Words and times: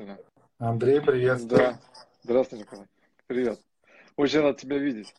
замечательно. 0.00 0.18
Андрей, 0.58 1.00
привет. 1.00 1.46
Да. 1.46 1.78
Здравствуй, 2.22 2.60
Николай. 2.60 2.86
Привет. 3.26 3.60
Очень 4.16 4.40
рад 4.40 4.58
тебя 4.58 4.78
видеть. 4.78 5.14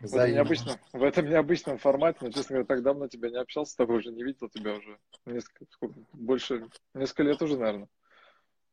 В 0.00 0.14
этом, 0.14 0.32
необычном, 0.32 0.76
в 0.92 1.02
этом 1.02 1.28
необычном 1.28 1.78
формате, 1.78 2.18
но, 2.20 2.30
честно 2.30 2.54
говоря, 2.54 2.66
так 2.66 2.82
давно 2.82 3.08
тебя 3.08 3.30
не 3.30 3.36
общался 3.36 3.72
с 3.72 3.76
тобой, 3.76 3.98
уже 3.98 4.10
не 4.12 4.22
видел 4.22 4.48
тебя 4.48 4.74
уже 4.74 4.98
несколько, 5.24 5.64
сколько, 5.70 5.98
больше, 6.12 6.68
несколько 6.92 7.22
лет 7.22 7.40
уже, 7.40 7.56
наверное. 7.56 7.88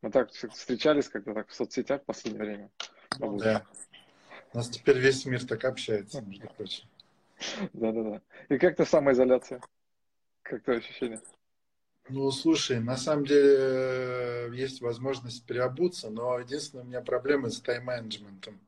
Мы 0.02 0.12
так 0.12 0.32
встречались 0.32 1.08
как-то 1.08 1.34
так 1.34 1.48
в 1.48 1.54
соцсетях 1.54 2.02
в 2.02 2.06
последнее 2.06 2.44
время. 2.44 2.72
Ну, 3.20 3.38
да. 3.38 3.66
У 4.52 4.58
нас 4.58 4.70
теперь 4.70 4.98
весь 4.98 5.26
мир 5.26 5.46
так 5.46 5.64
общается, 5.64 6.22
между 6.22 6.48
прочим. 6.50 6.90
Да-да-да. 7.74 8.22
И 8.50 8.58
как 8.58 8.76
ты 8.76 8.86
самоизоляция? 8.86 9.62
Как 10.42 10.64
твое 10.64 10.80
ощущение? 10.80 11.22
Ну, 12.10 12.30
слушай, 12.32 12.80
на 12.80 12.98
самом 12.98 13.26
деле 13.26 13.56
э, 13.58 14.50
есть 14.54 14.82
возможность 14.82 15.46
переобуться, 15.46 16.10
но 16.10 16.38
единственная 16.38 16.84
у 16.84 16.88
меня 16.88 17.02
проблема 17.02 17.50
с 17.50 17.62
тайм-менеджментом. 17.62 18.60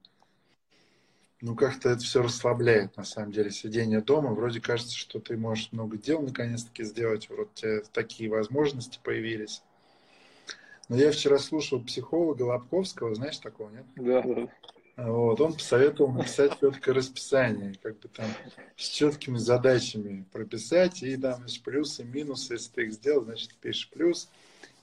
Ну, 1.41 1.53
как-то 1.53 1.89
это 1.89 1.99
все 1.99 2.23
расслабляет, 2.23 2.95
на 2.95 3.03
самом 3.03 3.31
деле, 3.31 3.51
сидение 3.51 4.01
дома. 4.01 4.33
Вроде 4.33 4.61
кажется, 4.61 4.95
что 4.95 5.19
ты 5.19 5.35
можешь 5.35 5.71
много 5.73 5.97
дел 5.97 6.21
наконец-таки 6.21 6.83
сделать. 6.83 7.29
Вот 7.29 7.39
у 7.39 7.53
тебя 7.53 7.81
такие 7.91 8.29
возможности 8.29 8.99
появились. 9.03 9.61
Но 10.87 10.95
я 10.95 11.11
вчера 11.11 11.37
слушал 11.37 11.81
психолога 11.81 12.43
Лобковского, 12.43 13.13
знаешь 13.15 13.37
такого, 13.39 13.69
нет? 13.69 13.85
Да, 13.95 14.21
да. 14.21 14.47
Вот, 14.97 15.41
он 15.41 15.53
посоветовал 15.53 16.11
написать 16.11 16.57
четкое 16.57 16.95
расписание, 16.95 17.75
как 17.83 17.99
бы 17.99 18.07
там 18.07 18.27
с 18.77 18.87
четкими 18.87 19.37
задачами 19.37 20.23
прописать, 20.31 21.03
и 21.03 21.17
там 21.17 21.43
есть 21.43 21.63
плюсы, 21.63 22.05
минусы, 22.05 22.53
если 22.53 22.71
ты 22.71 22.83
их 22.83 22.93
сделал, 22.93 23.25
значит 23.25 23.53
пишешь 23.55 23.89
плюс, 23.89 24.29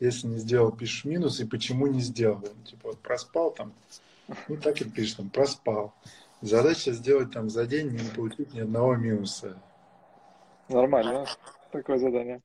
если 0.01 0.27
не 0.27 0.37
сделал, 0.37 0.70
пишешь 0.70 1.06
минус, 1.06 1.41
и 1.41 1.47
почему 1.47 1.87
не 1.87 2.01
сделал. 2.01 2.43
Типа 2.67 2.89
вот 2.89 2.98
проспал 2.98 3.53
там, 3.53 3.73
ну 4.48 4.59
так 4.59 4.83
и 4.83 4.84
пишешь 4.84 5.15
там, 5.15 5.30
проспал. 5.30 5.95
Задача 6.42 6.92
сделать 6.92 7.31
там 7.31 7.48
за 7.48 7.67
день 7.67 7.89
не 7.91 8.11
получить 8.14 8.53
ни 8.53 8.61
одного 8.61 8.97
минуса. 8.97 9.56
Нормально, 10.69 11.27
такое 11.70 11.98
задание. 11.98 12.42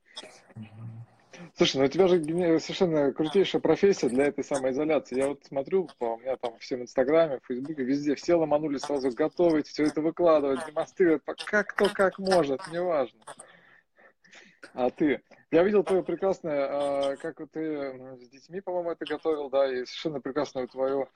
Слушай, 1.55 1.77
ну 1.77 1.85
у 1.85 1.88
тебя 1.88 2.07
же 2.07 2.19
совершенно 2.59 3.11
крутейшая 3.13 3.61
профессия 3.61 4.09
для 4.09 4.27
этой 4.27 4.43
самой 4.43 4.71
изоляции. 4.71 5.17
Я 5.17 5.30
вот 5.30 5.44
смотрю, 5.45 5.89
у 5.99 6.17
меня 6.17 6.35
там 6.38 6.57
всем 6.59 6.81
Инстаграме, 6.81 7.39
Фейсбуке, 7.47 7.83
везде 7.83 8.16
все 8.16 8.35
ломанули 8.35 8.77
сразу 8.77 9.11
готовить, 9.11 9.67
все 9.67 9.85
это 9.85 10.02
выкладывать, 10.02 10.66
демонстрировать, 10.66 11.23
как 11.45 11.67
кто 11.67 11.89
как 11.89 12.17
может, 12.19 12.61
неважно. 12.71 13.19
А 14.73 14.89
ты? 14.89 15.21
Я 15.52 15.63
видел 15.63 15.83
твое 15.83 16.03
прекрасное, 16.03 16.67
а, 16.69 17.16
как 17.16 17.38
ты 17.51 18.17
с 18.19 18.29
детьми, 18.29 18.61
по-моему, 18.61 18.91
это 18.91 19.05
готовил, 19.05 19.49
да, 19.49 19.66
и 19.66 19.85
совершенно 19.85 20.19
прекрасную 20.19 20.67
твою, 20.67 21.07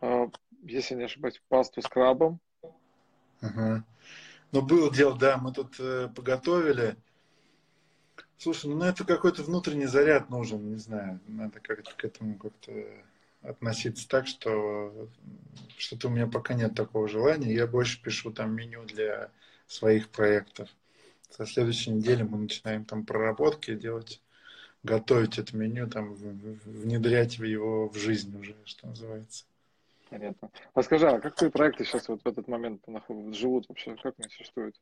а, 0.00 0.28
если 0.62 0.94
не 0.94 1.04
ошибаюсь, 1.04 1.40
пасту 1.48 1.82
с 1.82 1.86
крабом. 1.86 2.40
Ага. 3.40 3.84
Ну, 4.52 4.62
было 4.62 4.92
дело, 4.92 5.18
да, 5.18 5.36
мы 5.36 5.52
тут 5.52 5.78
э, 5.80 6.08
поготовили. 6.14 6.96
Слушай, 8.44 8.74
ну 8.74 8.84
это 8.84 9.06
какой-то 9.06 9.42
внутренний 9.42 9.86
заряд 9.86 10.28
нужен, 10.28 10.68
не 10.68 10.76
знаю, 10.76 11.18
надо 11.26 11.60
как-то 11.60 11.92
к 11.96 12.04
этому 12.04 12.36
как-то 12.36 12.72
относиться 13.40 14.06
так, 14.06 14.26
что 14.26 15.08
что-то 15.78 16.08
у 16.08 16.10
меня 16.10 16.26
пока 16.26 16.52
нет 16.52 16.74
такого 16.74 17.08
желания. 17.08 17.54
Я 17.54 17.66
больше 17.66 18.02
пишу 18.02 18.30
там 18.32 18.54
меню 18.54 18.84
для 18.84 19.30
своих 19.66 20.10
проектов. 20.10 20.68
Со 21.30 21.46
следующей 21.46 21.92
недели 21.92 22.22
мы 22.22 22.36
начинаем 22.36 22.84
там 22.84 23.06
проработки 23.06 23.74
делать, 23.74 24.20
готовить 24.82 25.38
это 25.38 25.56
меню, 25.56 25.88
там 25.88 26.12
внедрять 26.12 27.38
его 27.38 27.88
в 27.88 27.96
жизнь 27.96 28.38
уже, 28.38 28.54
что 28.66 28.88
называется. 28.88 29.46
Понятно. 30.10 30.50
А 30.74 30.82
скажи, 30.82 31.08
а 31.08 31.18
как 31.18 31.34
твои 31.34 31.48
проекты 31.48 31.86
сейчас 31.86 32.08
вот 32.08 32.22
в 32.22 32.28
этот 32.28 32.46
момент 32.46 32.82
живут 33.30 33.70
вообще? 33.70 33.96
Как 34.02 34.16
они 34.18 34.28
существуют? 34.28 34.78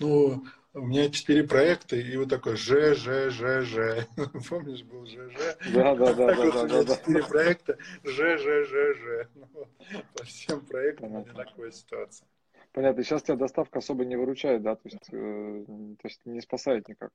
Ну, 0.00 0.44
у 0.74 0.80
меня 0.80 1.10
четыре 1.10 1.44
проекта, 1.44 1.96
и 1.96 2.16
вот 2.16 2.28
такой 2.28 2.56
Ж, 2.56 2.94
Ж, 2.94 3.30
Ж, 3.30 3.62
Ж. 3.62 4.06
Помнишь, 4.48 4.82
был 4.84 5.06
Ж, 5.06 5.30
Ж? 5.30 5.56
Да, 5.74 5.94
да, 5.94 6.14
да, 6.14 6.34
да, 6.34 6.50
да, 6.50 6.66
да, 6.66 6.84
да. 6.84 6.96
Четыре 6.96 7.24
проекта, 7.24 7.76
Ж, 8.04 8.38
Ж, 8.38 8.64
Ж, 8.64 8.94
Ж. 8.94 9.28
Ну, 9.34 9.66
по 10.14 10.24
всем 10.24 10.60
проектам 10.60 11.14
у 11.14 11.24
меня 11.24 11.34
такая 11.34 11.70
ситуация. 11.72 12.28
Понятно. 12.72 13.02
Сейчас 13.02 13.22
тебя 13.22 13.36
доставка 13.36 13.78
особо 13.78 14.04
не 14.04 14.16
выручает, 14.16 14.62
да? 14.62 14.76
То 14.76 14.88
есть, 14.88 15.08
э, 15.10 15.64
то 15.66 16.08
есть 16.08 16.20
не 16.26 16.40
спасает 16.40 16.88
никак. 16.88 17.10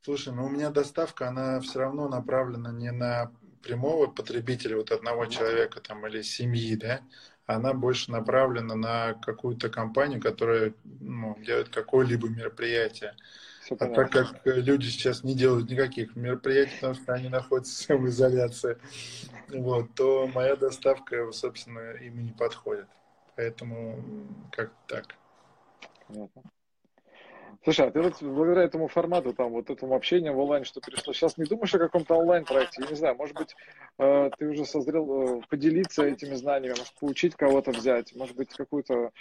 Слушай, 0.00 0.34
ну 0.34 0.46
у 0.46 0.48
меня 0.48 0.70
доставка, 0.70 1.28
она 1.28 1.60
все 1.60 1.78
равно 1.78 2.08
направлена 2.08 2.72
не 2.72 2.90
на 2.90 3.32
прямого 3.62 4.06
потребителя, 4.06 4.76
вот 4.76 4.90
одного 4.90 5.26
человека 5.26 5.80
там 5.80 6.06
или 6.06 6.22
семьи, 6.22 6.76
да, 6.76 7.00
она 7.46 7.74
больше 7.74 8.10
направлена 8.10 8.74
на 8.74 9.14
какую-то 9.14 9.68
компанию, 9.68 10.20
которая 10.20 10.74
ну, 10.84 11.36
делает 11.44 11.68
какое-либо 11.68 12.28
мероприятие. 12.28 13.14
Все 13.62 13.76
а 13.78 13.86
так 13.86 14.10
как 14.10 14.40
люди 14.44 14.86
сейчас 14.86 15.24
не 15.24 15.34
делают 15.34 15.70
никаких 15.70 16.16
мероприятий, 16.16 16.74
потому 16.74 16.94
что 16.94 17.14
они 17.14 17.28
находятся 17.28 17.96
в 17.96 18.06
изоляции, 18.06 18.78
вот, 19.48 19.94
то 19.94 20.26
моя 20.34 20.56
доставка, 20.56 21.32
собственно, 21.32 21.92
им 21.92 22.22
не 22.24 22.32
подходит. 22.32 22.86
Поэтому 23.36 24.02
как 24.52 24.72
так. 24.86 25.16
Понятно. 26.06 26.42
Слушай, 27.64 27.86
а 27.86 27.90
ты 27.90 28.02
вот 28.02 28.22
благодаря 28.22 28.64
этому 28.64 28.88
формату, 28.88 29.32
там, 29.32 29.52
вот 29.52 29.70
этому 29.70 29.94
общению 29.94 30.34
в 30.34 30.38
онлайн, 30.38 30.64
что 30.64 30.82
перешло, 30.82 31.14
сейчас 31.14 31.38
не 31.38 31.46
думаешь 31.46 31.74
о 31.74 31.78
каком-то 31.78 32.14
онлайн-проекте? 32.14 32.82
Я 32.82 32.88
не 32.90 32.94
знаю, 32.94 33.16
может 33.16 33.34
быть, 33.34 33.56
э, 33.98 34.30
ты 34.38 34.46
уже 34.46 34.66
созрел 34.66 35.38
э, 35.38 35.42
поделиться 35.48 36.04
этими 36.04 36.34
знаниями, 36.34 36.76
может, 36.76 36.92
поучить 37.00 37.34
кого-то 37.36 37.70
взять, 37.70 38.14
может 38.14 38.36
быть, 38.36 38.50
какую-то, 38.50 39.12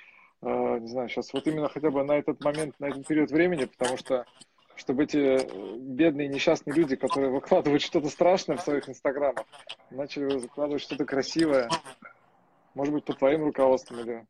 э, 0.41 0.77
не 0.79 0.87
знаю, 0.89 1.07
сейчас 1.07 1.31
вот 1.31 1.47
именно 1.47 1.69
хотя 1.69 1.89
бы 1.89 2.03
на 2.03 2.17
этот 2.17 2.43
момент, 2.43 2.75
на 2.79 2.87
этот 2.87 3.07
период 3.07 3.31
времени, 3.31 3.63
потому 3.63 3.95
что 3.95 4.25
чтобы 4.75 5.05
эти 5.05 5.39
бедные 5.79 6.27
несчастные 6.27 6.75
люди, 6.75 6.97
которые 6.97 7.31
выкладывают 7.31 7.81
что-то 7.81 8.09
страшное 8.09 8.57
в 8.57 8.61
своих 8.61 8.89
инстаграмах, 8.89 9.45
начали 9.89 10.25
выкладывать 10.25 10.81
что-то 10.81 11.05
красивое, 11.05 11.69
может 12.73 12.93
быть, 12.93 13.05
под 13.05 13.19
твоим 13.19 13.45
руководством 13.45 14.01
или 14.01 14.25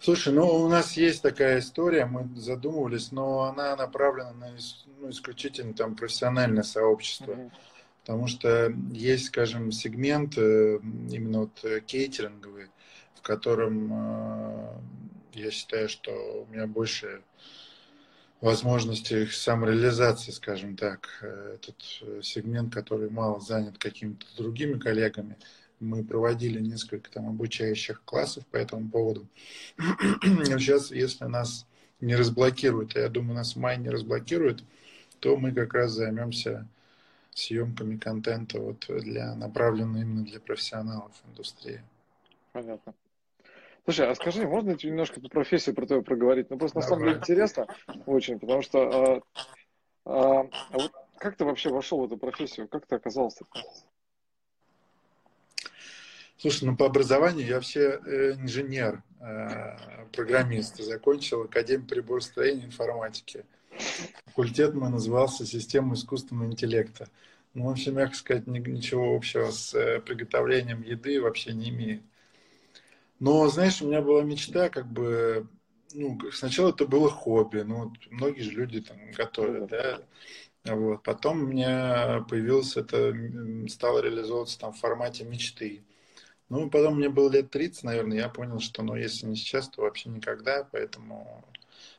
Слушай, 0.00 0.32
ну 0.32 0.46
у 0.46 0.68
нас 0.68 0.96
есть 0.96 1.22
такая 1.22 1.60
история, 1.60 2.06
мы 2.06 2.28
задумывались, 2.38 3.12
но 3.12 3.42
она 3.42 3.76
направлена 3.76 4.32
на 4.32 4.56
ну, 5.00 5.10
исключительно 5.10 5.74
там 5.74 5.94
профессиональное 5.94 6.62
сообщество. 6.62 7.32
Mm-hmm. 7.32 7.50
Потому 8.08 8.26
что 8.26 8.74
есть, 8.90 9.26
скажем, 9.26 9.70
сегмент 9.70 10.38
э, 10.38 10.78
именно 11.10 11.40
вот 11.40 11.62
э, 11.62 11.80
кейтеринговый, 11.80 12.68
в 13.14 13.20
котором 13.20 13.90
э, 13.92 14.78
я 15.34 15.50
считаю, 15.50 15.90
что 15.90 16.10
у 16.10 16.50
меня 16.50 16.66
больше 16.66 17.20
возможностей 18.40 19.26
самореализации, 19.26 20.30
скажем 20.30 20.74
так. 20.74 21.22
Этот 21.22 21.76
сегмент, 22.24 22.72
который 22.72 23.10
мало 23.10 23.40
занят 23.40 23.76
какими-то 23.76 24.24
другими 24.38 24.78
коллегами 24.78 25.36
мы 25.80 26.04
проводили 26.04 26.60
несколько 26.60 27.10
там 27.10 27.28
обучающих 27.28 28.02
классов 28.04 28.46
по 28.46 28.56
этому 28.56 28.88
поводу. 28.88 29.26
Сейчас, 29.78 30.90
если 30.90 31.24
нас 31.24 31.66
не 32.00 32.14
разблокируют, 32.16 32.96
а 32.96 33.00
я 33.00 33.08
думаю, 33.08 33.34
нас 33.34 33.54
в 33.54 33.58
мае 33.58 33.78
не 33.78 33.90
разблокируют, 33.90 34.64
то 35.20 35.36
мы 35.36 35.52
как 35.52 35.74
раз 35.74 35.92
займемся 35.92 36.66
съемками 37.34 37.96
контента 37.96 38.60
вот 38.60 38.86
для 38.88 39.34
направленного 39.34 40.02
именно 40.02 40.24
для 40.24 40.40
профессионалов 40.40 41.12
индустрии. 41.28 41.82
Понятно. 42.52 42.94
Слушай, 43.84 44.10
а 44.10 44.14
скажи, 44.14 44.46
можно 44.46 44.76
немножко 44.82 45.20
по 45.20 45.28
профессии 45.28 45.70
про 45.70 45.86
твою 45.86 46.02
проговорить? 46.02 46.50
Ну, 46.50 46.58
просто 46.58 46.80
Давай. 46.80 46.84
на 46.84 46.88
самом 46.88 47.04
деле 47.06 47.18
интересно 47.18 47.66
очень, 48.06 48.38
потому 48.38 48.62
что 48.62 48.78
а, 48.80 49.22
а, 50.04 50.40
а 50.70 50.78
вот 50.78 50.92
как 51.18 51.36
ты 51.36 51.44
вообще 51.44 51.70
вошел 51.70 52.00
в 52.00 52.04
эту 52.04 52.16
профессию? 52.16 52.68
Как 52.68 52.86
ты 52.86 52.96
оказался? 52.96 53.44
Слушай, 56.38 56.66
ну 56.66 56.76
по 56.76 56.86
образованию 56.86 57.44
я 57.44 57.56
вообще 57.56 58.00
э, 58.06 58.34
инженер, 58.34 59.02
э, 59.20 59.76
программист. 60.12 60.78
Закончил 60.78 61.42
Академию 61.42 61.88
приборостроения 61.88 62.62
и 62.62 62.66
информатики. 62.66 63.44
Факультет 64.26 64.72
мой 64.74 64.88
назывался 64.88 65.44
«Система 65.44 65.94
искусственного 65.94 66.46
интеллекта». 66.46 67.08
Ну, 67.54 67.64
вообще, 67.64 67.90
мягко 67.90 68.14
сказать, 68.14 68.46
ничего 68.46 69.16
общего 69.16 69.50
с 69.50 69.74
э, 69.74 70.00
приготовлением 70.00 70.82
еды 70.82 71.20
вообще 71.20 71.52
не 71.54 71.70
имеет. 71.70 72.02
Но, 73.18 73.48
знаешь, 73.48 73.82
у 73.82 73.88
меня 73.88 74.00
была 74.00 74.22
мечта, 74.22 74.68
как 74.68 74.86
бы, 74.86 75.48
ну, 75.92 76.20
сначала 76.30 76.70
это 76.70 76.86
было 76.86 77.10
хобби, 77.10 77.62
ну, 77.62 77.88
вот 77.88 77.94
многие 78.10 78.42
же 78.42 78.52
люди 78.52 78.80
там 78.80 78.96
готовят, 79.10 79.70
да, 79.70 80.00
вот. 80.64 81.02
Потом 81.02 81.42
у 81.42 81.46
меня 81.46 82.24
появилось 82.28 82.76
это, 82.76 83.12
стало 83.68 84.00
реализовываться 84.00 84.60
там 84.60 84.72
в 84.72 84.78
формате 84.78 85.24
мечты. 85.24 85.82
Ну, 86.48 86.70
потом 86.70 86.96
мне 86.96 87.08
было 87.08 87.30
лет 87.30 87.50
30, 87.50 87.84
наверное, 87.84 88.16
я 88.16 88.28
понял, 88.28 88.58
что, 88.58 88.82
ну, 88.82 88.96
если 88.96 89.26
не 89.26 89.36
сейчас, 89.36 89.68
то 89.68 89.82
вообще 89.82 90.08
никогда, 90.08 90.66
поэтому 90.70 91.44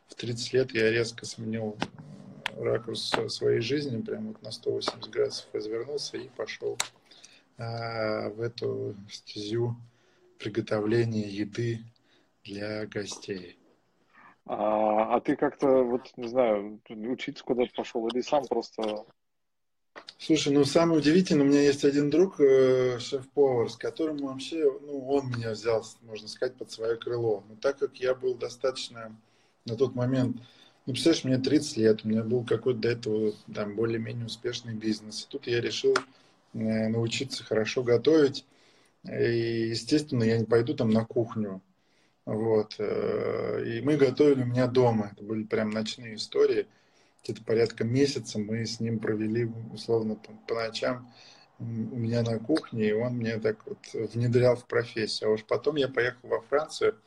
в 0.08 0.16
30 0.16 0.54
лет 0.54 0.72
я 0.72 0.90
резко 0.90 1.26
сменил 1.26 1.78
ракурс 2.58 3.14
своей 3.28 3.62
жизни, 3.62 4.02
прям 4.02 4.30
вот 4.30 4.42
на 4.42 4.52
180 4.52 5.10
градусов 5.10 5.48
развернулся 5.54 6.18
и 6.18 6.30
пошел 6.30 6.78
а, 7.58 8.30
в 8.30 8.42
эту 8.42 8.96
стезю 9.12 9.76
приготовления 10.40 11.28
еды 11.28 11.80
для 12.44 12.86
гостей. 12.88 13.60
А, 14.46 15.16
а 15.16 15.22
ты 15.22 15.36
как-то, 15.36 15.84
вот, 15.84 16.12
не 16.18 16.28
знаю, 16.28 16.82
учиться 16.90 17.44
куда-то 17.44 17.72
пошел 17.76 18.08
или 18.08 18.22
сам 18.22 18.46
просто... 18.48 19.06
Слушай, 20.18 20.54
ну 20.54 20.66
самое 20.66 21.00
удивительное, 21.00 21.46
у 21.46 21.50
меня 21.50 21.62
есть 21.62 21.86
один 21.86 22.10
друг, 22.10 22.40
э, 22.40 23.00
шеф-повар, 23.00 23.70
с 23.70 23.78
которым 23.78 24.18
вообще, 24.18 24.64
ну, 24.82 25.08
он 25.08 25.30
меня 25.30 25.52
взял, 25.52 25.86
можно 26.02 26.28
сказать, 26.28 26.56
под 26.56 26.72
свое 26.72 26.98
крыло. 26.98 27.44
Но 27.48 27.56
так 27.56 27.80
как 27.80 27.96
я 27.98 28.14
был 28.14 28.36
достаточно 28.36 29.16
на 29.66 29.76
тот 29.76 29.96
момент, 29.96 30.38
ну, 30.86 30.94
представляешь, 30.94 31.24
мне 31.24 31.38
30 31.38 31.78
лет, 31.78 32.02
у 32.04 32.08
меня 32.08 32.24
был 32.24 32.44
какой-то 32.44 32.80
до 32.80 32.90
этого 32.90 33.34
там 33.54 33.76
более-менее 33.76 34.26
успешный 34.26 34.74
бизнес. 34.74 35.24
И 35.24 35.28
тут 35.30 35.48
я 35.48 35.62
решил 35.62 35.96
э, 36.54 36.88
научиться 36.90 37.44
хорошо 37.44 37.84
готовить. 37.84 38.46
И, 39.04 39.70
естественно, 39.70 40.24
я 40.24 40.38
не 40.38 40.46
пойду 40.46 40.74
там 40.74 40.90
на 40.90 41.06
кухню. 41.06 41.62
Вот. 42.26 42.76
Э, 42.80 43.64
и 43.66 43.82
мы 43.82 43.98
готовили 43.98 44.44
у 44.44 44.48
меня 44.48 44.68
дома. 44.68 45.12
Это 45.14 45.24
были 45.24 45.44
прям 45.44 45.70
ночные 45.70 46.16
истории. 46.16 46.68
Где-то 47.24 47.44
порядка 47.44 47.84
месяца 47.84 48.40
мы 48.40 48.66
с 48.66 48.80
ним 48.80 49.00
провели, 49.00 49.46
условно, 49.74 50.16
по, 50.16 50.32
по 50.48 50.56
ночам 50.56 51.12
у 51.60 51.64
меня 51.64 52.24
на 52.24 52.40
кухне, 52.40 52.90
и 52.90 52.94
он 52.94 53.18
мне 53.18 53.38
так 53.38 53.66
вот 53.68 53.80
внедрял 53.94 54.56
в 54.56 54.66
профессию. 54.66 55.30
А 55.30 55.34
уж 55.34 55.44
потом 55.44 55.76
я 55.76 55.90
поехал 55.90 56.30
во 56.30 56.42
Францию, 56.42 56.98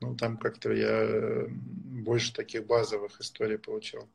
ну, 0.00 0.14
там 0.14 0.36
как-то 0.36 0.72
я 0.72 1.46
больше 1.48 2.34
таких 2.34 2.66
базовых 2.66 3.20
историй 3.20 3.58
получил. 3.58 4.08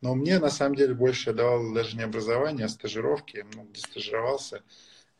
Но 0.00 0.14
мне, 0.14 0.38
на 0.38 0.48
самом 0.48 0.76
деле, 0.76 0.94
больше 0.94 1.32
давал 1.32 1.72
даже 1.72 1.96
не 1.96 2.04
образование, 2.04 2.66
а 2.66 2.68
стажировки. 2.68 3.38
Я 3.38 3.44
много 3.44 3.70
где 3.70 3.80
стажировался. 3.80 4.62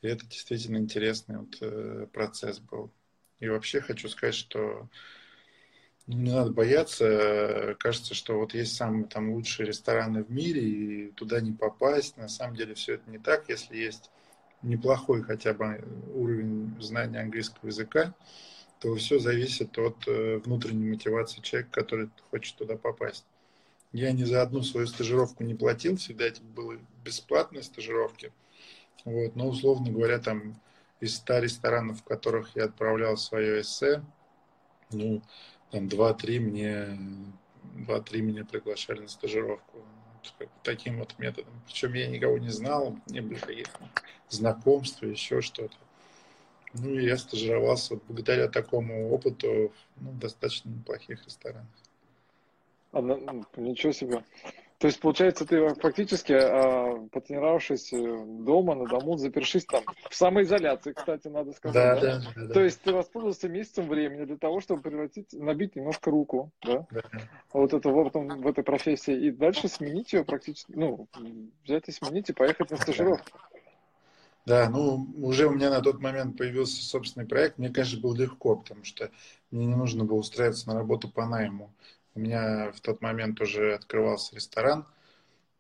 И 0.03 0.07
это 0.07 0.25
действительно 0.27 0.77
интересный 0.77 1.39
вот, 1.39 1.57
э, 1.61 2.07
процесс 2.13 2.61
был. 2.61 2.93
И 3.41 3.49
вообще 3.49 3.81
хочу 3.81 4.09
сказать, 4.09 4.37
что 4.37 4.59
ну, 4.59 4.89
не 6.09 6.33
надо 6.33 6.51
бояться. 6.51 7.77
Кажется, 7.79 8.15
что 8.15 8.39
вот 8.39 8.55
есть 8.55 8.75
самые 8.75 9.05
там 9.05 9.31
лучшие 9.31 9.67
рестораны 9.67 10.25
в 10.25 10.31
мире, 10.31 10.63
и 10.63 11.11
туда 11.13 11.41
не 11.41 11.53
попасть. 11.53 12.17
На 12.17 12.29
самом 12.29 12.57
деле 12.57 12.75
все 12.75 12.95
это 12.95 13.11
не 13.11 13.19
так. 13.19 13.49
Если 13.49 13.77
есть 13.77 14.11
неплохой 14.63 15.23
хотя 15.23 15.53
бы 15.53 15.85
уровень 16.15 16.75
знания 16.81 17.21
английского 17.21 17.69
языка, 17.69 18.15
то 18.81 18.95
все 18.95 19.19
зависит 19.19 19.77
от 19.79 20.07
э, 20.07 20.39
внутренней 20.39 20.91
мотивации 20.91 21.41
человека, 21.41 21.71
который 21.73 22.11
хочет 22.31 22.57
туда 22.57 22.77
попасть. 22.77 23.27
Я 23.93 24.13
ни 24.13 24.25
за 24.25 24.43
одну 24.43 24.63
свою 24.63 24.87
стажировку 24.87 25.45
не 25.45 25.55
платил, 25.55 25.97
всегда 25.97 26.27
это 26.27 26.41
были 26.43 26.81
бесплатные 27.05 27.63
стажировки. 27.63 28.33
Вот, 29.05 29.37
но, 29.37 29.49
условно 29.49 29.91
говоря, 29.91 30.19
там 30.19 30.61
из 31.01 31.17
100 31.17 31.39
ресторанов, 31.41 32.01
в 32.01 32.05
которых 32.05 32.55
я 32.55 32.65
отправлял 32.65 33.17
свое 33.17 33.61
эссе, 33.61 34.03
ну, 34.91 35.23
там 35.71 35.87
2-3 35.87 36.41
мне, 36.41 36.99
2-3 37.87 38.21
меня 38.21 38.45
приглашали 38.45 39.01
на 39.01 39.09
стажировку. 39.09 39.85
Таким 40.63 40.99
вот 40.99 41.19
методом. 41.19 41.53
Причем 41.67 41.95
я 41.95 42.09
никого 42.09 42.39
не 42.39 42.51
знал, 42.51 42.99
не 43.07 43.21
были 43.21 43.39
каких-то 43.39 43.79
знакомств, 44.29 45.03
еще 45.03 45.41
что-то. 45.41 45.77
Ну, 46.75 46.91
и 46.91 47.05
я 47.05 47.17
стажировался 47.17 47.99
благодаря 48.07 48.49
такому 48.49 49.11
опыту 49.11 49.73
ну, 49.97 50.11
в 50.11 50.19
достаточно 50.19 50.69
неплохих 50.69 51.25
ресторанах. 51.25 51.67
А, 52.93 53.01
ну, 53.01 53.45
ничего 53.57 53.93
себе. 53.93 54.25
То 54.79 54.87
есть, 54.87 55.01
получается, 55.01 55.45
ты 55.45 55.75
фактически, 55.75 56.33
а, 56.33 57.05
потренировавшись 57.11 57.93
э, 57.93 58.25
дома, 58.45 58.77
на 58.77 58.87
дому, 58.87 59.17
запершись 59.17 59.65
там, 59.65 59.83
в 60.09 60.15
самоизоляции, 60.15 60.93
кстати, 60.93 61.27
надо 61.27 61.53
сказать. 61.53 62.01
Да, 62.01 62.01
да, 62.01 62.21
да, 62.37 62.47
да. 62.47 62.55
То 62.55 62.61
есть, 62.61 62.81
ты 62.83 62.93
воспользовался 62.93 63.49
месяцем 63.49 63.89
времени 63.89 64.25
для 64.25 64.37
того, 64.37 64.61
чтобы 64.61 64.83
превратить, 64.83 65.33
набить 65.33 65.75
немножко 65.75 66.13
руку, 66.13 66.53
да? 66.63 66.87
да. 66.93 67.03
Вот 67.53 67.75
это 67.75 67.89
в, 67.89 68.07
этом, 68.07 68.41
в 68.41 68.47
этой 68.47 68.63
профессии. 68.63 69.27
И 69.27 69.33
дальше 69.33 69.67
сменить 69.67 70.13
ее 70.13 70.25
практически, 70.25 70.71
ну, 70.73 71.09
взять 71.65 71.89
и 71.89 71.93
сменить 71.93 72.31
и 72.31 72.33
поехать 72.33 72.71
на 72.71 72.77
стажировку. 72.77 73.37
Да, 74.47 74.71
ну, 74.71 75.07
уже 75.17 75.47
у 75.47 75.51
меня 75.51 75.71
на 75.71 75.83
тот 75.83 76.01
момент 76.01 76.39
появился 76.39 76.83
собственный 76.83 77.27
проект. 77.27 77.59
Мне, 77.59 77.69
конечно, 77.69 78.01
было 78.01 78.17
легко, 78.17 78.57
потому 78.57 78.85
что 78.85 79.11
мне 79.51 79.67
не 79.67 79.75
нужно 79.75 80.05
было 80.05 80.19
устраиваться 80.19 80.69
на 80.69 80.75
работу 80.75 81.09
по 81.09 81.27
найму. 81.27 81.75
У 82.19 82.21
меня 82.21 82.73
в 82.73 82.81
тот 82.81 83.01
момент 83.01 83.41
уже 83.41 83.75
открывался 83.75 84.35
ресторан, 84.35 84.85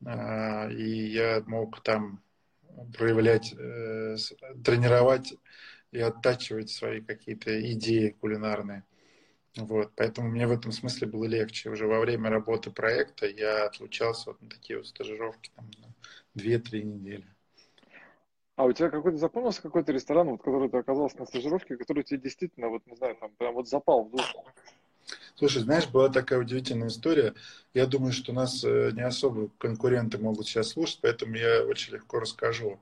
а, 0.04 0.68
и 0.68 1.06
я 1.06 1.40
мог 1.46 1.80
там 1.84 2.20
проявлять, 2.96 3.54
э, 3.56 4.16
тренировать 4.64 5.34
и 5.92 6.00
оттачивать 6.00 6.70
свои 6.70 7.00
какие-то 7.00 7.60
идеи 7.74 8.08
кулинарные. 8.08 8.82
Вот, 9.54 9.92
поэтому 9.94 10.30
мне 10.30 10.48
в 10.48 10.50
этом 10.50 10.72
смысле 10.72 11.06
было 11.06 11.26
легче. 11.26 11.70
Уже 11.70 11.86
во 11.86 12.00
время 12.00 12.28
работы 12.28 12.72
проекта 12.72 13.26
я 13.28 13.66
отлучался 13.66 14.30
вот 14.30 14.42
на 14.42 14.48
такие 14.48 14.78
вот 14.78 14.88
стажировки 14.88 15.52
там, 15.54 15.70
на 15.78 15.94
2-3 16.34 16.82
недели. 16.82 17.28
А 18.56 18.64
у 18.64 18.72
тебя 18.72 18.90
какой-то 18.90 19.18
запомнился 19.18 19.62
какой-то 19.62 19.92
ресторан, 19.92 20.30
вот, 20.30 20.42
который 20.42 20.68
ты 20.68 20.78
оказался 20.78 21.18
на 21.18 21.26
стажировке, 21.26 21.76
который 21.76 22.02
тебе 22.02 22.18
действительно, 22.18 22.68
вот, 22.68 22.84
не 22.86 22.96
знаю, 22.96 23.14
там, 23.14 23.30
прям 23.38 23.54
вот 23.54 23.68
запал 23.68 24.02
в 24.02 24.10
душу? 24.10 24.44
Слушай, 25.38 25.62
знаешь, 25.62 25.86
была 25.86 26.08
такая 26.08 26.40
удивительная 26.40 26.88
история. 26.88 27.32
Я 27.72 27.86
думаю, 27.86 28.12
что 28.12 28.32
нас 28.32 28.64
э, 28.64 28.90
не 28.92 29.02
особо 29.02 29.50
конкуренты 29.58 30.18
могут 30.18 30.48
сейчас 30.48 30.70
слушать, 30.70 30.98
поэтому 31.00 31.36
я 31.36 31.62
очень 31.62 31.94
легко 31.94 32.18
расскажу. 32.18 32.80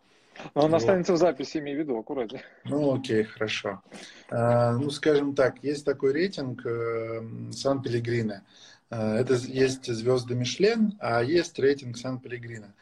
Но 0.54 0.62
он 0.64 0.70
вот. 0.70 0.78
останется 0.78 1.12
в 1.12 1.18
записи, 1.18 1.58
имею 1.58 1.76
в 1.76 1.80
виду, 1.82 1.98
аккуратнее. 1.98 2.42
Ну, 2.64 2.96
окей, 2.96 3.24
хорошо. 3.24 3.82
А, 4.30 4.72
ну, 4.72 4.88
скажем 4.88 5.34
так, 5.34 5.62
есть 5.62 5.84
такой 5.84 6.14
рейтинг 6.14 6.64
э, 6.64 7.52
Сан-Пелегрино. 7.52 8.42
А, 8.88 9.18
это 9.18 9.34
есть 9.34 9.84
звезды 9.84 10.34
Мишлен, 10.34 10.96
а 10.98 11.22
есть 11.22 11.58
рейтинг 11.58 11.98
Сан-Пелегрино. 11.98 12.72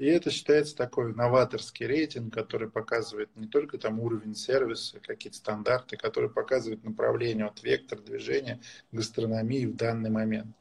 И 0.00 0.06
это 0.06 0.30
считается 0.30 0.74
такой 0.74 1.14
новаторский 1.14 1.84
рейтинг, 1.84 2.32
который 2.32 2.70
показывает 2.70 3.28
не 3.36 3.46
только 3.46 3.76
там 3.76 4.00
уровень 4.00 4.34
сервиса, 4.34 4.98
какие-то 4.98 5.36
стандарты, 5.36 5.98
который 5.98 6.30
показывает 6.30 6.82
направление, 6.84 7.44
от 7.44 7.62
вектор 7.62 8.00
движения 8.00 8.62
гастрономии 8.92 9.66
в 9.66 9.76
данный 9.76 10.08
момент. 10.08 10.56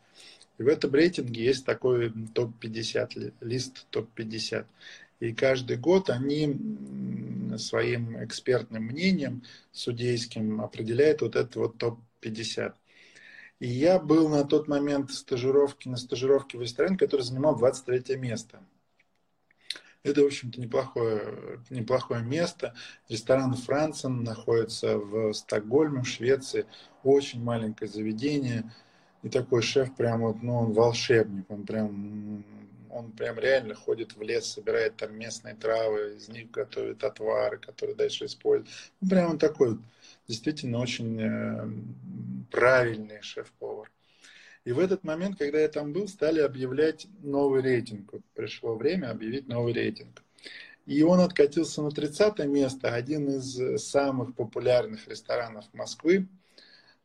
И 0.57 0.63
в 0.63 0.68
этом 0.68 0.94
рейтинге 0.94 1.41
есть 1.41 1.65
такой 1.65 2.12
топ-50, 2.36 3.33
лист 3.39 3.88
топ-50. 3.91 4.65
И 5.21 5.33
каждый 5.33 5.77
год 5.77 6.09
они 6.09 6.59
своим 7.57 8.21
экспертным 8.21 8.88
мнением 8.88 9.44
судейским 9.71 10.59
определяют 10.59 11.21
вот 11.21 11.37
этот 11.37 11.56
вот 11.56 11.78
топ-50. 11.78 12.73
И 13.61 13.68
я 13.68 13.99
был 13.99 14.28
на 14.28 14.44
тот 14.44 14.68
момент 14.68 15.11
стажировки, 15.11 15.87
на 15.87 15.95
стажировке 15.95 16.57
в 16.57 16.61
ресторане, 16.61 16.97
который 16.97 17.21
занимал 17.21 17.56
23 17.56 18.18
место. 18.18 18.59
Это, 20.03 20.23
в 20.23 20.27
общем-то, 20.27 20.61
неплохое, 20.61 21.59
неплохое 21.69 22.23
место. 22.23 22.73
Ресторан 23.09 23.53
Франсен 23.53 24.23
находится 24.23 24.97
в 24.97 25.33
Стокгольме, 25.33 26.01
в 26.01 26.07
Швеции. 26.07 26.65
Очень 27.03 27.44
маленькое 27.44 27.91
заведение. 27.91 28.71
И 29.23 29.29
такой 29.29 29.61
шеф 29.61 29.94
прям 29.95 30.21
вот, 30.21 30.41
ну, 30.41 30.56
он 30.56 30.71
волшебник. 30.71 31.45
Он 31.49 31.65
прям, 31.65 32.45
он 32.89 33.11
прям 33.11 33.37
реально 33.37 33.75
ходит 33.75 34.15
в 34.15 34.21
лес, 34.21 34.45
собирает 34.45 34.95
там 34.95 35.18
местные 35.18 35.56
травы, 35.56 36.15
из 36.15 36.29
них 36.29 36.49
готовит 36.49 37.03
отвары, 37.03 37.57
которые 37.57 37.95
дальше 37.95 38.25
использует. 38.25 38.69
Ну, 39.01 39.09
прям 39.09 39.31
он 39.31 39.37
такой 39.37 39.79
действительно 40.29 40.79
очень 40.79 41.19
э, 41.19 41.68
правильный 42.51 43.21
шеф-повар. 43.21 43.91
И 44.66 44.71
в 44.71 44.80
этот 44.80 45.04
момент, 45.04 45.37
когда 45.37 45.59
я 45.59 45.68
там 45.68 45.94
был, 45.94 46.07
стали 46.07 46.39
объявлять 46.39 47.07
новый 47.21 47.61
рейтинг. 47.61 48.13
Пришло 48.35 48.75
время 48.75 49.11
объявить 49.11 49.47
новый 49.47 49.73
рейтинг. 49.73 50.23
И 50.85 51.01
он 51.04 51.19
откатился 51.21 51.81
на 51.81 51.92
30 51.92 52.39
место. 52.45 52.94
Один 52.94 53.30
из 53.30 53.83
самых 53.83 54.35
популярных 54.35 55.07
ресторанов 55.07 55.66
Москвы 55.73 56.28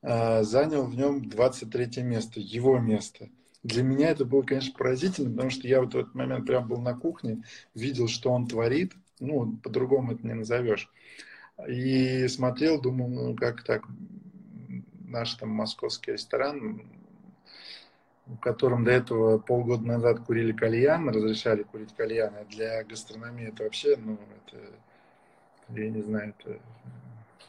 а, 0.03 0.43
занял 0.43 0.85
в 0.85 0.97
нем 0.97 1.29
23 1.29 2.03
место, 2.03 2.41
его 2.41 2.79
место. 2.79 3.29
Для 3.63 3.83
меня 3.83 4.11
это 4.11 4.25
было, 4.27 4.43
конечно, 4.43 4.75
поразительно, 4.77 5.31
потому 5.31 5.51
что 5.51 5.67
я 5.67 5.81
вот 5.81 5.95
в 5.95 5.99
этот 5.99 6.15
момент 6.15 6.47
прям 6.47 6.69
был 6.69 6.79
на 6.83 6.95
кухне, 6.95 7.43
видел, 7.75 8.09
что 8.09 8.31
он 8.31 8.47
творит. 8.47 8.93
Ну, 9.21 9.57
по-другому 9.63 10.13
это 10.13 10.27
не 10.27 10.35
назовешь. 10.35 10.91
И 11.69 12.27
смотрел, 12.29 12.81
думал, 12.81 13.09
ну 13.09 13.35
как 13.35 13.65
так, 13.65 13.85
наш 15.05 15.35
там 15.35 15.51
московский 15.51 16.13
ресторан, 16.13 16.83
в 18.27 18.39
котором 18.39 18.85
до 18.85 18.91
этого 18.91 19.39
полгода 19.39 19.87
назад 19.87 20.21
курили 20.21 20.53
кальян, 20.53 21.09
разрешали 21.09 21.63
курить 21.63 21.95
кальян, 21.95 22.35
а 22.35 22.45
для 22.45 22.83
гастрономии 22.85 23.49
это 23.49 23.65
вообще, 23.65 23.97
ну, 23.97 24.19
это, 24.47 24.59
я 25.69 25.91
не 25.91 26.03
знаю, 26.03 26.35
это, 26.39 26.59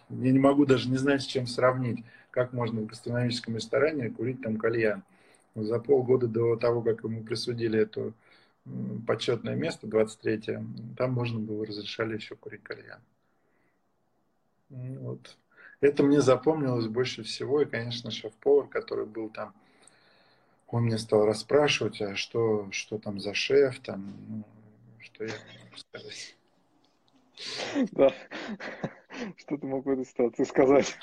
я 0.10 0.32
не 0.32 0.39
могу 0.39 0.65
даже 0.65 0.89
не 0.89 0.98
знать, 0.98 1.22
с 1.22 1.25
чем 1.25 1.48
сравнить, 1.48 2.03
как 2.29 2.51
можно 2.51 2.82
в 2.82 2.88
гастрономическом 2.88 3.55
ресторане 3.55 4.10
курить 4.10 4.41
там 4.41 4.58
кальян. 4.58 5.03
За 5.55 5.79
полгода 5.79 6.27
до 6.27 6.58
того, 6.58 6.82
как 6.82 7.03
ему 7.05 7.24
присудили 7.24 7.79
эту 7.79 8.13
почетное 9.08 9.55
место, 9.55 9.88
23-е, 9.88 10.65
там 10.98 11.13
можно 11.13 11.39
было, 11.39 11.65
разрешали 11.65 12.15
еще 12.15 12.36
курить 12.36 12.63
кальян. 12.63 13.00
Вот. 14.70 15.38
Это 15.79 16.03
мне 16.03 16.20
запомнилось 16.20 16.88
больше 16.88 17.24
всего, 17.24 17.62
и, 17.62 17.65
конечно, 17.65 18.12
шеф-повар, 18.12 18.67
который 18.67 19.05
был 19.05 19.29
там, 19.29 19.53
он 20.67 20.84
мне 20.84 20.98
стал 20.98 21.25
расспрашивать, 21.25 22.01
а 22.01 22.15
что, 22.15 22.67
что 22.72 22.98
там 22.98 23.19
за 23.19 23.34
шеф, 23.34 23.79
там, 23.79 24.15
ну, 24.27 24.43
что 25.00 25.25
я 25.25 25.34
могу 25.63 25.77
сказать. 25.77 26.36
Да, 27.91 28.13
что 29.38 29.57
ты 29.57 29.67
мог 29.67 29.86
в 29.86 29.89
этой 29.89 30.05
ситуации 30.05 30.43
сказать? 30.43 30.98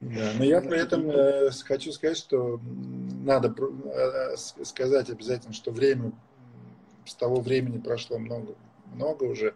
Да, 0.00 0.32
но 0.38 0.44
я 0.44 0.62
при 0.62 0.80
этом 0.80 1.10
э, 1.10 1.50
хочу 1.64 1.92
сказать, 1.92 2.16
что 2.16 2.58
надо 3.22 3.54
э, 3.54 4.36
сказать 4.36 5.10
обязательно, 5.10 5.52
что 5.52 5.72
время 5.72 6.12
с 7.04 7.14
того 7.14 7.40
времени 7.40 7.78
прошло 7.78 8.18
много, 8.18 8.54
много 8.94 9.24
уже 9.24 9.54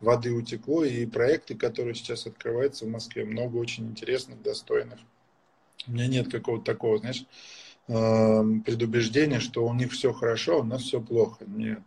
воды 0.00 0.32
утекло, 0.32 0.84
и 0.84 1.06
проекты, 1.06 1.54
которые 1.54 1.94
сейчас 1.94 2.26
открываются 2.26 2.86
в 2.86 2.88
Москве, 2.88 3.24
много 3.24 3.56
очень 3.56 3.86
интересных, 3.86 4.42
достойных. 4.42 4.98
У 5.86 5.92
меня 5.92 6.08
нет 6.08 6.30
какого-то 6.30 6.64
такого, 6.64 6.98
знаешь, 6.98 7.24
предубеждение, 7.86 9.40
что 9.40 9.66
у 9.66 9.74
них 9.74 9.92
все 9.92 10.12
хорошо, 10.12 10.56
а 10.56 10.60
у 10.60 10.64
нас 10.64 10.82
все 10.82 11.00
плохо. 11.00 11.44
Нет. 11.46 11.80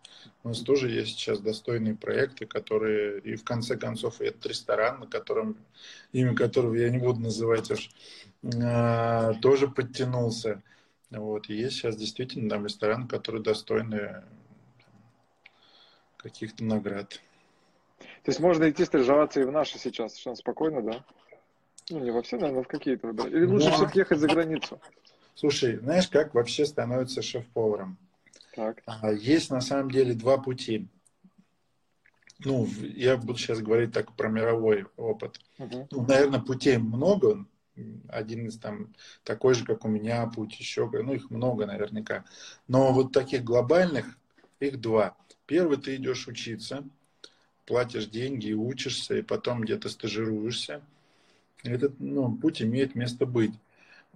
У 0.44 0.50
нас 0.50 0.60
тоже 0.62 0.89
есть 0.89 1.18
сейчас 1.18 1.39
достойные 1.39 1.96
проекты, 1.96 2.46
которые, 2.46 3.20
и 3.20 3.36
в 3.36 3.44
конце 3.44 3.77
концов, 3.77 4.22
и 4.22 4.25
этот 4.25 4.46
ресторан, 4.46 5.00
на 5.00 5.08
котором, 5.08 5.58
имя 6.13 6.36
которого 6.36 6.75
я 6.75 6.89
не 6.89 7.00
буду 7.00 7.20
называть 7.20 7.72
уж, 7.72 7.89
э, 8.44 9.34
тоже 9.42 9.68
подтянулся. 9.68 10.62
Вот. 11.10 11.50
И 11.50 11.56
есть 11.56 11.77
сейчас 11.77 11.98
действительно 11.98 12.50
там 12.50 12.66
ресторан, 12.66 13.08
который 13.08 13.42
достойный 13.42 14.22
каких-то 16.18 16.63
наград. 16.63 17.20
То 18.00 18.32
есть 18.32 18.39
можно 18.39 18.70
идти 18.70 18.86
стажироваться 18.86 19.42
и 19.42 19.46
в 19.46 19.51
наши 19.51 19.80
сейчас 19.80 20.12
совершенно 20.12 20.36
спокойно, 20.36 20.82
да? 20.82 21.04
Ну, 21.89 22.00
не 22.00 22.12
во 22.12 22.22
все, 22.22 22.38
наверное, 22.38 22.63
в 22.63 22.68
какие-то 22.68 23.08
выбрать. 23.08 23.32
Или 23.32 23.46
лучше 23.46 23.70
но... 23.70 23.75
все-таки 23.75 24.00
ехать 24.00 24.20
за 24.20 24.27
границу? 24.27 24.80
Слушай, 25.38 25.77
знаешь, 25.77 26.08
как 26.08 26.34
вообще 26.34 26.65
становится 26.65 27.22
шеф-поваром? 27.22 28.00
Так. 28.56 28.82
А, 28.88 29.12
есть 29.12 29.51
на 29.51 29.62
самом 29.62 29.91
деле 29.91 30.15
два 30.15 30.39
пути. 30.39 30.88
Ну, 32.39 32.67
я 32.82 33.17
буду 33.17 33.38
сейчас 33.38 33.62
говорить 33.62 33.94
так 33.94 34.15
про 34.15 34.29
мировой 34.29 34.88
опыт. 34.98 35.39
Угу. 35.60 35.89
Ну, 35.91 36.06
наверное, 36.08 36.39
путей 36.39 36.77
много. 36.77 37.46
Один 38.10 38.48
из 38.48 38.58
там 38.58 38.96
такой 39.24 39.53
же, 39.53 39.63
как 39.63 39.86
у 39.86 39.88
меня, 39.88 40.25
путь 40.25 40.60
еще, 40.60 40.89
ну, 40.89 41.13
их 41.13 41.29
много 41.29 41.67
наверняка. 41.67 42.25
Но 42.67 42.91
вот 42.91 43.12
таких 43.12 43.44
глобальных, 43.44 44.17
их 44.60 44.82
два. 44.82 45.15
Первый, 45.46 45.77
ты 45.77 45.98
идешь 45.98 46.27
учиться, 46.27 46.84
платишь 47.67 48.08
деньги 48.08 48.48
и 48.48 48.53
учишься, 48.56 49.15
и 49.15 49.22
потом 49.22 49.62
где-то 49.62 49.88
стажируешься. 49.89 50.82
Этот 51.62 52.00
ну, 52.00 52.36
путь 52.36 52.63
имеет 52.63 52.96
место 52.96 53.27
быть. 53.27 53.53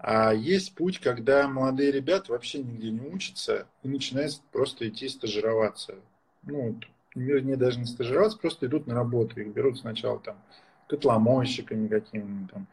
А 0.04 0.34
есть 0.34 0.74
путь, 0.74 1.00
когда 1.00 1.48
молодые 1.48 1.92
ребята 1.92 2.32
вообще 2.32 2.58
нигде 2.58 2.90
не 2.90 3.02
учатся 3.02 3.68
и 3.84 3.88
начинают 3.88 4.42
просто 4.52 4.90
идти 4.90 5.08
стажироваться. 5.08 5.94
Ну, 6.42 6.80
не 7.14 7.56
даже 7.56 7.80
не 7.80 7.86
стажироваться, 7.86 8.40
просто 8.40 8.66
идут 8.66 8.88
на 8.88 8.96
работу. 8.96 9.40
Их 9.40 9.54
берут 9.54 9.78
сначала 9.78 10.20
там 10.20 10.38
котломойщиками 10.88 11.88
какими-нибудь 11.88 12.52
там. 12.52 12.68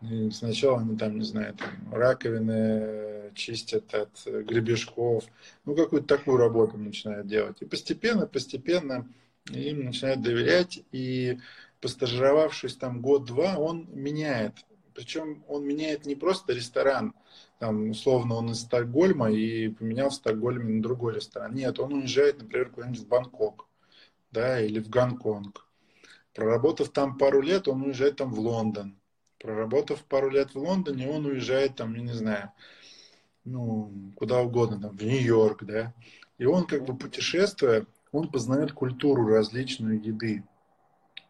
И 0.00 0.30
сначала 0.30 0.80
они 0.80 0.96
там, 0.96 1.18
не 1.18 1.24
знаю, 1.24 1.54
там, 1.54 1.94
раковины 1.94 3.30
чистят 3.34 3.94
от 3.94 4.10
гребешков. 4.26 5.24
Ну, 5.64 5.76
какую-то 5.76 6.08
такую 6.08 6.38
работу 6.38 6.76
начинают 6.76 7.28
делать. 7.28 7.58
И 7.60 7.66
постепенно, 7.66 8.26
постепенно 8.26 9.06
им 9.48 9.84
начинают 9.84 10.22
доверять. 10.22 10.82
И 10.90 11.38
постажировавшись 11.80 12.74
там 12.74 13.00
год-два, 13.00 13.58
он 13.58 13.88
меняет 13.92 14.54
причем 14.98 15.44
он 15.46 15.64
меняет 15.64 16.06
не 16.06 16.16
просто 16.16 16.52
ресторан, 16.52 17.14
там, 17.60 17.90
условно, 17.90 18.34
он 18.34 18.50
из 18.50 18.62
Стокгольма 18.62 19.30
и 19.30 19.68
поменял 19.68 20.10
в 20.10 20.14
Стокгольме 20.14 20.74
на 20.74 20.82
другой 20.82 21.14
ресторан. 21.14 21.54
Нет, 21.54 21.78
он 21.78 21.92
уезжает, 21.92 22.38
например, 22.38 22.70
куда-нибудь 22.70 23.02
в 23.02 23.06
Бангкок, 23.06 23.68
да, 24.32 24.60
или 24.60 24.80
в 24.80 24.88
Гонконг. 24.90 25.64
Проработав 26.34 26.88
там 26.88 27.16
пару 27.16 27.40
лет, 27.40 27.68
он 27.68 27.82
уезжает 27.82 28.16
там 28.16 28.32
в 28.32 28.40
Лондон. 28.40 28.98
Проработав 29.38 30.02
пару 30.02 30.30
лет 30.30 30.52
в 30.56 30.58
Лондоне, 30.58 31.08
он 31.08 31.26
уезжает 31.26 31.76
там, 31.76 31.94
я 31.94 32.02
не 32.02 32.12
знаю, 32.12 32.50
ну, 33.44 33.92
куда 34.16 34.40
угодно, 34.40 34.80
там, 34.80 34.96
в 34.96 35.04
Нью-Йорк, 35.04 35.62
да. 35.62 35.94
И 36.38 36.44
он, 36.44 36.66
как 36.66 36.84
бы 36.84 36.96
путешествуя, 36.96 37.86
он 38.10 38.32
познает 38.32 38.72
культуру 38.72 39.28
различную 39.28 40.02
еды. 40.02 40.42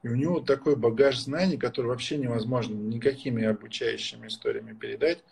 И 0.03 0.09
у 0.09 0.15
него 0.15 0.41
такой 0.41 0.77
багаж 0.77 1.19
знаний, 1.19 1.57
который 1.57 1.89
вообще 1.89 2.19
невозможно 2.19 2.75
никакими 2.75 3.45
обучающими 3.45 4.29
историями 4.29 4.73
передать. 4.73 5.25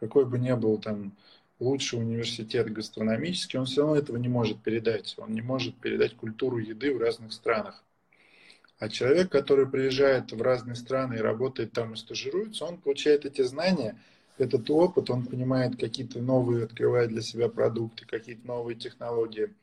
Какой 0.00 0.24
бы 0.24 0.38
ни 0.38 0.52
был 0.52 0.78
там 0.78 1.12
лучший 1.58 1.98
университет 1.98 2.72
гастрономический, 2.72 3.58
он 3.58 3.66
все 3.66 3.82
равно 3.82 3.96
этого 3.96 4.16
не 4.16 4.28
может 4.28 4.62
передать. 4.62 5.14
Он 5.18 5.32
не 5.32 5.42
может 5.42 5.76
передать 5.76 6.14
культуру 6.16 6.58
еды 6.58 6.94
в 6.94 6.98
разных 6.98 7.32
странах. 7.32 7.82
А 8.78 8.88
человек, 8.88 9.30
который 9.30 9.66
приезжает 9.66 10.32
в 10.32 10.42
разные 10.42 10.76
страны 10.76 11.14
и 11.14 11.20
работает 11.20 11.72
там 11.72 11.94
и 11.94 11.96
стажируется, 11.96 12.64
он 12.66 12.76
получает 12.76 13.24
эти 13.24 13.42
знания, 13.42 13.98
этот 14.36 14.68
опыт, 14.70 15.08
он 15.08 15.24
понимает 15.24 15.78
какие-то 15.80 16.20
новые, 16.20 16.64
открывает 16.64 17.08
для 17.08 17.22
себя 17.22 17.48
продукты, 17.48 18.04
какие-то 18.04 18.46
новые 18.46 18.76
технологии, 18.76 19.54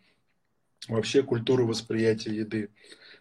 вообще 0.88 1.22
культуру 1.22 1.68
восприятия 1.68 2.36
еды 2.36 2.70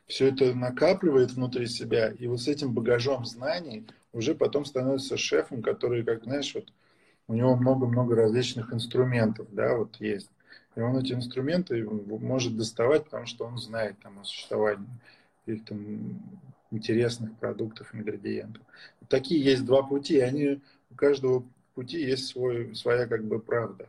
все 0.07 0.29
это 0.29 0.55
накапливает 0.55 1.33
внутри 1.33 1.67
себя, 1.67 2.11
и 2.11 2.27
вот 2.27 2.41
с 2.43 2.49
этим 2.49 2.73
багажом 2.73 3.25
знаний 3.25 3.87
уже 4.13 4.35
потом 4.35 4.65
становится 4.65 5.17
шефом, 5.17 5.63
который, 5.63 6.05
как 6.05 6.25
знаешь, 6.25 6.55
вот 6.55 6.73
у 7.29 7.35
него 7.35 7.57
много-много 7.57 8.15
различных 8.17 8.73
инструментов, 8.75 9.47
да, 9.53 9.77
вот 9.77 9.97
есть. 10.01 10.29
И 10.75 10.81
он 10.81 10.99
эти 10.99 11.13
инструменты 11.13 11.85
может 11.85 12.57
доставать, 12.57 13.05
потому 13.05 13.27
что 13.27 13.45
он 13.45 13.59
знает 13.59 13.99
там 14.03 14.19
о 14.19 14.25
существовании 14.25 14.89
их 15.47 15.65
там 15.65 16.21
интересных 16.71 17.37
продуктов, 17.37 17.95
ингредиентов. 17.95 18.63
Такие 19.09 19.43
есть 19.43 19.65
два 19.65 19.83
пути, 19.83 20.19
они 20.21 20.61
у 20.91 20.95
каждого 20.95 21.45
пути 21.75 22.01
есть 22.03 22.27
свой, 22.27 22.75
своя 22.75 23.07
как 23.07 23.25
бы 23.25 23.39
правда. 23.39 23.89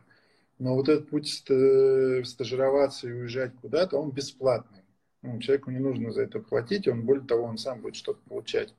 Но 0.58 0.74
вот 0.74 0.88
этот 0.88 1.08
путь 1.08 1.28
стажироваться 1.28 3.08
и 3.08 3.12
уезжать 3.12 3.52
куда-то, 3.60 3.98
он 3.98 4.10
бесплатный. 4.10 4.83
Ну, 5.24 5.38
человеку 5.40 5.70
не 5.70 5.78
нужно 5.78 6.12
за 6.12 6.22
это 6.22 6.38
платить, 6.38 6.86
он, 6.86 7.02
более 7.02 7.24
того, 7.24 7.44
он 7.44 7.56
сам 7.56 7.80
будет 7.80 7.96
что-то 7.96 8.20
получать. 8.28 8.74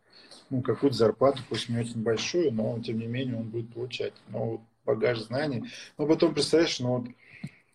Ну, 0.51 0.61
какую-то 0.61 0.95
зарплату, 0.95 1.41
пусть 1.49 1.69
не 1.69 1.79
очень 1.79 2.03
большую, 2.03 2.53
но, 2.53 2.79
тем 2.79 2.99
не 2.99 3.07
менее, 3.07 3.37
он 3.37 3.49
будет 3.49 3.73
получать. 3.73 4.13
Но 4.29 4.45
вот 4.45 4.61
багаж 4.85 5.19
знаний. 5.21 5.63
Ну, 5.97 6.07
потом, 6.07 6.35
представляешь, 6.35 6.79
ну, 6.79 6.99
вот, 6.99 7.07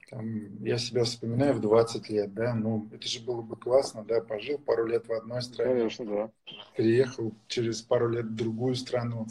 там, 0.09 0.63
я 0.65 0.79
себя 0.79 1.03
вспоминаю 1.03 1.55
в 1.55 1.61
20 1.61 2.09
лет, 2.11 2.33
да, 2.33 2.55
ну, 2.55 2.89
это 2.93 3.09
же 3.09 3.21
было 3.21 3.43
бы 3.43 3.57
классно, 3.57 4.05
да, 4.05 4.21
пожил 4.21 4.59
пару 4.59 4.87
лет 4.87 5.09
в 5.09 5.13
одной 5.13 5.43
стране. 5.43 5.75
Конечно, 5.75 6.05
да. 6.05 6.31
Переехал 6.77 7.33
через 7.49 7.83
пару 7.83 8.09
лет 8.09 8.27
в 8.27 8.37
другую 8.37 8.77
страну. 8.77 9.27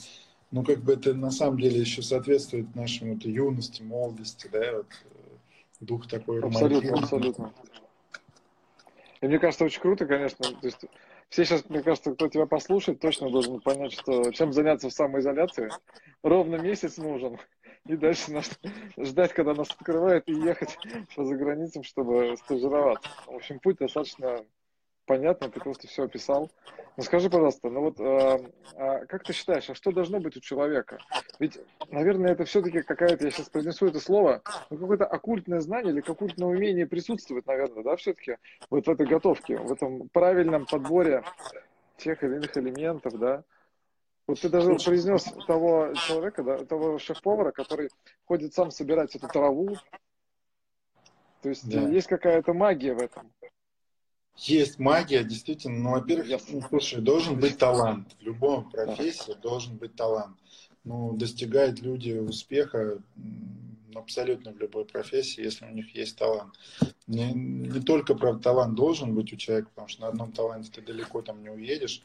Ну, 0.52 0.66
как 0.66 0.80
бы 0.80 0.94
это 0.94 1.14
на 1.14 1.32
самом 1.32 1.62
деле 1.62 1.80
еще 1.80 2.02
соответствует 2.02 2.76
нашему 2.76 3.14
вот, 3.14 3.24
юности, 3.24 3.84
молодости, 3.84 4.50
да, 4.52 4.78
вот, 4.78 4.88
э, 5.06 5.18
дух 5.80 6.08
такой 6.10 6.42
Абсолютно, 6.42 6.98
абсолютно. 6.98 7.54
И 9.22 9.28
мне 9.28 9.38
кажется, 9.40 9.66
очень 9.66 9.82
круто, 9.82 10.06
конечно. 10.06 10.46
То 10.46 10.66
есть 10.66 10.86
все 11.30 11.46
сейчас, 11.46 11.68
мне 11.70 11.82
кажется, 11.82 12.14
кто 12.14 12.28
тебя 12.30 12.46
послушает, 12.46 13.00
точно 13.00 13.30
должен 13.30 13.60
понять, 13.60 13.94
что 13.94 14.32
чем 14.32 14.54
заняться 14.54 14.90
в 14.90 14.94
самоизоляции. 14.94 15.70
Ровно 16.24 16.56
месяц 16.56 16.98
нужен. 16.98 17.38
И 17.86 17.96
дальше 17.96 18.32
нас, 18.32 18.50
ждать, 18.98 19.34
когда 19.34 19.54
нас 19.54 19.70
открывают, 19.72 20.28
и 20.28 20.34
ехать 20.34 20.78
по 21.16 21.26
заграницам, 21.26 21.84
чтобы 21.84 22.36
стажироваться. 22.38 23.10
В 23.26 23.36
общем, 23.36 23.60
путь 23.60 23.78
достаточно 23.78 24.46
понятно, 25.10 25.50
ты 25.50 25.60
просто 25.60 25.88
все 25.88 26.04
описал. 26.04 26.52
Ну 26.96 27.02
скажи, 27.02 27.32
пожалуйста, 27.32 27.70
ну 27.72 27.82
вот 27.82 28.00
э, 28.00 28.52
э, 28.76 29.06
как 29.08 29.24
ты 29.24 29.34
считаешь, 29.34 29.68
а 29.68 29.74
что 29.74 29.92
должно 29.92 30.20
быть 30.20 30.38
у 30.38 30.40
человека? 30.40 31.00
Ведь, 31.40 31.58
наверное, 31.90 32.34
это 32.34 32.46
все-таки 32.46 32.84
какая-то, 32.84 33.26
я 33.26 33.32
сейчас 33.32 33.50
произнесу 33.50 33.88
это 33.88 34.00
слово, 34.00 34.44
ну 34.70 34.78
какое-то 34.78 35.08
оккультное 35.08 35.62
знание 35.62 35.94
или 35.94 36.02
оккультное 36.02 36.48
умение 36.48 36.86
присутствует, 36.86 37.48
наверное, 37.48 37.84
да, 37.84 37.96
все-таки 37.96 38.38
вот 38.70 38.86
в 38.86 38.90
этой 38.92 39.08
готовке, 39.08 39.58
в 39.58 39.72
этом 39.72 40.10
правильном 40.10 40.68
подборе 40.68 41.24
тех 41.98 42.24
или 42.24 42.36
иных 42.36 42.56
элементов, 42.56 43.18
да. 43.18 43.44
Вот 44.28 44.40
ты 44.42 44.48
даже 44.48 44.76
произнес 44.76 45.24
того 45.48 45.92
человека, 45.96 46.44
да, 46.44 46.58
того 46.66 47.00
шеф-повара, 47.00 47.52
который 47.52 47.90
ходит 48.26 48.54
сам 48.54 48.70
собирать 48.70 49.16
эту 49.16 49.28
траву. 49.28 49.76
То 51.42 51.50
есть 51.50 51.68
да. 51.68 51.80
есть 51.80 52.06
какая-то 52.06 52.54
магия 52.54 52.94
в 52.94 53.02
этом. 53.02 53.32
Есть 54.42 54.80
магия, 54.80 55.24
действительно. 55.24 55.80
Ну, 55.80 55.92
во-первых, 55.92 56.42
ну, 56.50 56.62
слушай, 56.70 57.02
должен 57.02 57.40
быть 57.40 57.58
талант. 57.58 58.16
В 58.20 58.24
любом 58.24 58.70
профессии 58.70 59.36
должен 59.42 59.78
быть 59.78 59.96
талант. 59.96 60.38
Ну, 60.86 61.14
достигают 61.14 61.82
люди 61.82 62.14
успеха 62.14 63.00
абсолютно 63.94 64.54
в 64.54 64.60
любой 64.60 64.86
профессии, 64.86 65.44
если 65.44 65.66
у 65.66 65.72
них 65.72 65.94
есть 65.94 66.18
талант. 66.18 66.54
Не, 67.08 67.34
не 67.34 67.82
только, 67.82 68.16
правда, 68.16 68.42
талант 68.42 68.76
должен 68.76 69.14
быть 69.14 69.34
у 69.34 69.36
человека, 69.36 69.70
потому 69.70 69.90
что 69.90 70.02
на 70.02 70.08
одном 70.08 70.32
таланте 70.32 70.72
ты 70.74 70.82
далеко 70.82 71.22
там 71.22 71.42
не 71.42 71.50
уедешь, 71.50 72.04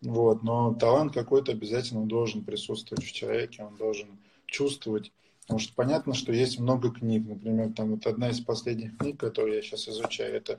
вот, 0.00 0.42
но 0.42 0.74
талант 0.74 1.12
какой-то 1.12 1.52
обязательно 1.52 2.06
должен 2.06 2.44
присутствовать 2.44 3.04
в 3.04 3.12
человеке, 3.12 3.62
он 3.62 3.76
должен 3.76 4.08
чувствовать. 4.46 5.12
Потому 5.42 5.60
что 5.60 5.74
понятно, 5.74 6.14
что 6.14 6.32
есть 6.32 6.58
много 6.58 6.90
книг. 6.90 7.26
Например, 7.26 7.70
там 7.72 7.90
вот 7.90 8.06
одна 8.06 8.30
из 8.30 8.40
последних 8.40 8.96
книг, 8.96 9.20
которую 9.20 9.56
я 9.56 9.62
сейчас 9.62 9.88
изучаю, 9.88 10.34
это 10.34 10.58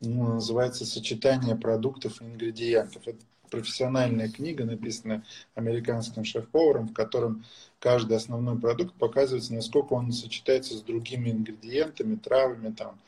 называется 0.00 0.84
«Сочетание 0.84 1.56
продуктов 1.56 2.20
и 2.20 2.24
ингредиентов». 2.24 3.06
Это 3.06 3.18
профессиональная 3.50 4.28
книга, 4.28 4.64
написанная 4.64 5.24
американским 5.54 6.24
шеф-поваром, 6.24 6.88
в 6.88 6.92
котором 6.92 7.44
каждый 7.78 8.16
основной 8.16 8.58
продукт 8.58 8.94
показывается, 8.94 9.54
насколько 9.54 9.94
он 9.94 10.12
сочетается 10.12 10.76
с 10.76 10.82
другими 10.82 11.30
ингредиентами, 11.30 12.16
травами, 12.16 12.72
там, 12.72 12.98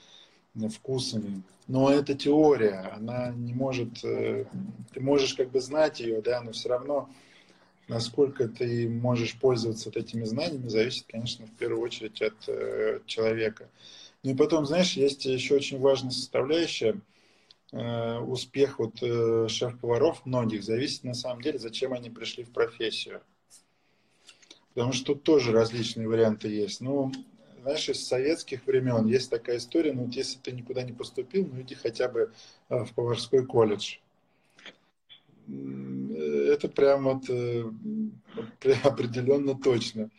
вкусами. 0.70 1.42
Но 1.68 1.90
это 1.90 2.14
теория, 2.14 2.92
она 2.97 3.30
не 3.30 3.54
может, 3.54 4.04
э, 4.04 4.47
ты 4.92 5.00
можешь 5.00 5.35
как 5.35 5.50
бы 5.50 5.61
знать 5.61 6.00
ее, 6.00 6.20
да, 6.20 6.40
но 6.40 6.52
все 6.52 6.70
равно 6.70 7.09
насколько 7.87 8.49
ты 8.49 8.88
можешь 8.88 9.38
пользоваться 9.38 9.88
вот 9.88 9.97
этими 9.97 10.25
знаниями, 10.25 10.68
зависит, 10.68 11.06
конечно, 11.09 11.47
в 11.47 11.50
первую 11.50 11.82
очередь 11.82 12.23
от 12.23 12.49
э, 12.49 13.00
человека. 13.06 13.68
Ну 14.22 14.36
потом, 14.36 14.66
знаешь, 14.66 14.92
есть 14.94 15.24
еще 15.24 15.54
очень 15.54 15.78
важная 15.78 16.10
составляющая. 16.10 17.00
Э, 17.72 18.18
успех 18.18 18.78
вот 18.78 19.00
э, 19.00 19.46
шеф-поваров 19.48 20.26
многих 20.26 20.64
зависит 20.64 21.04
на 21.04 21.14
самом 21.14 21.40
деле, 21.40 21.58
зачем 21.58 21.92
они 21.92 22.10
пришли 22.10 22.44
в 22.44 22.50
профессию. 22.50 23.22
Потому 24.74 24.92
что 24.92 25.14
тут 25.14 25.22
тоже 25.22 25.52
различные 25.52 26.08
варианты 26.08 26.48
есть. 26.48 26.80
Ну, 26.80 27.12
знаешь, 27.62 27.88
из 27.88 28.06
советских 28.06 28.66
времен 28.66 29.06
есть 29.06 29.30
такая 29.30 29.58
история, 29.58 29.92
ну, 29.92 30.04
вот 30.04 30.14
если 30.14 30.38
ты 30.38 30.52
никуда 30.52 30.82
не 30.82 30.92
поступил, 30.92 31.48
ну, 31.50 31.62
иди 31.62 31.74
хотя 31.74 32.08
бы 32.08 32.32
э, 32.68 32.84
в 32.84 32.92
поварской 32.92 33.46
колледж. 33.46 33.96
Это 35.48 36.68
прям 36.68 37.04
вот 37.04 37.24
определенно 38.84 39.54
точно. 39.56 40.10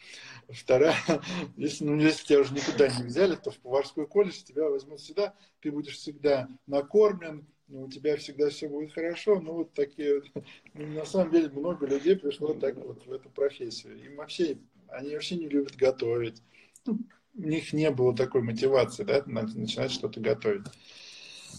Вторая, 0.53 0.95
если, 1.57 1.83
ну, 1.85 1.95
если 1.95 2.25
тебя 2.25 2.39
уже 2.39 2.53
никуда 2.53 2.87
не 2.87 3.03
взяли, 3.03 3.35
то 3.35 3.51
в 3.51 3.57
поварской 3.57 4.07
колледж 4.07 4.43
тебя 4.43 4.69
возьмут 4.69 5.01
сюда, 5.01 5.35
ты 5.61 5.71
будешь 5.71 5.95
всегда 5.95 6.49
накормлен, 6.67 7.45
ну, 7.71 7.83
у 7.83 7.89
тебя 7.89 8.17
всегда 8.17 8.49
все 8.49 8.67
будет 8.67 8.93
хорошо. 8.93 9.39
Ну, 9.39 9.53
вот 9.53 9.73
такие, 9.73 10.21
ну, 10.73 10.87
на 10.87 11.05
самом 11.05 11.31
деле, 11.31 11.49
много 11.49 11.85
людей 11.85 12.15
пришло 12.15 12.53
так 12.53 12.75
вот 12.75 13.05
в 13.05 13.11
эту 13.11 13.29
профессию. 13.29 13.97
Им 14.03 14.17
вообще, 14.17 14.57
они 14.89 15.13
вообще 15.13 15.35
не 15.35 15.47
любят 15.47 15.75
готовить. 15.75 16.41
Ну, 16.85 16.99
у 17.35 17.41
них 17.41 17.71
не 17.71 17.89
было 17.89 18.15
такой 18.15 18.41
мотивации, 18.41 19.03
да, 19.03 19.23
начинать 19.25 19.91
что-то 19.91 20.19
готовить. 20.19 20.65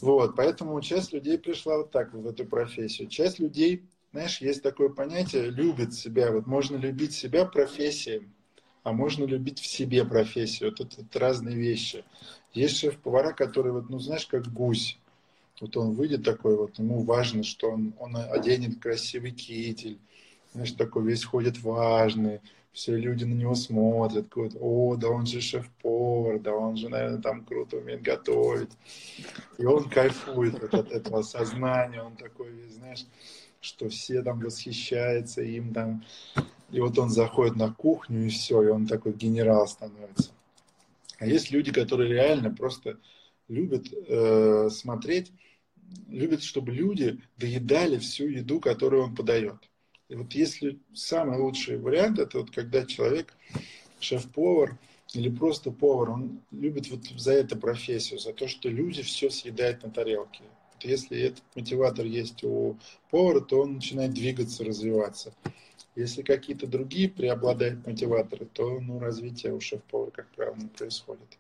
Вот, 0.02 0.37
поэтому 0.37 0.80
часть 0.80 1.12
людей 1.12 1.38
пришла 1.38 1.78
вот 1.78 1.90
так 1.90 2.12
в 2.12 2.26
эту 2.26 2.44
профессию. 2.44 3.08
Часть 3.08 3.38
людей, 3.38 3.88
знаешь, 4.11 4.40
есть 4.40 4.62
такое 4.62 4.88
понятие, 4.88 5.50
любит 5.50 5.94
себя. 5.94 6.30
Вот 6.32 6.46
можно 6.46 6.76
любить 6.76 7.14
себя 7.14 7.44
профессией, 7.46 8.28
а 8.82 8.92
можно 8.92 9.24
любить 9.24 9.60
в 9.60 9.66
себе 9.66 10.04
профессию. 10.04 10.70
Вот 10.70 10.80
это, 10.80 11.02
это 11.02 11.18
разные 11.18 11.56
вещи. 11.56 12.04
Есть 12.52 12.78
шеф-повара, 12.78 13.32
который, 13.32 13.72
вот, 13.72 13.88
ну, 13.88 13.98
знаешь, 13.98 14.26
как 14.26 14.52
гусь. 14.52 14.98
Вот 15.60 15.76
он 15.76 15.92
выйдет 15.94 16.24
такой, 16.24 16.56
вот 16.56 16.78
ему 16.78 17.02
важно, 17.02 17.44
что 17.44 17.70
он, 17.70 17.94
он 17.98 18.16
оденет 18.16 18.80
красивый 18.80 19.30
китель, 19.30 19.98
знаешь, 20.52 20.72
такой 20.72 21.04
весь 21.04 21.24
ходит 21.24 21.62
важный, 21.62 22.40
все 22.72 22.96
люди 22.96 23.24
на 23.24 23.34
него 23.34 23.54
смотрят, 23.54 24.28
говорят, 24.28 24.56
о, 24.58 24.96
да 24.96 25.08
он 25.08 25.26
же 25.26 25.40
шеф-повар, 25.40 26.40
да 26.40 26.52
он 26.52 26.76
же, 26.76 26.88
наверное, 26.88 27.20
там 27.20 27.44
круто 27.44 27.76
умеет 27.76 28.02
готовить. 28.02 28.70
И 29.58 29.64
он 29.64 29.88
кайфует 29.88 30.60
вот 30.60 30.74
от 30.74 30.90
этого 30.90 31.22
сознания, 31.22 32.02
он 32.02 32.16
такой 32.16 32.50
знаешь, 32.70 33.06
что 33.60 33.88
все 33.88 34.22
там 34.22 34.40
восхищаются 34.40 35.42
им 35.42 35.72
там. 35.72 36.04
И 36.73 36.81
вот 36.81 36.99
он 36.99 37.11
заходит 37.11 37.56
на 37.56 37.73
кухню, 37.73 38.26
и 38.26 38.28
все, 38.30 38.63
и 38.63 38.69
он 38.69 38.87
такой 38.87 39.13
генерал 39.13 39.69
становится. 39.69 40.32
А 41.19 41.26
есть 41.26 41.50
люди, 41.50 41.71
которые 41.71 42.13
реально 42.13 42.52
просто 42.52 42.99
любят 43.49 43.87
э, 43.93 44.71
смотреть, 44.71 45.32
любят, 46.08 46.43
чтобы 46.43 46.73
люди 46.73 47.21
доедали 47.37 47.99
всю 47.99 48.26
еду, 48.26 48.58
которую 48.58 49.04
он 49.04 49.15
подает. 49.15 49.56
И 50.08 50.15
вот 50.15 50.32
если 50.32 50.78
самый 50.95 51.39
лучший 51.39 51.78
вариант, 51.78 52.19
это 52.19 52.39
вот 52.39 52.50
когда 52.50 52.85
человек, 52.85 53.35
шеф-повар 54.00 54.78
или 55.15 55.28
просто 55.28 55.71
повар, 55.71 56.11
он 56.11 56.41
любит 56.50 56.91
вот 56.91 57.04
за 57.17 57.32
это 57.32 57.56
профессию, 57.56 58.19
за 58.19 58.32
то, 58.32 58.49
что 58.49 58.69
люди 58.69 59.02
все 59.02 59.30
съедают 59.30 59.82
на 59.82 59.91
тарелке. 59.91 60.43
Вот 60.75 60.85
если 60.85 61.21
этот 61.21 61.43
мотиватор 61.54 62.06
есть 62.06 62.43
у 62.45 62.76
повара, 63.11 63.41
то 63.41 63.61
он 63.61 63.75
начинает 63.75 64.15
двигаться, 64.15 64.65
развиваться. 64.65 65.35
Если 65.95 66.23
какие-то 66.23 66.67
другие 66.67 67.09
преобладают 67.09 67.87
мотиваторы, 67.87 68.47
то 68.47 68.81
ну, 68.81 68.99
развитие 68.99 69.52
у 69.52 69.61
шеф-повара, 69.61 70.11
как 70.11 70.28
правило, 70.28 70.57
не 70.57 70.69
происходит. 70.69 71.39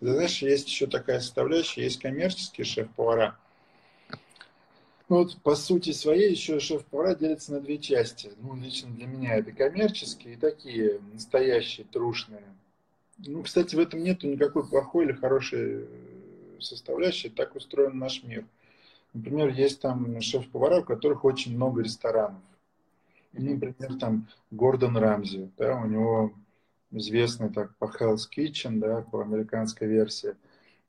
Ты 0.00 0.12
знаешь, 0.12 0.42
есть 0.42 0.68
еще 0.68 0.86
такая 0.86 1.20
составляющая, 1.20 1.84
есть 1.84 1.98
коммерческие 1.98 2.64
шеф-повара. 2.64 3.38
Ну, 5.08 5.16
вот 5.16 5.38
по 5.42 5.54
сути 5.56 5.92
своей 5.92 6.30
еще 6.30 6.60
шеф-повара 6.60 7.14
делится 7.14 7.52
на 7.52 7.60
две 7.60 7.78
части. 7.78 8.30
Ну, 8.42 8.54
лично 8.56 8.90
для 8.90 9.06
меня 9.06 9.36
это 9.36 9.52
коммерческие 9.52 10.34
и 10.34 10.36
такие 10.36 11.00
настоящие, 11.14 11.86
трушные. 11.90 12.44
Ну, 13.16 13.42
кстати, 13.42 13.74
в 13.74 13.78
этом 13.78 14.02
нету 14.02 14.28
никакой 14.28 14.68
плохой 14.68 15.06
или 15.06 15.12
хорошей 15.12 15.86
составляющей. 16.60 17.30
Так 17.30 17.56
устроен 17.56 17.98
наш 17.98 18.22
мир. 18.22 18.44
Например, 19.14 19.48
есть 19.48 19.80
там 19.80 20.20
шеф-повара, 20.20 20.80
у 20.80 20.84
которых 20.84 21.24
очень 21.24 21.56
много 21.56 21.82
ресторанов. 21.82 22.42
Например, 23.38 23.98
там 23.98 24.28
Гордон 24.50 24.96
Рамзи, 24.96 25.50
да, 25.56 25.80
у 25.80 25.86
него 25.86 26.32
известный 26.90 27.50
так 27.50 27.76
по 27.76 27.86
Hell's 27.86 28.26
Kitchen, 28.34 28.78
да, 28.78 29.02
по 29.02 29.22
американской 29.22 29.88
версии. 29.88 30.34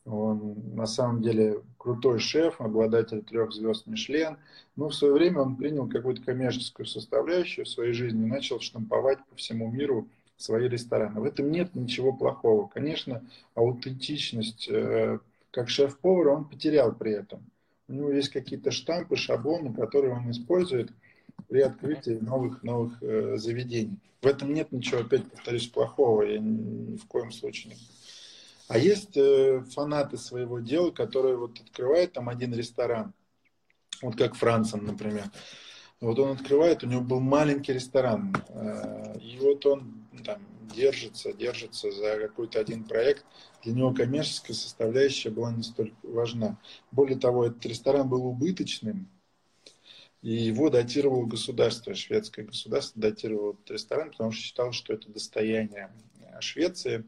Он 0.06 0.56
на 0.74 0.86
самом 0.86 1.22
деле 1.22 1.62
крутой 1.78 2.20
шеф, 2.20 2.62
обладатель 2.62 3.22
трех 3.22 3.52
звезд 3.52 3.86
Мишлен. 3.86 4.38
Но 4.76 4.90
в 4.90 4.96
свое 4.96 5.14
время 5.14 5.42
он 5.42 5.56
принял 5.56 5.88
какую-то 5.88 6.24
коммерческую 6.24 6.86
составляющую 6.86 7.66
в 7.66 7.70
своей 7.70 7.94
жизни 7.94 8.24
и 8.24 8.30
начал 8.30 8.60
штамповать 8.60 9.20
по 9.30 9.36
всему 9.36 9.70
миру 9.70 10.08
свои 10.38 10.68
рестораны. 10.68 11.20
В 11.20 11.26
этом 11.26 11.52
нет 11.52 11.76
ничего 11.76 12.14
плохого. 12.14 12.68
Конечно, 12.68 13.24
аутентичность 13.56 14.70
э, 14.70 15.20
как 15.52 15.70
шеф-повар 15.70 16.30
он 16.30 16.46
потерял 16.46 16.96
при 16.96 17.12
этом. 17.12 17.44
У 17.88 17.94
него 17.94 18.12
есть 18.12 18.30
какие-то 18.30 18.72
штампы, 18.72 19.16
шаблоны, 19.16 19.74
которые 19.74 20.14
он 20.14 20.32
использует– 20.32 20.92
при 21.50 21.62
открытии 21.62 22.12
новых, 22.22 22.64
новых 22.64 23.02
э, 23.02 23.38
заведений. 23.38 23.98
В 24.22 24.28
этом 24.28 24.54
нет 24.54 24.72
ничего, 24.72 25.02
опять 25.02 25.30
повторюсь, 25.30 25.68
плохого, 25.68 26.24
я 26.24 26.40
ни, 26.40 26.92
ни 26.92 26.98
в 26.98 27.06
коем 27.06 27.32
случае. 27.32 27.76
А 28.68 28.78
есть 28.78 29.18
э, 29.18 29.62
фанаты 29.74 30.18
своего 30.18 30.60
дела, 30.60 30.92
которые 30.92 31.38
вот 31.38 31.60
открывают 31.60 32.14
там 32.14 32.30
один 32.30 32.54
ресторан, 32.54 33.14
вот 34.02 34.16
как 34.16 34.36
Францен, 34.36 34.86
например. 34.86 35.26
Вот 36.00 36.18
он 36.20 36.32
открывает, 36.32 36.84
у 36.84 36.88
него 36.88 37.02
был 37.02 37.20
маленький 37.20 37.74
ресторан, 37.74 38.34
э, 38.50 39.20
и 39.20 39.38
вот 39.40 39.66
он 39.66 40.06
там 40.24 40.40
держится, 40.74 41.34
держится 41.34 41.92
за 41.92 42.20
какой-то 42.20 42.60
один 42.60 42.84
проект. 42.84 43.26
Для 43.64 43.74
него 43.74 43.94
коммерческая 43.94 44.56
составляющая 44.56 45.32
была 45.32 45.52
не 45.52 45.64
столь 45.64 45.94
важна. 46.04 46.60
Более 46.92 47.18
того, 47.18 47.48
этот 47.48 47.66
ресторан 47.66 48.08
был 48.08 48.26
убыточным, 48.26 49.10
и 50.22 50.32
его 50.32 50.70
датировало 50.70 51.26
государство, 51.26 51.96
шведское 51.96 52.46
государство 52.46 53.02
датировало 53.02 53.54
этот 53.54 53.72
ресторан, 53.72 54.12
потому 54.12 54.32
что 54.32 54.42
считало, 54.44 54.74
что 54.74 54.94
это 54.94 55.10
достояние 55.10 55.92
э, 56.20 56.42
Швеции, 56.42 57.06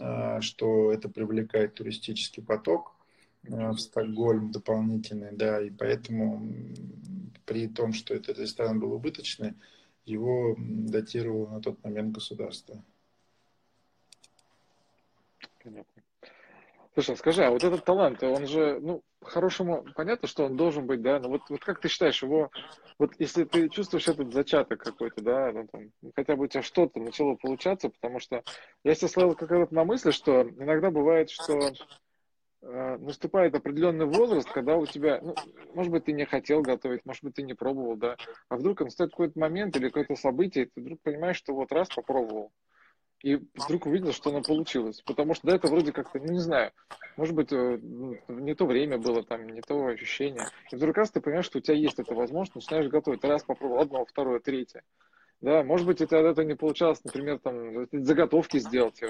э, 0.00 0.40
что 0.40 0.92
это 0.92 1.08
привлекает 1.08 1.74
туристический 1.74 2.42
поток 2.42 2.94
э, 3.42 3.70
в 3.70 3.78
Стокгольм 3.78 4.52
дополнительный, 4.52 5.32
да, 5.32 5.60
и 5.60 5.70
поэтому 5.70 6.48
при 7.44 7.66
том, 7.66 7.92
что 7.92 8.14
этот 8.14 8.38
ресторан 8.38 8.78
был 8.78 8.92
убыточный, 8.92 9.54
его 10.04 10.54
датировало 10.58 11.54
на 11.54 11.60
тот 11.60 11.82
момент 11.82 12.12
государство. 12.12 12.82
Понятно. 15.62 16.02
Слушай, 16.98 17.16
скажи, 17.16 17.44
а 17.44 17.50
вот 17.50 17.62
этот 17.62 17.84
талант, 17.84 18.24
он 18.24 18.48
же, 18.48 18.80
ну, 18.80 19.04
хорошему 19.22 19.84
понятно, 19.94 20.26
что 20.26 20.46
он 20.46 20.56
должен 20.56 20.84
быть, 20.84 21.00
да, 21.00 21.20
но 21.20 21.28
вот, 21.28 21.42
вот 21.48 21.60
как 21.60 21.78
ты 21.78 21.86
считаешь, 21.86 22.24
его, 22.24 22.50
вот 22.98 23.12
если 23.20 23.44
ты 23.44 23.68
чувствуешь 23.68 24.08
этот 24.08 24.32
зачаток 24.32 24.80
какой-то, 24.82 25.22
да, 25.22 25.52
ну, 25.52 25.68
там, 25.68 25.92
хотя 26.16 26.34
бы 26.34 26.46
у 26.46 26.46
тебя 26.48 26.60
что-то 26.60 26.98
начало 26.98 27.36
получаться, 27.36 27.88
потому 27.88 28.18
что 28.18 28.42
я 28.82 28.96
сейчас 28.96 29.12
словил 29.12 29.36
какая-то 29.36 29.72
на 29.72 29.84
мысль, 29.84 30.10
что 30.10 30.42
иногда 30.42 30.90
бывает, 30.90 31.30
что 31.30 31.72
э, 32.62 32.96
наступает 32.96 33.54
определенный 33.54 34.06
возраст, 34.06 34.50
когда 34.50 34.76
у 34.76 34.84
тебя, 34.84 35.20
ну, 35.22 35.36
может 35.74 35.92
быть, 35.92 36.06
ты 36.06 36.12
не 36.12 36.24
хотел 36.24 36.62
готовить, 36.62 37.06
может 37.06 37.22
быть, 37.22 37.34
ты 37.34 37.42
не 37.44 37.54
пробовал, 37.54 37.94
да, 37.94 38.16
а 38.48 38.56
вдруг 38.56 38.80
настает 38.80 39.12
какой-то 39.12 39.38
момент 39.38 39.76
или 39.76 39.86
какое-то 39.86 40.16
событие, 40.16 40.64
и 40.64 40.68
ты 40.74 40.80
вдруг 40.80 41.00
понимаешь, 41.02 41.36
что 41.36 41.54
вот 41.54 41.70
раз 41.70 41.86
попробовал, 41.94 42.50
и 43.22 43.36
вдруг 43.54 43.86
увидел, 43.86 44.12
что 44.12 44.30
оно 44.30 44.42
получилось. 44.42 45.02
Потому 45.02 45.34
что 45.34 45.46
до 45.48 45.56
этого 45.56 45.72
вроде 45.72 45.92
как-то, 45.92 46.18
ну 46.18 46.32
не 46.32 46.40
знаю, 46.40 46.72
может 47.16 47.34
быть, 47.34 47.52
э, 47.52 47.78
не 48.28 48.54
то 48.54 48.66
время 48.66 48.98
было, 48.98 49.22
там, 49.22 49.48
не 49.48 49.60
то 49.60 49.86
ощущение. 49.86 50.46
И 50.70 50.76
вдруг 50.76 50.96
раз 50.96 51.10
ты 51.10 51.20
понимаешь, 51.20 51.46
что 51.46 51.58
у 51.58 51.60
тебя 51.60 51.74
есть 51.74 51.98
эта 51.98 52.14
возможность, 52.14 52.54
начинаешь 52.54 52.90
готовить. 52.90 53.24
Раз 53.24 53.42
попробовал 53.42 53.82
одно, 53.82 54.04
второе, 54.04 54.40
третье. 54.40 54.82
Да, 55.40 55.62
может 55.62 55.86
быть, 55.86 56.00
это 56.00 56.16
это 56.16 56.44
не 56.44 56.56
получалось, 56.56 57.02
например, 57.04 57.38
там, 57.38 57.86
заготовки 57.92 58.58
сделать, 58.58 59.00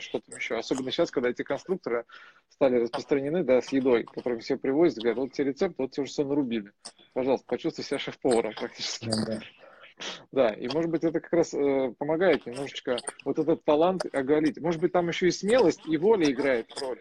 что-то 0.00 0.34
еще. 0.34 0.56
Особенно 0.56 0.90
сейчас, 0.90 1.10
когда 1.10 1.28
эти 1.28 1.42
конструкторы 1.42 2.06
стали 2.48 2.80
распространены, 2.80 3.44
да, 3.44 3.60
с 3.60 3.70
едой, 3.70 4.04
которые 4.04 4.40
все 4.40 4.56
привозят, 4.56 4.98
говорят, 4.98 5.18
вот 5.18 5.32
те 5.32 5.44
рецепты, 5.44 5.82
вот 5.82 5.90
те 5.90 6.00
уже 6.00 6.10
все 6.10 6.24
нарубили. 6.24 6.72
Пожалуйста, 7.12 7.46
почувствуй 7.46 7.84
себя 7.84 7.98
шеф-поваром 7.98 8.54
практически. 8.54 9.10
Да. 9.10 9.26
Да, 9.26 9.40
и 10.32 10.68
может 10.68 10.90
быть 10.90 11.04
это 11.04 11.20
как 11.20 11.32
раз 11.32 11.54
э, 11.54 11.94
помогает 11.98 12.46
немножечко 12.46 12.96
вот 13.24 13.38
этот 13.38 13.64
талант 13.64 14.04
оголить. 14.12 14.60
Может 14.60 14.80
быть 14.80 14.92
там 14.92 15.08
еще 15.08 15.28
и 15.28 15.30
смелость 15.30 15.86
и 15.86 15.96
воля 15.96 16.30
играет 16.30 16.66
роль. 16.80 17.00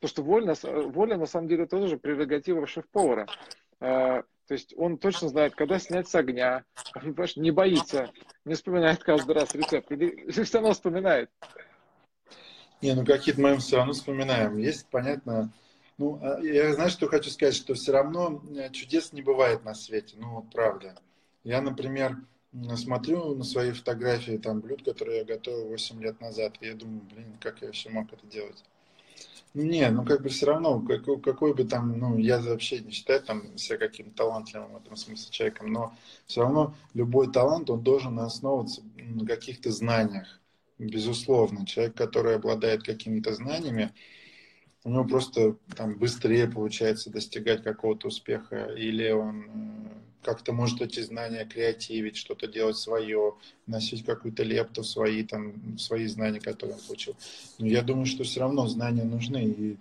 Потому 0.00 0.08
что 0.08 0.22
воля, 0.22 0.54
воля 0.90 1.16
на 1.16 1.26
самом 1.26 1.48
деле 1.48 1.66
тоже 1.66 1.96
прерогатива 1.96 2.66
шеф-повара. 2.66 3.26
Э, 3.80 4.22
то 4.46 4.54
есть 4.54 4.74
он 4.76 4.98
точно 4.98 5.28
знает, 5.28 5.54
когда 5.54 5.78
снять 5.78 6.08
с 6.08 6.14
огня, 6.14 6.64
не 7.36 7.50
боится, 7.50 8.10
не 8.44 8.54
вспоминает 8.54 9.04
каждый 9.04 9.34
раз 9.34 9.54
рецепт. 9.54 9.90
Или 9.92 10.30
все 10.44 10.58
равно 10.58 10.72
вспоминает. 10.72 11.30
Не, 12.80 12.94
ну 12.94 13.04
какие-то 13.04 13.40
мы 13.40 13.58
все 13.58 13.76
равно 13.76 13.92
вспоминаем. 13.92 14.56
Есть, 14.56 14.86
понятно, 14.90 15.52
ну, 15.98 16.20
а 16.22 16.40
я 16.40 16.72
знаю, 16.74 16.90
что 16.90 17.08
хочу 17.08 17.28
сказать, 17.28 17.56
что 17.56 17.74
все 17.74 17.90
равно 17.90 18.40
э, 18.56 18.70
чудес 18.70 19.12
не 19.12 19.20
бывает 19.20 19.64
на 19.64 19.74
свете, 19.74 20.16
ну 20.16 20.36
вот 20.36 20.50
правда. 20.50 20.94
Я, 21.48 21.62
например, 21.62 22.18
смотрю 22.76 23.34
на 23.34 23.42
свои 23.42 23.72
фотографии 23.72 24.36
там 24.36 24.60
блюд, 24.60 24.84
которые 24.84 25.20
я 25.20 25.24
готовил 25.24 25.68
8 25.68 26.02
лет 26.02 26.20
назад, 26.20 26.58
и 26.60 26.66
я 26.66 26.74
думаю, 26.74 27.00
блин, 27.10 27.38
как 27.40 27.62
я 27.62 27.68
вообще 27.68 27.88
мог 27.88 28.12
это 28.12 28.26
делать? 28.26 28.62
Ну, 29.54 29.62
не, 29.62 29.88
ну 29.88 30.04
как 30.04 30.20
бы 30.20 30.28
все 30.28 30.44
равно, 30.44 30.78
какой, 30.80 31.18
какой 31.18 31.54
бы 31.54 31.64
там, 31.64 31.98
ну, 31.98 32.18
я 32.18 32.38
вообще 32.38 32.80
не 32.80 32.90
считаю 32.90 33.22
там 33.22 33.56
себя 33.56 33.78
каким-то 33.78 34.14
талантливым 34.14 34.74
в 34.74 34.76
этом 34.76 34.94
смысле 34.94 35.30
человеком, 35.30 35.72
но 35.72 35.94
все 36.26 36.42
равно 36.42 36.74
любой 36.92 37.32
талант, 37.32 37.70
он 37.70 37.80
должен 37.80 38.18
основываться 38.18 38.82
на 38.98 39.24
каких-то 39.24 39.70
знаниях, 39.70 40.42
безусловно. 40.78 41.64
Человек, 41.64 41.94
который 41.94 42.36
обладает 42.36 42.82
какими-то 42.82 43.32
знаниями, 43.32 43.94
у 44.84 44.90
него 44.90 45.04
просто 45.06 45.56
там 45.74 45.96
быстрее 45.96 46.46
получается 46.46 47.08
достигать 47.08 47.62
какого-то 47.62 48.08
успеха, 48.08 48.66
или 48.66 49.10
он 49.12 49.46
э, 49.46 50.07
как-то 50.28 50.52
может 50.52 50.82
эти 50.82 51.00
знания 51.00 51.46
креативить, 51.46 52.18
что-то 52.18 52.48
делать 52.48 52.76
свое, 52.76 53.32
носить 53.66 54.04
какую-то 54.04 54.42
лепту 54.42 54.82
в 54.82 54.86
свои, 54.86 55.22
там, 55.24 55.52
в 55.76 55.78
свои 55.78 56.06
знания, 56.06 56.38
которые 56.38 56.76
он 56.76 56.82
получил. 56.82 57.16
Но 57.58 57.66
я 57.66 57.80
думаю, 57.80 58.04
что 58.04 58.24
все 58.24 58.40
равно 58.40 58.66
знания 58.66 59.04
нужны, 59.04 59.44
и 59.46 59.76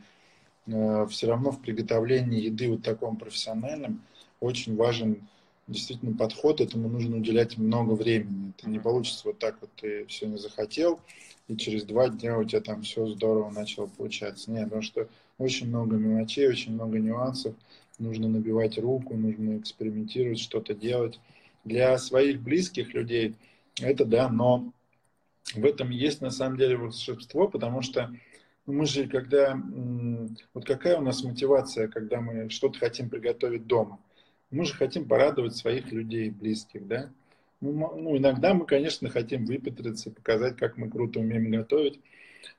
э, 0.68 1.08
все 1.10 1.28
равно 1.28 1.52
в 1.52 1.60
приготовлении 1.60 2.46
еды 2.46 2.70
вот 2.70 2.82
таком 2.82 3.18
профессиональном 3.18 4.02
очень 4.40 4.78
важен 4.78 5.28
действительно 5.68 6.16
подход, 6.16 6.62
этому 6.62 6.88
нужно 6.88 7.18
уделять 7.18 7.58
много 7.58 7.92
времени. 7.92 8.54
Это 8.58 8.70
не 8.70 8.80
получится 8.80 9.24
вот 9.26 9.40
так 9.40 9.58
вот 9.60 9.70
ты 9.76 10.06
сегодня 10.08 10.38
захотел, 10.38 11.02
и 11.50 11.58
через 11.58 11.84
два 11.84 12.08
дня 12.08 12.38
у 12.40 12.46
тебя 12.46 12.62
там 12.62 12.84
все 12.84 13.06
здорово 13.08 13.52
начало 13.52 13.88
получаться. 13.88 14.50
Нет, 14.50 14.64
потому 14.64 14.82
что 14.82 15.10
очень 15.40 15.68
много 15.68 15.98
мелочей, 15.98 16.48
очень 16.48 16.72
много 16.72 17.00
нюансов, 17.00 17.54
нужно 18.00 18.28
набивать 18.28 18.78
руку, 18.78 19.16
нужно 19.16 19.58
экспериментировать, 19.58 20.40
что-то 20.40 20.74
делать. 20.74 21.20
Для 21.64 21.98
своих 21.98 22.42
близких 22.42 22.94
людей 22.94 23.36
это 23.82 24.06
да, 24.06 24.30
но 24.30 24.72
в 25.54 25.66
этом 25.66 25.90
есть 25.90 26.22
на 26.22 26.30
самом 26.30 26.58
деле 26.58 26.78
волшебство, 26.78 27.48
потому 27.48 27.82
что 27.82 28.14
мы 28.66 28.86
же, 28.86 29.08
когда... 29.08 29.60
Вот 30.54 30.66
какая 30.66 30.98
у 30.98 31.02
нас 31.02 31.24
мотивация, 31.24 31.88
когда 31.88 32.20
мы 32.20 32.50
что-то 32.50 32.80
хотим 32.80 33.10
приготовить 33.10 33.66
дома? 33.66 34.00
Мы 34.52 34.66
же 34.66 34.74
хотим 34.74 35.08
порадовать 35.08 35.56
своих 35.56 35.92
людей, 35.92 36.30
близких, 36.30 36.88
да? 36.88 37.10
Ну, 37.60 37.72
ну 37.96 38.18
иногда 38.18 38.54
мы, 38.54 38.66
конечно, 38.66 39.10
хотим 39.10 39.46
выпетриться, 39.46 40.12
показать, 40.12 40.58
как 40.58 40.78
мы 40.78 40.90
круто 40.90 41.20
умеем 41.20 41.50
готовить. 41.50 42.00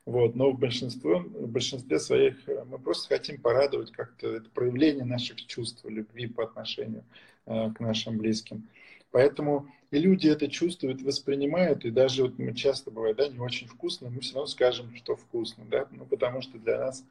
Вот, 0.05 0.35
но 0.35 0.51
в 0.51 0.59
большинстве, 0.59 1.19
в 1.19 1.47
большинстве 1.47 1.99
своих 1.99 2.47
э, 2.47 2.63
мы 2.65 2.79
просто 2.79 3.15
хотим 3.15 3.41
порадовать 3.41 3.91
как-то 3.91 4.27
это 4.35 4.49
проявление 4.49 5.05
наших 5.05 5.45
чувств, 5.45 5.85
любви 5.85 6.27
по 6.27 6.43
отношению 6.43 7.03
э, 7.45 7.71
к 7.71 7.79
нашим 7.79 8.17
близким. 8.17 8.67
Поэтому 9.11 9.69
и 9.91 9.97
люди 9.97 10.27
это 10.27 10.47
чувствуют, 10.47 11.01
воспринимают, 11.01 11.83
и 11.83 11.89
даже 11.89 12.23
вот 12.23 12.37
мы 12.37 12.53
часто 12.53 12.91
бывает, 12.91 13.17
да, 13.17 13.27
не 13.27 13.39
очень 13.39 13.67
вкусно, 13.67 14.09
мы 14.09 14.21
все 14.21 14.35
равно 14.35 14.47
скажем, 14.47 14.95
что 14.95 15.15
вкусно, 15.15 15.65
да, 15.69 15.87
ну 15.91 16.05
потому 16.05 16.41
что 16.41 16.59
для 16.59 16.77
нас 16.77 17.03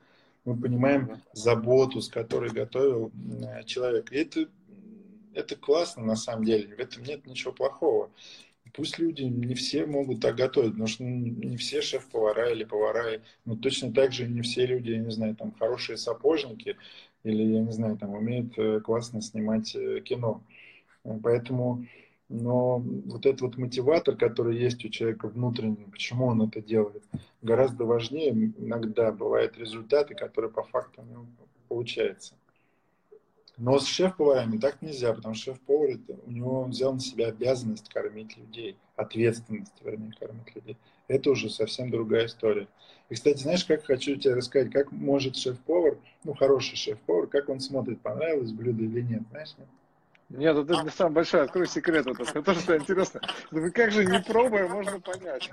мы 0.44 0.56
понимаем 0.56 1.20
заботу, 1.32 2.00
с 2.00 2.08
которой 2.08 2.50
готовил 2.50 3.10
э, 3.42 3.64
человек. 3.64 4.12
И 4.12 4.16
это, 4.16 4.48
это 5.34 5.56
классно 5.56 6.04
на 6.04 6.16
самом 6.16 6.44
деле, 6.44 6.74
в 6.74 6.78
этом 6.78 7.02
нет 7.02 7.26
ничего 7.26 7.52
плохого. 7.52 8.10
Пусть 8.74 8.98
люди 8.98 9.22
не 9.22 9.54
все 9.54 9.87
могут 9.87 10.20
так 10.20 10.37
готовить, 10.37 10.72
потому 10.72 10.88
что 10.88 11.04
не 11.04 11.57
все 11.57 11.83
шеф-повара 11.83 12.50
или 12.50 12.64
повара, 12.64 13.20
ну 13.44 13.57
точно 13.57 13.92
так 13.92 14.12
же 14.12 14.26
не 14.26 14.42
все 14.42 14.66
люди, 14.66 14.90
я 14.90 14.98
не 14.98 15.11
знаю, 15.11 15.37
там 15.37 15.52
хорошие 15.52 15.96
сапожники 15.96 16.76
или, 17.24 17.42
я 17.42 17.61
не 17.61 17.72
знаю, 17.72 17.96
там 17.96 18.14
умеют 18.14 18.59
э, 18.59 18.81
классно 18.81 19.20
снимать 19.20 19.74
э, 19.74 20.00
кино. 20.00 20.42
Поэтому, 21.22 21.87
но 22.28 22.78
вот 22.78 23.26
этот 23.26 23.40
вот 23.40 23.57
мотиватор, 23.57 24.16
который 24.16 24.59
есть 24.59 24.85
у 24.85 24.88
человека 24.88 25.28
внутренний, 25.28 25.87
почему 25.90 26.26
он 26.26 26.42
это 26.42 26.61
делает, 26.61 27.02
гораздо 27.42 27.85
важнее 27.85 28.33
иногда 28.59 29.12
бывают 29.12 29.57
результаты, 29.59 30.14
которые 30.14 30.50
по 30.50 30.62
факту 30.62 31.02
у 31.02 31.04
него 31.07 31.26
получаются. 31.68 32.38
Но 33.58 33.80
с 33.80 33.86
шеф-поварами 33.86 34.56
так 34.56 34.80
нельзя, 34.82 35.12
потому 35.12 35.34
что 35.34 35.52
шеф-повар, 35.52 35.90
это, 35.90 36.16
у 36.26 36.30
него 36.30 36.60
он 36.62 36.70
взял 36.70 36.92
на 36.92 37.00
себя 37.00 37.26
обязанность 37.26 37.88
кормить 37.88 38.36
людей, 38.36 38.76
ответственность, 38.94 39.72
вернее, 39.82 40.12
кормить 40.18 40.54
людей. 40.54 40.76
Это 41.08 41.30
уже 41.30 41.50
совсем 41.50 41.90
другая 41.90 42.26
история. 42.26 42.68
И, 43.08 43.14
кстати, 43.14 43.42
знаешь, 43.42 43.64
как 43.64 43.84
хочу 43.84 44.14
тебе 44.14 44.34
рассказать, 44.34 44.70
как 44.70 44.92
может 44.92 45.36
шеф-повар, 45.36 45.98
ну, 46.22 46.34
хороший 46.34 46.76
шеф-повар, 46.76 47.26
как 47.26 47.48
он 47.48 47.58
смотрит, 47.58 48.00
понравилось 48.00 48.52
блюдо 48.52 48.84
или 48.84 49.00
нет, 49.00 49.22
знаешь, 49.30 49.54
нет? 49.58 49.68
Нет, 50.28 50.56
это 50.56 50.82
не 50.84 50.90
самый 50.90 51.14
большой, 51.14 51.42
открой 51.42 51.66
секрет. 51.66 52.06
Это, 52.06 52.22
это 52.22 52.42
тоже 52.42 52.60
что 52.60 52.76
интересно. 52.76 53.22
Ну 53.50 53.72
как 53.72 53.92
же 53.92 54.04
не 54.04 54.20
пробуя, 54.20 54.68
можно 54.68 55.00
понять. 55.00 55.50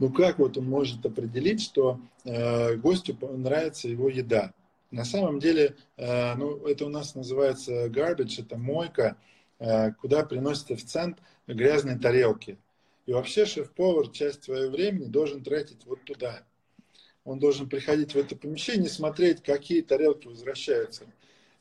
Ну 0.00 0.10
как 0.10 0.38
вот 0.40 0.58
он 0.58 0.68
может 0.68 1.06
определить, 1.06 1.62
что 1.62 2.00
э, 2.24 2.74
гостю 2.74 3.16
нравится 3.20 3.88
его 3.88 4.08
еда? 4.08 4.52
На 4.90 5.04
самом 5.04 5.40
деле, 5.40 5.76
э, 5.96 6.34
ну, 6.34 6.66
это 6.66 6.86
у 6.86 6.88
нас 6.88 7.14
называется 7.14 7.86
garbage, 7.86 8.40
это 8.40 8.56
мойка, 8.56 9.16
э, 9.58 9.92
куда 9.92 10.24
приносят 10.24 10.70
официант 10.70 11.18
грязные 11.46 11.98
тарелки. 11.98 12.58
И 13.06 13.12
вообще 13.12 13.46
шеф-повар 13.46 14.08
часть 14.08 14.44
своего 14.44 14.70
времени 14.70 15.06
должен 15.06 15.42
тратить 15.42 15.84
вот 15.86 16.02
туда. 16.04 16.42
Он 17.24 17.38
должен 17.38 17.68
приходить 17.68 18.14
в 18.14 18.16
это 18.16 18.36
помещение 18.36 18.88
смотреть, 18.88 19.42
какие 19.42 19.82
тарелки 19.82 20.28
возвращаются. 20.28 21.06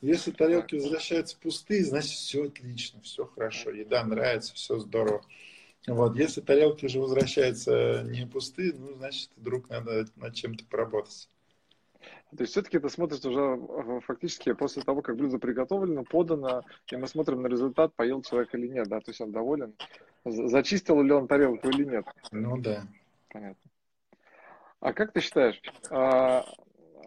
Если 0.02 0.32
тарелки 0.32 0.76
возвращаются 0.76 1.38
пустые, 1.38 1.84
значит 1.84 2.12
все 2.12 2.46
отлично, 2.46 3.02
все 3.02 3.26
хорошо, 3.26 3.72
еда 3.72 4.04
нравится, 4.04 4.54
все 4.54 4.78
здорово. 4.78 5.26
Вот. 5.88 6.16
Если 6.16 6.42
тарелки 6.42 6.86
уже 6.86 7.00
возвращаются 7.00 8.04
не 8.04 8.28
пустые, 8.28 8.74
ну, 8.74 8.94
значит, 8.96 9.32
вдруг 9.36 9.70
надо 9.70 10.08
над 10.16 10.36
чем-то 10.36 10.66
поработать. 10.66 11.30
То 12.36 12.43
есть 12.43 12.52
все-таки 12.52 12.78
это 12.78 12.89
смотрится 12.89 13.30
уже 13.30 13.39
э, 13.39 14.00
фактически 14.02 14.54
после 14.54 14.82
того, 14.84 15.02
как 15.02 15.15
блюдо 15.15 15.39
приготовлено, 15.39 16.04
подано, 16.04 16.63
и 16.91 16.95
мы 16.95 17.08
смотрим 17.08 17.41
на 17.41 17.48
результат, 17.48 17.93
поел 17.95 18.21
человек 18.21 18.54
или 18.54 18.67
нет, 18.67 18.88
да, 18.88 19.00
то 19.00 19.10
есть 19.10 19.21
он 19.21 19.32
доволен, 19.32 19.74
зачистил 20.26 21.02
ли 21.02 21.12
он 21.12 21.28
тарелку 21.28 21.69
или 21.69 21.86
нет. 21.86 22.06
Ну 22.32 22.58
да. 22.58 22.84
Понятно. 23.30 23.69
А 24.80 24.93
как 24.93 25.13
ты 25.13 25.21
считаешь, 25.21 25.62
а, 25.89 26.45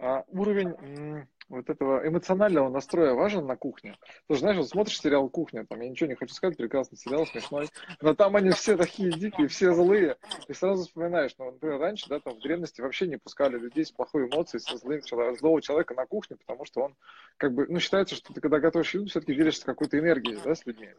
а 0.00 0.24
уровень 0.28 1.26
вот 1.48 1.70
этого 1.70 2.06
эмоционального 2.06 2.68
настроя 2.68 3.14
важен 3.14 3.46
на 3.46 3.56
кухне. 3.56 3.96
Ты 4.26 4.34
же 4.34 4.40
знаешь, 4.40 4.58
вот 4.58 4.68
смотришь 4.68 5.00
сериал 5.00 5.28
«Кухня», 5.28 5.64
там, 5.66 5.80
я 5.80 5.88
ничего 5.88 6.08
не 6.08 6.14
хочу 6.14 6.34
сказать, 6.34 6.56
прекрасный 6.56 6.98
сериал, 6.98 7.26
смешной, 7.26 7.68
но 8.00 8.14
там 8.14 8.36
они 8.36 8.50
все 8.50 8.76
такие 8.76 9.10
дикие, 9.10 9.48
все 9.48 9.72
злые. 9.72 10.16
И 10.46 10.52
сразу 10.52 10.84
вспоминаешь, 10.84 11.34
ну, 11.38 11.50
например, 11.50 11.78
раньше, 11.78 12.08
да, 12.08 12.20
там, 12.20 12.34
в 12.34 12.40
древности 12.40 12.80
вообще 12.80 13.06
не 13.06 13.16
пускали 13.16 13.58
людей 13.58 13.84
с 13.84 13.90
плохой 13.90 14.28
эмоцией, 14.28 14.60
со 14.60 14.76
злым 14.76 15.00
злого 15.36 15.62
человека 15.62 15.94
на 15.94 16.06
кухню, 16.06 16.36
потому 16.36 16.64
что 16.64 16.82
он, 16.82 16.96
как 17.36 17.54
бы, 17.54 17.66
ну, 17.68 17.80
считается, 17.80 18.14
что 18.14 18.32
ты, 18.32 18.40
когда 18.40 18.60
готовишь 18.60 18.94
еду, 18.94 19.06
все-таки 19.06 19.34
делишься 19.34 19.64
какой-то 19.64 19.98
энергией, 19.98 20.38
да, 20.44 20.54
с 20.54 20.66
людьми. 20.66 20.90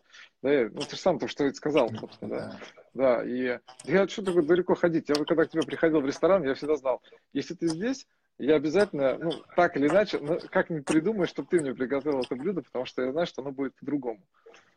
Да, 0.41 0.49
ну, 0.71 0.81
ты 0.81 0.95
же 0.95 1.01
сам 1.01 1.19
то, 1.19 1.27
что 1.27 1.43
ведь 1.43 1.57
сказал, 1.57 1.89
собственно, 1.93 2.29
да. 2.29 2.59
Да, 2.93 3.23
и 3.23 3.59
я 3.85 4.07
что 4.07 4.23
такое 4.23 4.43
далеко 4.43 4.73
ходить? 4.73 5.09
Я 5.09 5.15
когда 5.15 5.45
к 5.45 5.51
тебе 5.51 5.61
приходил 5.61 6.01
в 6.01 6.05
ресторан, 6.05 6.43
я 6.43 6.55
всегда 6.55 6.75
знал, 6.75 7.01
если 7.33 7.53
ты 7.53 7.67
здесь, 7.67 8.07
я 8.39 8.55
обязательно, 8.55 9.17
ну, 9.17 9.31
так 9.55 9.75
или 9.75 9.87
иначе, 9.87 10.17
ну, 10.19 10.39
как-нибудь 10.49 10.85
придумаю, 10.85 11.27
чтобы 11.27 11.49
ты 11.49 11.59
мне 11.59 11.75
приготовил 11.75 12.21
это 12.21 12.35
блюдо, 12.35 12.61
потому 12.61 12.85
что 12.85 13.01
я 13.01 13.11
знаю, 13.11 13.27
что 13.27 13.41
оно 13.41 13.51
будет 13.51 13.75
по-другому. 13.75 14.21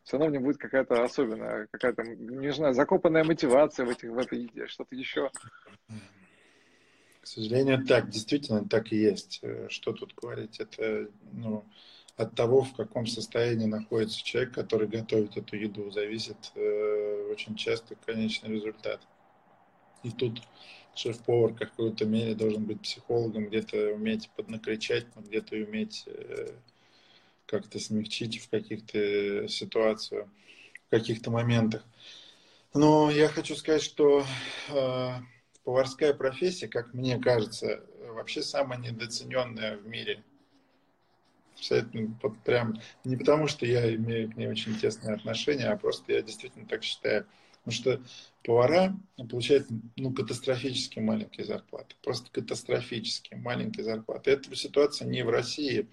все 0.03 0.18
равно 0.18 0.31
в 0.31 0.33
нем 0.33 0.42
будет 0.42 0.59
какая-то 0.59 1.05
особенная, 1.05 1.68
какая-то, 1.70 2.03
не 2.03 2.53
знаю, 2.53 2.75
закопанная 2.75 3.22
мотивация 3.22 3.87
в, 3.87 3.90
этих, 3.90 4.11
в 4.11 4.18
этой 4.18 4.40
еде, 4.40 4.66
что-то 4.66 4.96
еще. 4.96 5.31
К 7.20 7.27
сожалению, 7.27 7.87
так, 7.87 8.11
действительно 8.11 8.68
так 8.68 8.92
и 8.92 8.96
есть. 8.96 9.38
Э, 9.42 9.68
что 9.68 9.92
тут 9.92 10.12
говорить? 10.16 10.59
Это, 10.59 11.09
ну, 11.33 11.64
от 12.16 12.35
того, 12.35 12.62
в 12.62 12.75
каком 12.75 13.07
состоянии 13.07 13.66
находится 13.66 14.25
человек, 14.25 14.53
который 14.53 14.88
готовит 14.88 15.37
эту 15.37 15.55
еду, 15.55 15.88
зависит 15.92 16.51
э, 16.57 17.29
очень 17.31 17.55
часто 17.55 17.94
конечный 18.05 18.51
результат. 18.51 19.01
И 20.03 20.11
тут 20.11 20.42
шеф-повар 20.95 21.53
в 21.53 21.57
какой-то 21.57 22.05
мере 22.05 22.35
должен 22.35 22.65
быть 22.65 22.81
психологом, 22.81 23.47
где-то 23.47 23.95
уметь 23.95 24.31
поднакричать, 24.37 25.07
где-то 25.17 25.57
уметь 25.57 26.05
э, 26.07 26.53
как-то 27.47 27.79
смягчить 27.79 28.43
в 28.43 28.51
каких-то 28.51 29.49
ситуациях, 29.49 30.29
в 30.87 30.91
каких-то 30.91 31.31
моментах. 31.31 31.85
Но 32.75 33.11
я 33.11 33.29
хочу 33.29 33.55
сказать, 33.55 33.83
что 33.83 34.25
э, 34.71 35.11
поварская 35.65 36.15
профессия, 36.15 36.69
как 36.69 36.95
мне 36.95 37.19
кажется, 37.19 37.85
вообще 38.15 38.43
самая 38.43 38.79
недооцененная 38.79 39.77
в 39.77 39.87
мире. 39.87 40.23
Абсолютно 41.57 42.19
вот 42.23 42.39
прям 42.39 42.81
не 43.05 43.17
потому, 43.17 43.47
что 43.47 43.67
я 43.67 43.95
имею 43.95 44.31
к 44.31 44.37
ней 44.37 44.49
очень 44.49 44.79
тесные 44.79 45.15
отношения, 45.15 45.69
а 45.69 45.77
просто 45.77 46.13
я 46.13 46.23
действительно 46.23 46.67
так 46.67 46.83
считаю. 46.83 47.27
Потому 47.64 47.72
что 47.72 48.03
повара 48.42 48.96
получают 49.16 49.68
ну, 49.96 50.12
катастрофически 50.12 50.98
маленькие 50.98 51.46
зарплаты. 51.46 51.94
Просто 52.03 52.29
катастрофически 52.33 53.35
маленькие 53.35 53.85
зарплаты. 53.85 54.33
Эта 54.33 54.55
ситуация 54.57 55.07
не 55.07 55.22
в 55.22 55.31
России, 55.31 55.88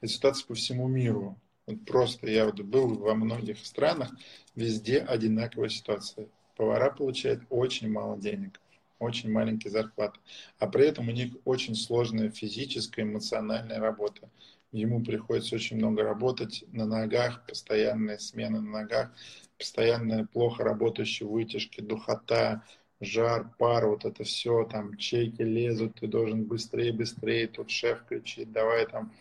это 0.00 0.12
ситуация 0.12 0.46
по 0.46 0.54
всему 0.54 0.86
миру. 0.86 1.38
Вот 1.66 1.84
просто 1.86 2.28
я 2.30 2.44
вот 2.44 2.60
был 2.60 2.98
во 2.98 3.14
многих 3.14 3.64
странах, 3.64 4.10
везде 4.54 4.98
одинаковая 4.98 5.70
ситуация. 5.70 6.28
Повара 6.56 6.90
получают 6.90 7.42
очень 7.48 7.90
мало 7.90 8.18
денег, 8.18 8.60
очень 8.98 9.30
маленькие 9.30 9.70
зарплаты. 9.70 10.18
А 10.58 10.66
при 10.66 10.86
этом 10.86 11.08
у 11.08 11.12
них 11.12 11.34
очень 11.44 11.74
сложная 11.74 12.30
физическая, 12.30 13.04
эмоциональная 13.04 13.78
работа. 13.80 14.28
Ему 14.72 15.02
приходится 15.02 15.54
очень 15.54 15.76
много 15.76 16.02
работать 16.02 16.64
на 16.72 16.84
ногах, 16.84 17.46
постоянная 17.46 18.18
смена 18.18 18.60
на 18.60 18.70
ногах, 18.80 19.12
постоянно 19.58 20.26
плохо 20.26 20.64
работающие 20.64 21.28
вытяжки, 21.28 21.80
духота, 21.80 22.62
жар, 23.00 23.50
пар, 23.58 23.86
вот 23.86 24.04
это 24.04 24.24
все, 24.24 24.64
там 24.64 24.96
чеки 24.96 25.42
лезут, 25.42 25.96
ты 26.00 26.06
должен 26.06 26.44
быстрее, 26.44 26.92
быстрее, 26.92 27.48
тут 27.48 27.70
шеф 27.70 28.04
кричит, 28.08 28.52
давай 28.52 28.86
там 28.86 29.12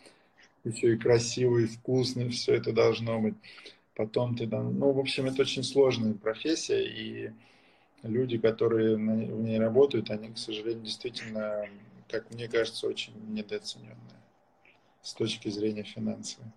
еще 0.63 0.93
и 0.93 0.97
красиво, 0.97 1.57
и 1.59 1.65
вкусно, 1.65 2.29
все 2.29 2.55
это 2.55 2.71
должно 2.71 3.19
быть. 3.19 3.35
Потом 3.95 4.35
ты 4.35 4.47
там, 4.47 4.77
ну, 4.77 4.91
в 4.91 4.99
общем, 4.99 5.25
это 5.25 5.41
очень 5.41 5.63
сложная 5.63 6.13
профессия, 6.13 6.85
и 6.85 7.31
люди, 8.03 8.37
которые 8.37 8.95
в 8.95 8.99
ней 8.99 9.59
работают, 9.59 10.11
они, 10.11 10.29
к 10.29 10.37
сожалению, 10.37 10.83
действительно, 10.83 11.65
как 12.07 12.31
мне 12.31 12.47
кажется, 12.47 12.87
очень 12.87 13.13
недооцененные 13.33 13.97
с 15.01 15.13
точки 15.13 15.49
зрения 15.49 15.83
финансовой. 15.83 16.51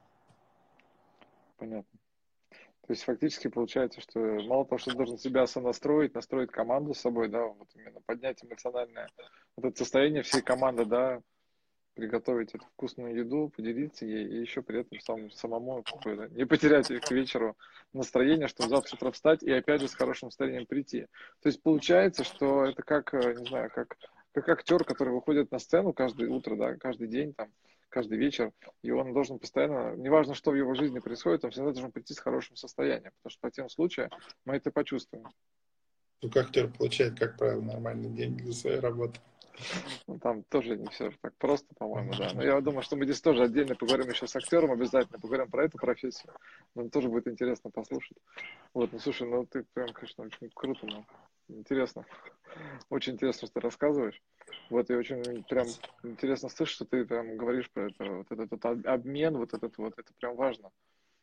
Понятно. 1.56 1.99
То 2.90 2.94
есть 2.94 3.04
фактически 3.04 3.46
получается, 3.46 4.00
что 4.00 4.18
мало 4.18 4.64
того, 4.64 4.78
что 4.78 4.92
должен 4.96 5.16
себя 5.16 5.46
сонастроить, 5.46 6.12
настроить 6.12 6.50
команду 6.50 6.92
с 6.92 6.98
собой, 6.98 7.28
да, 7.28 7.46
вот 7.46 7.68
именно 7.76 8.00
поднять 8.04 8.42
эмоциональное 8.42 9.08
вот 9.56 9.66
это 9.66 9.78
состояние 9.78 10.24
всей 10.24 10.42
команды, 10.42 10.84
да, 10.84 11.20
приготовить 11.94 12.52
эту 12.52 12.64
вкусную 12.64 13.14
еду, 13.14 13.52
поделиться 13.56 14.06
ей, 14.06 14.26
и 14.26 14.40
еще 14.40 14.62
при 14.62 14.80
этом 14.80 14.98
сам, 14.98 15.30
самому 15.30 15.84
не 16.30 16.44
потерять 16.46 16.88
к 16.88 17.10
вечеру 17.12 17.56
настроение, 17.92 18.48
чтобы 18.48 18.70
завтра 18.70 18.96
с 18.96 19.12
встать 19.12 19.44
и 19.44 19.52
опять 19.52 19.82
же 19.82 19.86
с 19.86 19.94
хорошим 19.94 20.26
настроением 20.26 20.66
прийти. 20.66 21.06
То 21.42 21.48
есть 21.48 21.62
получается, 21.62 22.24
что 22.24 22.64
это 22.64 22.82
как, 22.82 23.14
э, 23.14 23.36
не 23.38 23.46
знаю, 23.46 23.70
как, 23.72 23.96
как 24.32 24.48
актер, 24.48 24.82
который 24.82 25.14
выходит 25.14 25.52
на 25.52 25.60
сцену 25.60 25.92
каждое 25.92 26.28
утро, 26.28 26.56
да, 26.56 26.74
каждый 26.74 27.06
день 27.06 27.34
там, 27.34 27.52
каждый 27.90 28.18
вечер, 28.18 28.52
и 28.82 28.90
он 28.90 29.12
должен 29.12 29.38
постоянно, 29.38 29.94
неважно, 29.96 30.34
что 30.34 30.50
в 30.52 30.54
его 30.54 30.74
жизни 30.74 30.98
происходит, 31.00 31.44
он 31.44 31.50
всегда 31.50 31.72
должен 31.72 31.92
прийти 31.92 32.14
с 32.14 32.18
хорошим 32.18 32.56
состоянием, 32.56 33.12
потому 33.18 33.30
что 33.30 33.38
в 33.38 33.42
противном 33.42 33.70
случае 33.70 34.08
мы 34.44 34.56
это 34.56 34.70
почувствуем. 34.70 35.26
Ну, 36.22 36.30
как 36.30 36.46
актер 36.46 36.70
получает, 36.70 37.18
как 37.18 37.36
правило, 37.36 37.60
нормальные 37.60 38.10
деньги 38.10 38.42
за 38.44 38.52
свою 38.52 38.80
работу. 38.80 39.20
Ну, 40.06 40.18
там 40.18 40.42
тоже 40.44 40.76
не 40.76 40.86
все 40.88 41.10
так 41.20 41.34
просто, 41.36 41.74
по-моему, 41.74 42.12
да. 42.16 42.32
Но 42.34 42.42
я 42.42 42.60
думаю, 42.60 42.82
что 42.82 42.96
мы 42.96 43.04
здесь 43.04 43.20
тоже 43.20 43.42
отдельно 43.44 43.74
поговорим 43.74 44.08
еще 44.08 44.26
с 44.26 44.36
актером, 44.36 44.72
обязательно 44.72 45.18
поговорим 45.18 45.50
про 45.50 45.64
эту 45.64 45.78
профессию. 45.78 46.32
Нам 46.74 46.90
тоже 46.90 47.08
будет 47.08 47.28
интересно 47.28 47.70
послушать. 47.70 48.16
Вот, 48.72 48.92
ну 48.92 48.98
слушай, 48.98 49.28
ну 49.28 49.46
ты 49.46 49.64
прям, 49.74 49.92
конечно, 49.92 50.24
очень 50.24 50.50
круто, 50.54 50.86
ну, 50.86 51.04
интересно. 51.58 52.04
Очень 52.88 53.14
интересно, 53.14 53.46
что 53.46 53.54
ты 53.54 53.60
рассказываешь. 53.60 54.20
Вот, 54.70 54.90
и 54.90 54.94
очень 54.94 55.44
прям 55.44 55.66
интересно 56.02 56.48
слышать, 56.48 56.74
что 56.74 56.84
ты 56.84 57.04
прям 57.04 57.36
говоришь 57.36 57.70
про 57.70 57.88
это, 57.88 58.04
вот 58.04 58.26
этот, 58.30 58.52
этот 58.52 58.86
обмен, 58.86 59.36
вот 59.36 59.54
этот 59.54 59.76
вот, 59.78 59.94
это 59.96 60.12
прям 60.18 60.36
важно. 60.36 60.70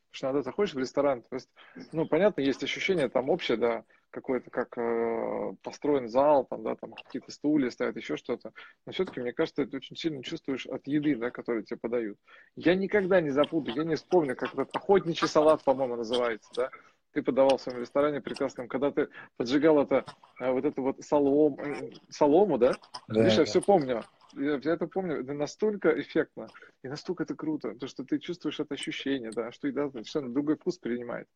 Потому 0.10 0.12
что 0.12 0.28
иногда 0.28 0.42
заходишь 0.42 0.74
в 0.74 0.80
ресторан, 0.80 1.22
то 1.22 1.36
есть, 1.36 1.50
ну, 1.92 2.08
понятно, 2.08 2.42
есть 2.42 2.64
ощущение 2.64 3.10
там 3.10 3.30
общее, 3.30 3.58
да, 3.58 3.84
какой-то 4.10 4.50
как 4.50 4.78
э, 4.78 5.54
построен 5.64 6.08
зал, 6.08 6.46
там, 6.46 6.64
да, 6.64 6.76
там 6.76 6.94
какие-то 6.94 7.32
стулья 7.32 7.70
стоят, 7.70 7.98
еще 7.98 8.16
что-то. 8.16 8.54
Но 8.86 8.94
все-таки, 8.94 9.20
мне 9.20 9.34
кажется, 9.34 9.66
ты 9.66 9.78
очень 9.78 9.98
сильно 9.98 10.24
чувствуешь 10.24 10.66
от 10.66 10.88
еды, 10.88 11.16
да, 11.18 11.30
которую 11.30 11.66
тебе 11.66 11.78
подают. 11.78 12.18
Я 12.56 12.74
никогда 12.76 13.20
не 13.20 13.32
забуду, 13.32 13.72
я 13.72 13.84
не 13.84 13.96
вспомню, 13.96 14.36
как 14.36 14.54
этот 14.54 14.74
охотничий 14.74 15.28
салат, 15.28 15.64
по-моему, 15.64 15.98
называется, 15.98 16.50
да 16.56 16.72
ты 17.18 17.24
подавал 17.24 17.58
в 17.58 17.62
своем 17.62 17.80
ресторане 17.80 18.22
прекрасном, 18.22 18.68
когда 18.68 18.92
ты 18.92 19.10
поджигал 19.38 19.82
это, 19.82 20.06
э, 20.40 20.52
вот 20.52 20.66
эту 20.66 20.84
вот 20.84 21.04
солом, 21.04 21.60
э, 21.60 21.90
солому, 22.10 22.60
да? 22.60 22.74
да 23.08 23.22
Видишь, 23.22 23.38
да. 23.38 23.42
я 23.42 23.46
все 23.46 23.60
помню. 23.60 24.04
Я, 24.34 24.60
я 24.64 24.74
это 24.74 24.86
помню, 24.86 25.22
это 25.22 25.34
настолько 25.34 26.00
эффектно 26.00 26.48
и 26.84 26.88
настолько 26.88 27.24
это 27.24 27.34
круто, 27.34 27.74
то, 27.74 27.88
что 27.88 28.04
ты 28.04 28.20
чувствуешь 28.20 28.60
это 28.60 28.76
ощущение, 28.76 29.32
да, 29.32 29.52
что 29.52 29.68
еда 29.68 29.90
совершенно 29.90 30.32
другой 30.32 30.58
вкус 30.58 30.78
принимает. 30.78 31.28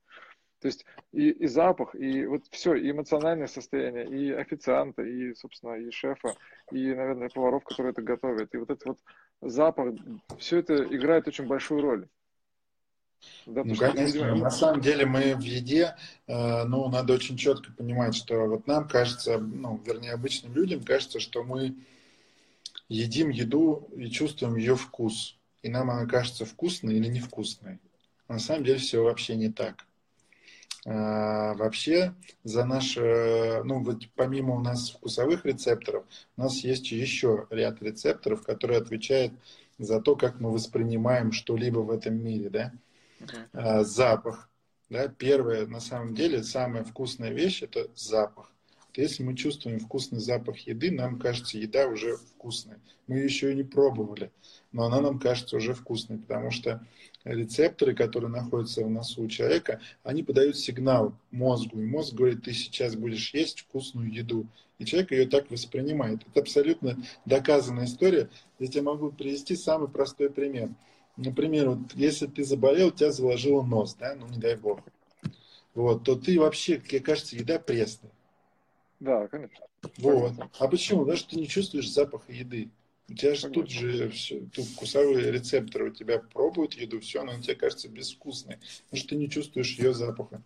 То 0.59 0.67
есть 0.67 0.85
и, 1.13 1.31
и 1.31 1.47
запах, 1.47 1.95
и 1.95 2.27
вот 2.27 2.43
все, 2.51 2.75
и 2.75 2.91
эмоциональное 2.91 3.47
состояние, 3.47 4.05
и 4.07 4.31
официанта, 4.31 5.01
и, 5.01 5.33
собственно, 5.33 5.73
и 5.73 5.89
шефа, 5.89 6.35
и, 6.71 6.93
наверное, 6.93 7.29
поваров, 7.29 7.63
которые 7.63 7.93
это 7.93 8.03
готовят. 8.03 8.53
И 8.53 8.57
вот 8.57 8.69
этот 8.69 8.85
вот 8.85 8.99
запах, 9.41 9.95
все 10.37 10.59
это 10.59 10.83
играет 10.83 11.27
очень 11.27 11.47
большую 11.47 11.81
роль. 11.81 12.07
Да, 13.45 13.63
ну, 13.63 13.75
конечно, 13.75 14.35
на 14.35 14.51
самом 14.51 14.81
деле 14.81 15.05
мы 15.05 15.35
в 15.35 15.41
еде, 15.41 15.95
э, 16.27 16.63
ну, 16.63 16.89
надо 16.89 17.13
очень 17.13 17.37
четко 17.37 17.71
понимать, 17.71 18.15
что 18.15 18.45
вот 18.47 18.67
нам 18.67 18.87
кажется, 18.87 19.37
ну, 19.39 19.81
вернее, 19.85 20.13
обычным 20.13 20.53
людям 20.53 20.83
кажется, 20.83 21.19
что 21.19 21.43
мы 21.43 21.75
едим 22.87 23.29
еду 23.29 23.87
и 23.95 24.09
чувствуем 24.09 24.55
ее 24.55 24.75
вкус. 24.75 25.37
И 25.63 25.69
нам 25.69 25.89
она 25.91 26.05
кажется 26.05 26.45
вкусной 26.45 26.95
или 26.95 27.07
невкусной. 27.07 27.79
На 28.27 28.39
самом 28.39 28.63
деле 28.63 28.79
все 28.79 29.03
вообще 29.03 29.35
не 29.35 29.49
так. 29.49 29.85
А, 30.85 31.53
вообще 31.53 32.15
за 32.43 32.65
наш, 32.65 32.95
ну 32.95 33.83
вот 33.83 34.03
помимо 34.15 34.55
у 34.55 34.59
нас 34.59 34.89
вкусовых 34.89 35.45
рецепторов, 35.45 36.05
у 36.37 36.41
нас 36.41 36.57
есть 36.63 36.91
еще 36.91 37.47
ряд 37.49 37.81
рецепторов, 37.81 38.43
которые 38.43 38.79
отвечают 38.79 39.33
за 39.77 40.01
то, 40.01 40.15
как 40.15 40.39
мы 40.39 40.51
воспринимаем 40.51 41.31
что-либо 41.31 41.79
в 41.79 41.91
этом 41.91 42.15
мире, 42.15 42.49
да. 42.49 42.71
Uh-huh. 43.21 43.83
Запах, 43.83 44.49
да, 44.89 45.07
первое, 45.07 45.67
на 45.67 45.79
самом 45.79 46.15
деле, 46.15 46.43
самая 46.43 46.83
вкусная 46.83 47.31
вещь– 47.31 47.61
это 47.63 47.87
запах. 47.95 48.51
Если 48.93 49.23
мы 49.23 49.35
чувствуем 49.35 49.79
вкусный 49.79 50.19
запах 50.19 50.57
еды, 50.67 50.91
нам 50.91 51.17
кажется, 51.17 51.57
еда 51.57 51.87
уже 51.87 52.17
вкусная. 52.17 52.79
Мы 53.07 53.17
ее 53.17 53.25
еще 53.25 53.51
и 53.51 53.55
не 53.55 53.63
пробовали, 53.63 54.31
но 54.73 54.83
она 54.83 54.99
нам 54.99 55.17
кажется 55.17 55.55
уже 55.55 55.73
вкусной, 55.73 56.17
потому 56.17 56.51
что 56.51 56.85
рецепторы, 57.23 57.95
которые 57.95 58.29
находятся 58.29 58.83
в 58.83 58.89
носу 58.89 59.23
у 59.23 59.27
человека, 59.27 59.79
они 60.03 60.23
подают 60.23 60.57
сигнал 60.57 61.13
мозгу, 61.31 61.79
и 61.79 61.85
мозг 61.85 62.13
говорит, 62.13 62.43
ты 62.43 62.53
сейчас 62.53 62.95
будешь 62.95 63.33
есть 63.33 63.61
вкусную 63.61 64.11
еду. 64.11 64.45
И 64.77 64.85
человек 64.85 65.11
ее 65.11 65.27
так 65.27 65.49
воспринимает. 65.51 66.21
Это 66.27 66.41
абсолютно 66.41 66.97
доказанная 67.25 67.85
история. 67.85 68.29
Я 68.59 68.67
тебе 68.67 68.81
могу 68.81 69.11
привести 69.11 69.55
самый 69.55 69.87
простой 69.87 70.29
пример. 70.29 70.69
Например, 71.17 71.69
вот 71.69 71.93
если 71.93 72.27
ты 72.27 72.43
заболел, 72.43 72.91
тебя 72.91 73.11
заложило 73.11 73.63
нос, 73.63 73.95
да, 73.95 74.15
ну 74.15 74.27
не 74.27 74.37
дай 74.37 74.55
бог, 74.55 74.79
вот, 75.73 76.03
то 76.03 76.15
ты 76.15 76.39
вообще, 76.39 76.77
тебе 76.77 76.99
кажется, 76.99 77.35
еда 77.35 77.59
пресная. 77.59 78.11
Да, 78.99 79.27
конечно. 79.27 79.65
Вот. 79.97 80.33
А 80.59 80.67
почему? 80.67 81.01
Потому 81.01 81.17
что 81.17 81.29
ты 81.31 81.37
не 81.37 81.47
чувствуешь 81.47 81.89
запаха 81.89 82.31
еды. 82.31 82.69
У 83.09 83.13
тебя 83.13 83.35
же 83.35 83.49
тут 83.49 83.69
же 83.69 84.09
все, 84.09 84.39
тут 84.53 84.65
вкусовые 84.65 85.31
рецепторы 85.31 85.89
у 85.89 85.93
тебя 85.93 86.19
пробуют 86.19 86.75
еду, 86.75 87.01
все, 87.01 87.23
но 87.23 87.37
тебе 87.41 87.55
кажется 87.55 87.89
безвкусной, 87.89 88.57
потому 88.85 88.99
что 88.99 89.09
ты 89.09 89.15
не 89.15 89.29
чувствуешь 89.29 89.77
ее 89.77 89.93
запаха. 89.93 90.41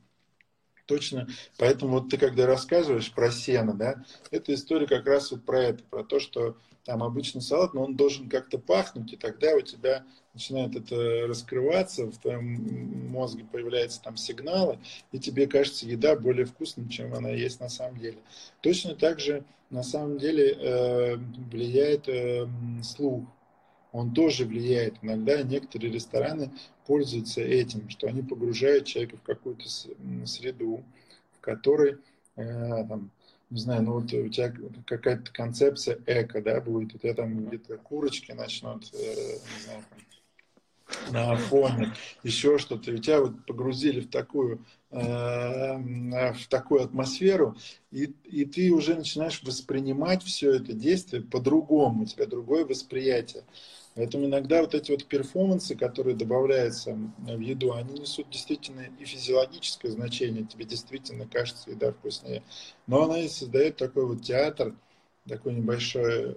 Точно. 0.87 1.27
Поэтому 1.57 1.99
вот 1.99 2.09
ты 2.09 2.17
когда 2.17 2.47
рассказываешь 2.47 3.11
про 3.11 3.31
сено, 3.31 3.73
да, 3.73 4.03
эта 4.31 4.53
история 4.53 4.87
как 4.87 5.05
раз 5.05 5.31
вот 5.31 5.43
про 5.43 5.63
это, 5.63 5.83
про 5.83 6.03
то, 6.03 6.19
что 6.19 6.57
там 6.85 7.03
обычный 7.03 7.41
салат, 7.41 7.73
но 7.73 7.83
он 7.83 7.95
должен 7.95 8.29
как-то 8.29 8.57
пахнуть, 8.57 9.13
и 9.13 9.17
тогда 9.17 9.55
у 9.55 9.61
тебя 9.61 10.05
начинает 10.35 10.75
это 10.75 11.27
раскрываться, 11.27 12.05
в 12.05 12.17
твоем 12.17 13.09
мозге 13.09 13.45
появляются 13.49 14.01
там 14.01 14.17
сигналы, 14.17 14.77
и 15.11 15.17
тебе 15.17 15.47
кажется 15.47 15.87
еда 15.87 16.15
более 16.15 16.45
вкусной, 16.45 16.87
чем 16.89 17.13
она 17.13 17.29
есть 17.29 17.59
на 17.59 17.69
самом 17.69 17.97
деле. 17.97 18.17
Точно 18.61 18.95
так 18.95 19.19
же 19.19 19.43
на 19.69 19.81
самом 19.81 20.19
деле 20.19 20.51
э, 20.51 21.15
влияет 21.51 22.07
э, 22.07 22.47
слух. 22.83 23.25
Он 23.91 24.13
тоже 24.13 24.45
влияет. 24.45 24.95
Иногда 25.01 25.41
некоторые 25.41 25.91
рестораны 25.91 26.51
пользуются 26.85 27.41
этим, 27.41 27.89
что 27.89 28.07
они 28.07 28.21
погружают 28.21 28.85
человека 28.85 29.17
в 29.17 29.21
какую-то 29.21 29.65
среду, 30.25 30.83
в 31.37 31.39
которой 31.39 31.97
э, 32.35 32.85
там, 32.89 33.09
не 33.49 33.59
знаю, 33.59 33.83
ну 33.83 33.93
вот 33.93 34.11
у 34.13 34.27
тебя 34.27 34.53
какая-то 34.85 35.31
концепция 35.31 35.97
эко, 36.05 36.41
да, 36.41 36.59
будет, 36.59 36.93
у 36.93 36.97
тебя 36.97 37.13
там 37.13 37.45
где-то 37.45 37.77
курочки 37.77 38.33
начнут, 38.33 38.83
э, 38.93 38.97
не 38.97 39.63
знаю, 39.63 39.83
там, 39.89 39.99
на 41.11 41.35
фоне, 41.35 41.93
еще 42.23 42.57
что-то, 42.57 42.91
и 42.91 42.99
тебя 42.99 43.21
вот 43.21 43.45
погрузили 43.45 44.01
в 44.01 44.09
такую, 44.09 44.65
э, 44.91 44.97
в 46.33 46.47
такую 46.49 46.83
атмосферу, 46.83 47.55
и, 47.91 48.13
и 48.23 48.45
ты 48.45 48.71
уже 48.71 48.95
начинаешь 48.95 49.41
воспринимать 49.43 50.23
все 50.23 50.53
это 50.53 50.73
действие 50.73 51.23
по-другому, 51.23 52.03
у 52.03 52.05
тебя 52.05 52.25
другое 52.25 52.65
восприятие. 52.65 53.43
Поэтому 53.95 54.25
иногда 54.25 54.59
вот 54.61 54.75
эти 54.75 54.91
вот 54.91 55.05
перформансы, 55.05 55.73
которые 55.73 56.17
добавляются 56.17 56.97
в 57.17 57.39
еду, 57.39 57.73
они 57.73 57.99
несут 57.99 58.29
действительно 58.29 58.81
и 58.99 59.05
физиологическое 59.05 59.89
значение, 59.89 60.43
тебе 60.43 60.65
действительно 60.65 61.25
кажется 61.25 61.71
еда 61.71 61.93
вкуснее. 61.93 62.43
Но 62.87 63.03
она 63.03 63.19
и 63.19 63.29
создает 63.29 63.77
такой 63.77 64.05
вот 64.05 64.21
театр, 64.21 64.75
такое 65.25 65.53
небольшое 65.53 66.35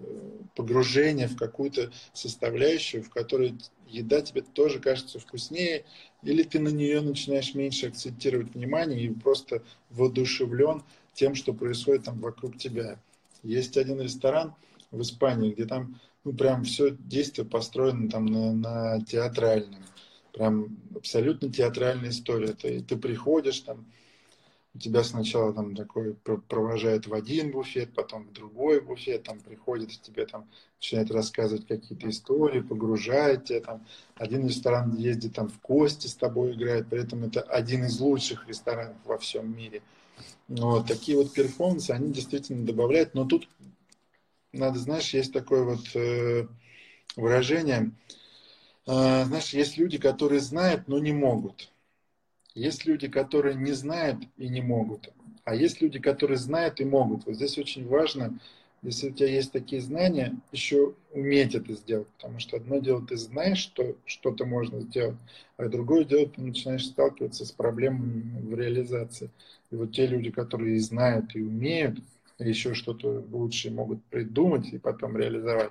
погружение 0.54 1.26
в 1.26 1.36
какую-то 1.36 1.90
составляющую, 2.12 3.02
в 3.02 3.10
которой 3.10 3.54
еда 3.88 4.20
тебе 4.20 4.42
тоже 4.42 4.78
кажется 4.80 5.18
вкуснее, 5.18 5.84
или 6.22 6.42
ты 6.42 6.58
на 6.58 6.68
нее 6.68 7.00
начинаешь 7.00 7.54
меньше 7.54 7.88
акцентировать 7.88 8.54
внимание 8.54 9.00
и 9.00 9.14
просто 9.14 9.62
воодушевлен 9.90 10.82
тем, 11.14 11.34
что 11.34 11.52
происходит 11.52 12.04
там 12.04 12.20
вокруг 12.20 12.56
тебя. 12.58 12.98
Есть 13.42 13.76
один 13.76 14.00
ресторан 14.00 14.54
в 14.90 15.00
Испании, 15.00 15.52
где 15.52 15.66
там 15.66 16.00
ну, 16.24 16.32
прям 16.32 16.64
все 16.64 16.90
действие 16.98 17.46
построено 17.46 18.10
там 18.10 18.26
на, 18.26 18.52
на 18.52 19.04
театральном. 19.04 19.82
Прям 20.32 20.76
абсолютно 20.94 21.50
театральная 21.50 22.10
история. 22.10 22.52
Ты, 22.52 22.80
ты 22.80 22.96
приходишь, 22.96 23.60
там, 23.60 23.86
тебя 24.78 25.04
сначала 25.04 25.52
там 25.52 25.74
такой 25.74 26.14
провожает 26.14 27.06
в 27.06 27.14
один 27.14 27.50
буфет, 27.50 27.94
потом 27.94 28.24
в 28.24 28.32
другой 28.32 28.80
буфет, 28.80 29.24
там 29.24 29.40
приходит 29.40 29.90
тебе 30.02 30.26
там 30.26 30.48
начинает 30.78 31.10
рассказывать 31.10 31.66
какие-то 31.66 32.08
истории, 32.08 32.60
погружает 32.60 33.46
тебя 33.46 33.60
там. 33.60 33.86
Один 34.16 34.46
ресторан 34.46 34.96
ездит 34.96 35.34
там 35.34 35.48
в 35.48 35.58
кости 35.60 36.06
с 36.06 36.14
тобой 36.14 36.52
играет, 36.52 36.88
при 36.88 37.02
этом 37.02 37.24
это 37.24 37.40
один 37.42 37.84
из 37.84 37.98
лучших 38.00 38.48
ресторанов 38.48 38.96
во 39.04 39.18
всем 39.18 39.56
мире. 39.56 39.82
Вот, 40.48 40.86
такие 40.86 41.16
вот 41.16 41.32
перформансы, 41.32 41.90
они 41.90 42.12
действительно 42.12 42.64
добавляют, 42.64 43.14
но 43.14 43.24
тут 43.24 43.48
надо, 44.52 44.78
знаешь, 44.78 45.12
есть 45.14 45.32
такое 45.32 45.62
вот 45.64 45.84
э, 45.94 46.46
выражение, 47.16 47.92
э, 48.86 49.24
знаешь, 49.24 49.50
есть 49.50 49.76
люди, 49.76 49.98
которые 49.98 50.40
знают, 50.40 50.88
но 50.88 50.98
не 50.98 51.12
могут. 51.12 51.70
Есть 52.58 52.86
люди, 52.86 53.06
которые 53.06 53.54
не 53.54 53.70
знают 53.70 54.18
и 54.36 54.48
не 54.48 54.60
могут. 54.60 55.12
А 55.44 55.54
есть 55.54 55.80
люди, 55.80 56.00
которые 56.00 56.38
знают 56.38 56.80
и 56.80 56.84
могут. 56.84 57.24
Вот 57.24 57.36
здесь 57.36 57.56
очень 57.56 57.86
важно, 57.86 58.36
если 58.82 59.10
у 59.10 59.12
тебя 59.12 59.28
есть 59.28 59.52
такие 59.52 59.80
знания, 59.80 60.36
еще 60.50 60.94
уметь 61.12 61.54
это 61.54 61.72
сделать. 61.74 62.08
Потому 62.16 62.40
что 62.40 62.56
одно 62.56 62.78
дело, 62.78 63.06
ты 63.06 63.16
знаешь, 63.16 63.58
что 63.58 63.96
что-то 64.04 64.44
можно 64.44 64.80
сделать, 64.80 65.16
а 65.56 65.68
другое 65.68 66.04
дело, 66.04 66.28
ты 66.28 66.40
начинаешь 66.40 66.86
сталкиваться 66.86 67.44
с 67.46 67.52
проблемами 67.52 68.40
в 68.40 68.54
реализации. 68.54 69.30
И 69.70 69.76
вот 69.76 69.92
те 69.92 70.08
люди, 70.08 70.30
которые 70.30 70.76
и 70.76 70.80
знают, 70.80 71.36
и 71.36 71.42
умеют, 71.42 72.00
еще 72.40 72.74
что-то 72.74 73.24
лучше 73.30 73.70
могут 73.70 74.02
придумать 74.06 74.72
и 74.72 74.78
потом 74.78 75.16
реализовать. 75.16 75.70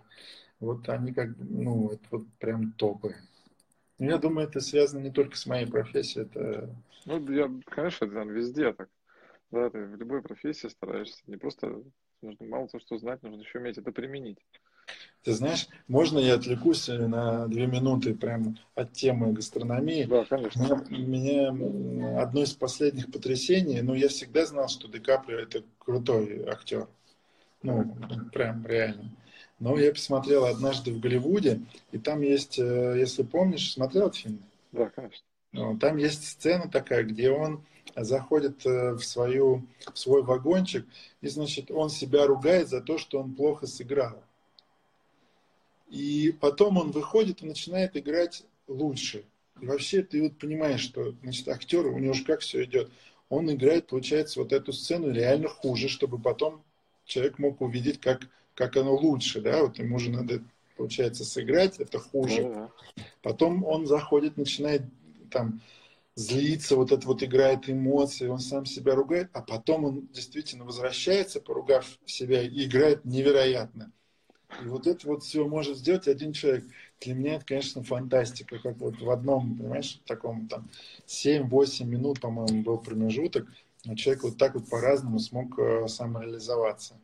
Вот 0.62 0.88
они 0.88 1.12
как, 1.12 1.32
ну, 1.38 1.90
это 1.90 2.04
вот 2.12 2.26
прям 2.40 2.72
топы. 2.72 3.16
Ну, 4.00 4.10
я 4.10 4.18
думаю, 4.18 4.48
это 4.48 4.60
связано 4.60 5.02
не 5.02 5.12
только 5.12 5.38
с 5.38 5.46
моей 5.46 5.66
профессией, 5.66 6.26
это... 6.26 6.76
Ну, 7.06 7.32
я, 7.32 7.50
конечно, 7.66 8.06
это 8.06 8.14
там 8.14 8.30
везде 8.30 8.74
так. 8.74 8.90
Да, 9.52 9.70
ты 9.70 9.86
в 9.86 9.96
любой 9.96 10.22
профессии 10.22 10.68
стараешься. 10.68 11.22
Не 11.26 11.38
просто 11.38 11.82
нужно 12.22 12.46
мало 12.46 12.68
то, 12.68 12.80
что 12.80 12.98
знать, 12.98 13.24
нужно 13.24 13.42
еще 13.42 13.60
уметь 13.60 13.78
это 13.78 13.92
применить. 13.92 14.40
Ты 15.24 15.34
знаешь, 15.34 15.68
можно 15.88 16.20
я 16.20 16.36
отвлекусь 16.36 16.88
на 16.88 17.48
две 17.48 17.68
минуты 17.68 18.14
прямо 18.14 18.56
от 18.76 18.94
темы 18.94 19.34
гастрономии? 19.34 20.04
Да, 20.04 20.24
конечно. 20.26 20.62
Меня, 20.90 21.52
меня 21.52 22.22
одно 22.22 22.44
из 22.44 22.54
последних 22.54 23.12
потрясений, 23.12 23.82
ну, 23.82 23.94
я 23.94 24.08
всегда 24.08 24.46
знал, 24.46 24.70
что 24.70 24.88
Ди 24.88 25.00
Каприо 25.00 25.40
это 25.40 25.64
крутой 25.80 26.46
актер. 26.48 26.88
Ну, 27.64 27.94
прям 28.32 28.66
реально. 28.66 29.12
Но 29.60 29.78
я 29.78 29.92
посмотрел 29.92 30.46
однажды 30.46 30.94
в 30.94 31.00
Голливуде, 31.00 31.62
и 31.92 31.98
там 31.98 32.22
есть, 32.22 32.60
э, 32.60 32.96
если 33.00 33.24
помнишь, 33.24 33.74
смотрел 33.74 34.08
этот 34.08 34.18
фильм? 34.18 34.44
Да, 34.72 34.90
конечно. 34.90 35.26
Ну, 35.52 35.78
там 35.78 35.98
есть 35.98 36.28
сцена 36.28 36.70
такая, 36.70 37.04
где 37.04 37.32
он 37.32 37.64
заходит 37.96 38.66
э, 38.66 38.94
в, 38.94 39.04
свою, 39.04 39.66
в 39.92 39.98
свой 39.98 40.22
вагончик, 40.22 40.86
и, 41.22 41.28
значит, 41.28 41.72
он 41.72 41.90
себя 41.90 42.28
ругает 42.28 42.70
за 42.70 42.82
то, 42.82 42.98
что 42.98 43.20
он 43.20 43.34
плохо 43.34 43.66
сыграл. 43.66 44.22
И 45.90 46.36
потом 46.40 46.78
он 46.78 46.92
выходит 46.92 47.42
и 47.42 47.48
начинает 47.48 47.96
играть 47.96 48.44
лучше. 48.68 49.24
И 49.62 49.66
вообще 49.66 50.04
ты 50.04 50.22
вот 50.22 50.38
понимаешь, 50.38 50.82
что 50.82 51.14
значит, 51.24 51.48
актер, 51.48 51.88
у 51.88 51.98
него 51.98 52.14
же 52.14 52.24
как 52.24 52.42
все 52.42 52.64
идет. 52.66 52.92
Он 53.30 53.52
играет, 53.52 53.88
получается, 53.88 54.40
вот 54.40 54.54
эту 54.54 54.74
сцену 54.74 55.12
реально 55.12 55.48
хуже, 55.48 55.90
чтобы 55.90 56.20
потом 56.20 56.64
человек 57.06 57.40
мог 57.40 57.62
увидеть, 57.62 58.00
как, 58.00 58.28
как 58.58 58.76
оно 58.76 58.96
лучше. 58.96 59.40
Да? 59.40 59.62
Вот 59.62 59.78
ему 59.78 60.00
же 60.00 60.10
надо, 60.10 60.42
получается, 60.76 61.24
сыграть 61.24 61.80
это 61.80 62.00
хуже. 62.00 62.70
Потом 63.22 63.64
он 63.64 63.86
заходит, 63.86 64.36
начинает 64.36 64.82
там 65.32 65.62
злиться, 66.16 66.76
вот 66.76 66.92
это 66.92 67.06
вот 67.06 67.22
играет 67.22 67.70
эмоции, 67.70 68.28
он 68.28 68.40
сам 68.40 68.66
себя 68.66 68.96
ругает, 68.96 69.30
а 69.34 69.42
потом 69.42 69.86
он 69.86 70.08
действительно 70.08 70.66
возвращается, 70.66 71.40
поругав 71.40 72.00
себя, 72.06 72.42
и 72.42 72.66
играет 72.66 73.06
невероятно. 73.06 73.92
И 74.64 74.66
вот 74.66 74.88
это 74.88 75.08
вот 75.08 75.24
все 75.24 75.46
может 75.46 75.78
сделать 75.78 76.08
один 76.08 76.34
человек. 76.34 76.66
Для 77.02 77.14
меня 77.14 77.36
это, 77.36 77.46
конечно, 77.46 77.84
фантастика. 77.84 78.58
Как 78.58 78.78
вот 78.78 79.00
в 79.00 79.10
одном, 79.12 79.56
понимаешь, 79.58 80.02
таком 80.08 80.48
там 80.48 80.68
7-8 81.06 81.86
минут, 81.86 82.22
по-моему, 82.22 82.64
был 82.64 82.80
промежуток, 82.80 83.46
но 83.86 83.94
человек 83.96 84.24
вот 84.24 84.38
так 84.38 84.56
вот 84.56 84.68
по-разному 84.68 85.20
смог 85.20 85.60
э, 85.60 85.88
самореализоваться. 85.88 86.96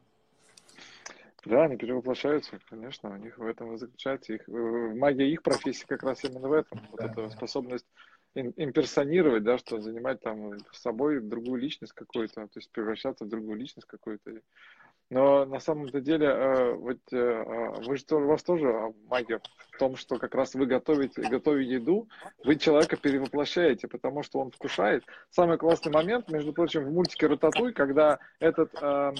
Да, 1.45 1.63
они 1.63 1.75
перевоплощаются, 1.75 2.59
конечно, 2.69 3.09
у 3.09 3.17
них 3.17 3.37
в 3.37 3.45
этом 3.45 3.73
и 3.73 3.77
заключается 3.77 4.33
их 4.33 4.47
э, 4.47 4.51
магия 4.51 5.29
их 5.29 5.43
профессии 5.43 5.85
как 5.85 6.03
раз 6.03 6.23
именно 6.23 6.47
в 6.47 6.53
этом. 6.53 6.79
Вот 6.91 6.99
да, 6.99 7.07
эта 7.07 7.23
да. 7.23 7.29
способность 7.29 7.85
имперсонировать, 8.35 9.43
да, 9.43 9.57
что 9.57 9.79
занимать 9.79 10.21
там 10.21 10.57
с 10.71 10.81
собой 10.81 11.19
другую 11.19 11.61
личность 11.61 11.93
какую-то, 11.93 12.47
то 12.47 12.59
есть 12.59 12.71
превращаться 12.71 13.25
в 13.25 13.29
другую 13.29 13.57
личность 13.57 13.87
какую-то. 13.87 14.41
Но 15.09 15.45
на 15.45 15.59
самом-то 15.59 16.01
деле, 16.01 16.27
э, 16.27 16.73
вот 16.73 16.97
э, 17.11 17.17
э, 17.17 17.81
вы 17.85 17.97
же, 17.97 18.05
у 18.09 18.25
вас 18.25 18.41
тоже 18.41 18.93
магия 19.07 19.39
в 19.71 19.77
том, 19.77 19.95
что 19.95 20.17
как 20.17 20.33
раз 20.33 20.55
вы 20.55 20.65
готовите, 20.65 21.21
готовя 21.21 21.61
еду, 21.61 22.07
вы 22.43 22.55
человека 22.55 22.97
перевоплощаете, 22.97 23.87
потому 23.87 24.23
что 24.23 24.39
он 24.39 24.49
вкушает. 24.51 25.03
Самый 25.29 25.57
классный 25.57 25.91
момент, 25.91 26.31
между 26.31 26.53
прочим, 26.53 26.85
в 26.85 26.91
мультике 26.91 27.27
«Рататуй», 27.27 27.73
когда 27.73 28.17
этот 28.39 28.73
а, 28.81 29.13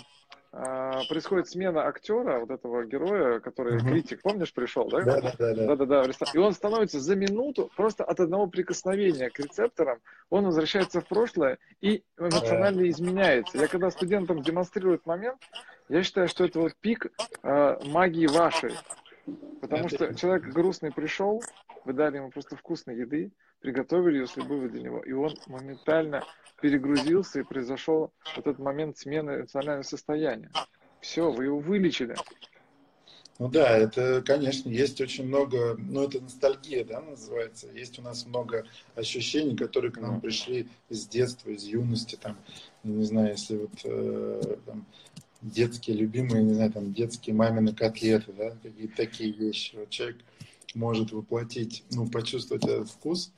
происходит 0.53 1.49
смена 1.49 1.87
актера, 1.87 2.39
вот 2.39 2.51
этого 2.51 2.85
героя, 2.85 3.39
который 3.39 3.77
угу. 3.77 3.87
критик, 3.87 4.21
помнишь, 4.21 4.53
пришел, 4.53 4.87
да? 4.87 5.01
Да, 5.01 5.21
да, 5.21 5.33
да. 5.39 5.75
да, 5.75 5.75
да, 5.75 5.85
да. 5.85 6.11
И 6.33 6.37
он 6.37 6.53
становится 6.53 6.99
за 6.99 7.15
минуту 7.15 7.71
просто 7.75 8.03
от 8.03 8.19
одного 8.19 8.45
прикосновения 8.45 9.31
к 9.31 9.39
рецепторам, 9.39 9.99
он 10.29 10.45
возвращается 10.45 11.01
в 11.01 11.07
прошлое 11.07 11.57
и 11.81 12.03
эмоционально 12.19 12.87
изменяется. 12.89 13.57
Я 13.57 13.67
когда 13.67 13.89
студентам 13.89 14.43
демонстрирую 14.43 14.95
этот 14.95 15.07
момент, 15.07 15.39
я 15.89 16.03
считаю, 16.03 16.27
что 16.27 16.45
это 16.45 16.59
вот 16.59 16.75
пик 16.79 17.11
э, 17.41 17.77
магии 17.85 18.27
вашей. 18.27 18.73
Потому 19.61 19.89
что 19.89 20.13
человек 20.13 20.43
грустный 20.43 20.91
пришел, 20.91 21.41
вы 21.85 21.93
дали 21.93 22.17
ему 22.17 22.29
просто 22.29 22.55
вкусной 22.55 22.97
еды, 22.97 23.31
приготовили 23.63 24.19
ее 24.19 24.27
с 24.27 24.35
любовью 24.35 24.69
для 24.69 24.81
него, 24.81 24.99
и 24.99 25.13
он 25.13 25.35
моментально 25.47 26.23
перегрузился, 26.61 27.39
и 27.39 27.43
произошел 27.43 28.11
вот 28.35 28.45
этот 28.45 28.59
момент 28.59 28.97
смены 28.97 29.37
эмоционального 29.37 29.83
состояния. 29.83 30.51
Все, 30.99 31.31
вы 31.31 31.45
его 31.45 31.59
вылечили. 31.59 32.15
Ну 33.39 33.47
да, 33.47 33.77
это, 33.77 34.21
конечно, 34.21 34.69
есть 34.69 34.99
очень 35.01 35.25
много, 35.25 35.75
ну 35.79 36.03
это 36.03 36.21
ностальгия, 36.21 36.83
да, 36.83 37.01
называется. 37.01 37.67
Есть 37.73 37.97
у 37.99 38.01
нас 38.01 38.25
много 38.25 38.65
ощущений, 38.95 39.55
которые 39.55 39.91
к 39.91 39.99
нам 39.99 40.19
пришли 40.21 40.67
из 40.89 41.07
детства, 41.07 41.49
из 41.49 41.63
юности, 41.63 42.17
там, 42.21 42.37
не 42.83 43.05
знаю, 43.05 43.29
если 43.29 43.57
вот 43.57 43.71
э, 43.85 44.57
там, 44.65 44.85
детские 45.41 45.97
любимые, 45.97 46.43
не 46.43 46.53
знаю, 46.53 46.71
там 46.71 46.93
детские 46.93 47.33
мамины 47.33 47.73
котлеты, 47.73 48.33
да, 48.33 48.51
какие-то 48.61 48.95
такие 48.97 49.31
вещи. 49.31 49.75
Вот 49.77 49.89
человек 49.89 50.17
может 50.75 51.11
воплотить, 51.11 51.83
ну, 51.91 52.07
почувствовать 52.09 52.65
этот 52.65 52.89
вкус, 52.89 53.31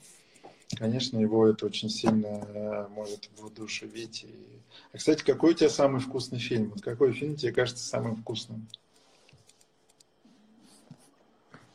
конечно, 0.77 1.17
его 1.19 1.47
это 1.47 1.65
очень 1.65 1.89
сильно 1.89 2.27
э, 2.27 2.87
может 2.89 3.29
воодушевить. 3.37 4.23
И... 4.23 4.61
А, 4.91 4.97
кстати, 4.97 5.23
какой 5.23 5.51
у 5.51 5.53
тебя 5.53 5.69
самый 5.69 6.01
вкусный 6.01 6.39
фильм? 6.39 6.69
Вот 6.69 6.81
какой 6.81 7.13
фильм 7.13 7.35
тебе 7.35 7.51
кажется 7.51 7.83
самым 7.83 8.15
вкусным? 8.15 8.67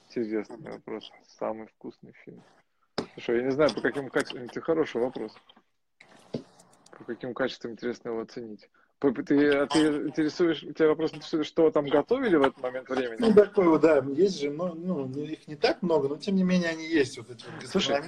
Интересный 0.08 0.72
вопрос. 0.72 1.10
Самый 1.38 1.68
вкусный 1.68 2.12
фильм. 2.24 2.42
Слушай, 3.14 3.38
я 3.38 3.44
не 3.44 3.52
знаю, 3.52 3.72
по 3.74 3.80
каким 3.80 4.08
качествам... 4.08 4.44
Это 4.44 4.60
хороший 4.60 5.00
вопрос. 5.00 5.32
По 6.98 7.04
каким 7.04 7.32
качествам 7.32 7.72
интересно 7.72 8.08
его 8.08 8.20
оценить. 8.20 8.68
Ты, 9.00 9.48
а 9.54 9.66
ты 9.66 9.86
интересуешь, 10.08 10.60
тебя 10.60 10.88
вопрос 10.88 11.14
интересует, 11.14 11.46
что 11.46 11.70
там 11.70 11.86
готовили 11.86 12.36
в 12.36 12.42
этот 12.42 12.60
момент 12.60 12.88
времени? 12.90 13.16
Ну, 13.18 13.32
такой 13.32 13.68
вот, 13.68 13.80
да, 13.80 14.04
есть 14.14 14.38
же, 14.38 14.50
ну, 14.50 14.74
ну, 14.74 15.08
их 15.22 15.48
не 15.48 15.56
так 15.56 15.80
много, 15.80 16.08
но 16.08 16.18
тем 16.18 16.36
не 16.36 16.42
менее 16.42 16.68
они 16.68 16.86
есть, 16.86 17.16
вот 17.16 17.30
эти 17.30 17.46
вот 17.46 17.66
Слушай, 17.66 18.02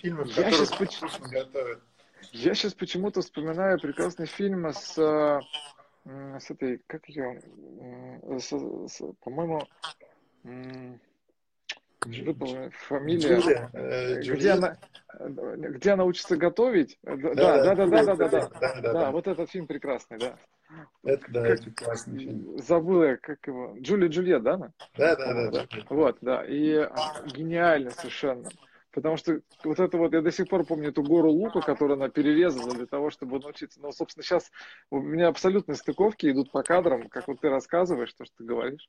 фильмы, 0.00 0.24
я 0.26 0.50
сейчас, 0.50 0.70
поч... 0.70 0.98
готовят. 1.30 1.80
я 2.32 2.54
сейчас 2.54 2.72
почему-то 2.72 3.20
вспоминаю 3.20 3.78
прекрасный 3.78 4.24
фильм 4.24 4.66
с, 4.72 4.94
с 4.94 6.50
этой, 6.50 6.80
как 6.86 7.06
ее, 7.10 7.42
с, 8.38 8.48
с, 8.48 9.02
по-моему, 9.20 9.68
Фамилия. 12.00 13.70
Э, 13.72 14.16
э, 14.16 14.20
Джулия. 14.20 14.36
Где 14.36 14.50
она, 14.50 14.76
э, 15.18 15.28
где 15.28 15.90
она 15.90 16.04
учится 16.04 16.36
готовить? 16.36 16.98
Да, 17.02 17.16
да, 17.16 17.74
да, 17.74 17.86
да, 17.86 17.86
да, 17.86 18.02
да, 18.04 18.14
да. 18.14 18.28
Да, 18.28 18.48
да, 18.60 18.80
да, 18.80 18.92
да. 18.92 19.10
вот 19.10 19.26
этот 19.26 19.50
фильм 19.50 19.66
прекрасный, 19.66 20.18
да. 20.18 20.38
Это, 21.02 21.24
да, 21.28 21.42
как, 21.42 21.60
это 21.60 21.70
классный 21.72 22.18
фильм. 22.18 22.58
Забыл 22.58 23.02
я, 23.02 23.16
как 23.16 23.44
его. 23.46 23.76
Джулия 23.80 24.08
Джульет, 24.08 24.42
да? 24.42 24.54
Она? 24.54 24.72
Да, 24.96 25.16
да, 25.16 25.34
да, 25.34 25.50
да. 25.50 25.66
Вот, 25.90 26.18
да. 26.20 26.44
И 26.44 26.74
а, 26.74 27.22
гениально 27.26 27.90
совершенно. 27.90 28.48
Потому 28.92 29.16
что 29.16 29.40
вот 29.64 29.78
это 29.78 29.96
вот, 29.96 30.12
я 30.12 30.22
до 30.22 30.32
сих 30.32 30.48
пор 30.48 30.64
помню 30.64 30.88
эту 30.88 31.02
гору 31.02 31.30
лука, 31.30 31.60
которую 31.60 31.96
она 31.96 32.08
перерезала 32.08 32.74
для 32.74 32.86
того, 32.86 33.10
чтобы 33.10 33.38
научиться. 33.38 33.80
Но, 33.80 33.92
собственно, 33.92 34.24
сейчас 34.24 34.50
у 34.90 35.00
меня 35.00 35.28
абсолютные 35.28 35.76
стыковки 35.76 36.30
идут 36.30 36.52
по 36.52 36.62
кадрам, 36.62 37.08
как 37.08 37.28
вот 37.28 37.40
ты 37.40 37.48
рассказываешь, 37.48 38.12
то, 38.14 38.24
что 38.24 38.36
ты 38.38 38.44
говоришь. 38.44 38.88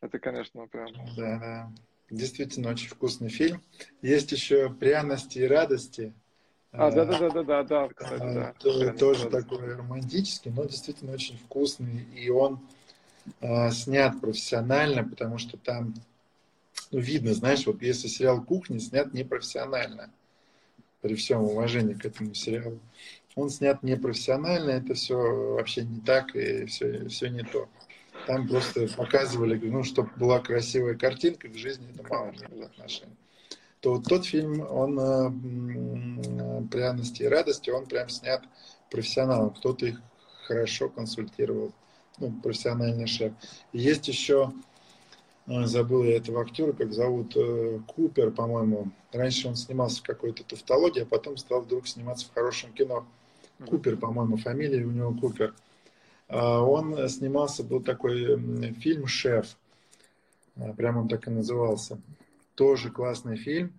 Это, 0.00 0.18
конечно, 0.18 0.66
прям... 0.66 0.88
Да, 1.16 1.38
да. 1.38 1.70
Действительно 2.10 2.70
очень 2.70 2.88
вкусный 2.88 3.28
фильм. 3.28 3.62
Есть 4.02 4.32
еще 4.32 4.68
пряности 4.70 5.38
и 5.38 5.46
радости. 5.46 6.12
А, 6.72 6.90
да, 6.90 7.04
да, 7.04 7.18
да, 7.18 7.30
да, 7.30 7.42
да, 7.42 7.62
да, 7.62 7.88
кстати, 7.88 8.20
да. 8.20 8.54
То, 8.58 8.92
тоже 8.92 9.24
радости. 9.24 9.48
такой 9.48 9.74
романтический, 9.74 10.50
но 10.50 10.64
действительно 10.64 11.12
очень 11.12 11.38
вкусный. 11.38 12.06
И 12.14 12.28
он 12.30 12.60
э, 13.40 13.70
снят 13.70 14.20
профессионально, 14.20 15.04
потому 15.04 15.38
что 15.38 15.56
там, 15.56 15.94
ну, 16.90 16.98
видно, 16.98 17.34
знаешь, 17.34 17.66
вот 17.66 17.82
если 17.82 18.08
сериал 18.08 18.42
«Кухня» 18.42 18.78
снят 18.80 19.12
непрофессионально, 19.14 20.10
при 21.00 21.14
всем 21.14 21.42
уважении 21.42 21.94
к 21.94 22.04
этому 22.04 22.34
сериалу. 22.34 22.78
Он 23.34 23.48
снят 23.48 23.82
непрофессионально, 23.82 24.70
это 24.70 24.94
все 24.94 25.16
вообще 25.16 25.84
не 25.84 26.00
так, 26.00 26.34
и 26.34 26.66
все, 26.66 27.08
все 27.08 27.28
не 27.28 27.42
то. 27.42 27.68
Там 28.26 28.48
просто 28.48 28.86
показывали, 28.96 29.58
ну, 29.68 29.82
чтобы 29.82 30.10
была 30.16 30.40
красивая 30.40 30.94
картинка, 30.94 31.48
в 31.48 31.56
жизни 31.56 31.88
это 31.92 32.06
мало 32.08 32.30
имело 32.30 32.66
отношения. 32.66 33.16
То 33.80 33.94
вот 33.94 34.04
тот 34.04 34.26
фильм, 34.26 34.60
он 34.60 34.98
э, 35.00 36.68
«Пряности 36.70 37.22
и 37.22 37.26
радости», 37.26 37.70
он 37.70 37.86
прям 37.86 38.08
снят 38.10 38.42
профессионалом. 38.90 39.54
Кто-то 39.54 39.86
их 39.86 40.02
хорошо 40.46 40.90
консультировал, 40.90 41.72
ну, 42.18 42.30
профессиональный 42.42 43.06
шеф. 43.06 43.32
есть 43.72 44.06
еще, 44.06 44.52
э, 45.46 45.64
забыл 45.64 46.04
я 46.04 46.16
этого 46.16 46.42
актера, 46.42 46.72
как 46.72 46.92
зовут, 46.92 47.34
э, 47.36 47.80
Купер, 47.86 48.32
по-моему. 48.32 48.90
Раньше 49.12 49.48
он 49.48 49.56
снимался 49.56 50.00
в 50.00 50.06
какой-то 50.06 50.44
тавтологии, 50.44 51.02
а 51.02 51.06
потом 51.06 51.38
стал 51.38 51.62
вдруг 51.62 51.88
сниматься 51.88 52.26
в 52.26 52.34
хорошем 52.34 52.72
кино. 52.72 53.06
Купер, 53.66 53.96
по-моему, 53.96 54.36
фамилия 54.36 54.84
у 54.84 54.90
него 54.90 55.14
Купер. 55.14 55.54
А, 56.30 56.60
он 56.60 57.08
снимался, 57.08 57.64
был 57.64 57.82
такой 57.82 58.72
фильм 58.74 59.06
«Шеф», 59.06 59.56
а, 60.56 60.72
прямо 60.72 61.00
он 61.00 61.08
так 61.08 61.26
и 61.26 61.30
назывался. 61.30 62.00
Тоже 62.54 62.90
классный 62.90 63.36
фильм. 63.36 63.72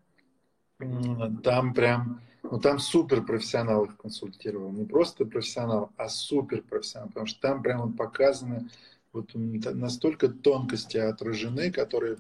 Там 1.43 1.74
прям, 1.74 2.22
ну 2.43 2.60
там 2.60 2.80
супер 2.80 3.24
профессионал 3.24 3.86
их 3.86 3.97
консультировал. 3.97 4.72
Не 4.72 4.86
просто 4.86 5.26
профессионал, 5.26 5.91
а 5.95 6.10
супер 6.10 6.64
профессионал. 6.64 7.10
Потому 7.10 7.28
что 7.28 7.39
там 7.39 7.62
прям 7.62 7.82
вот 7.82 7.95
показаны 7.95 8.70
вот 9.14 9.30
настолько 9.36 10.30
тонкости 10.30 10.97
отражены, 10.97 11.72
которые 11.72 12.18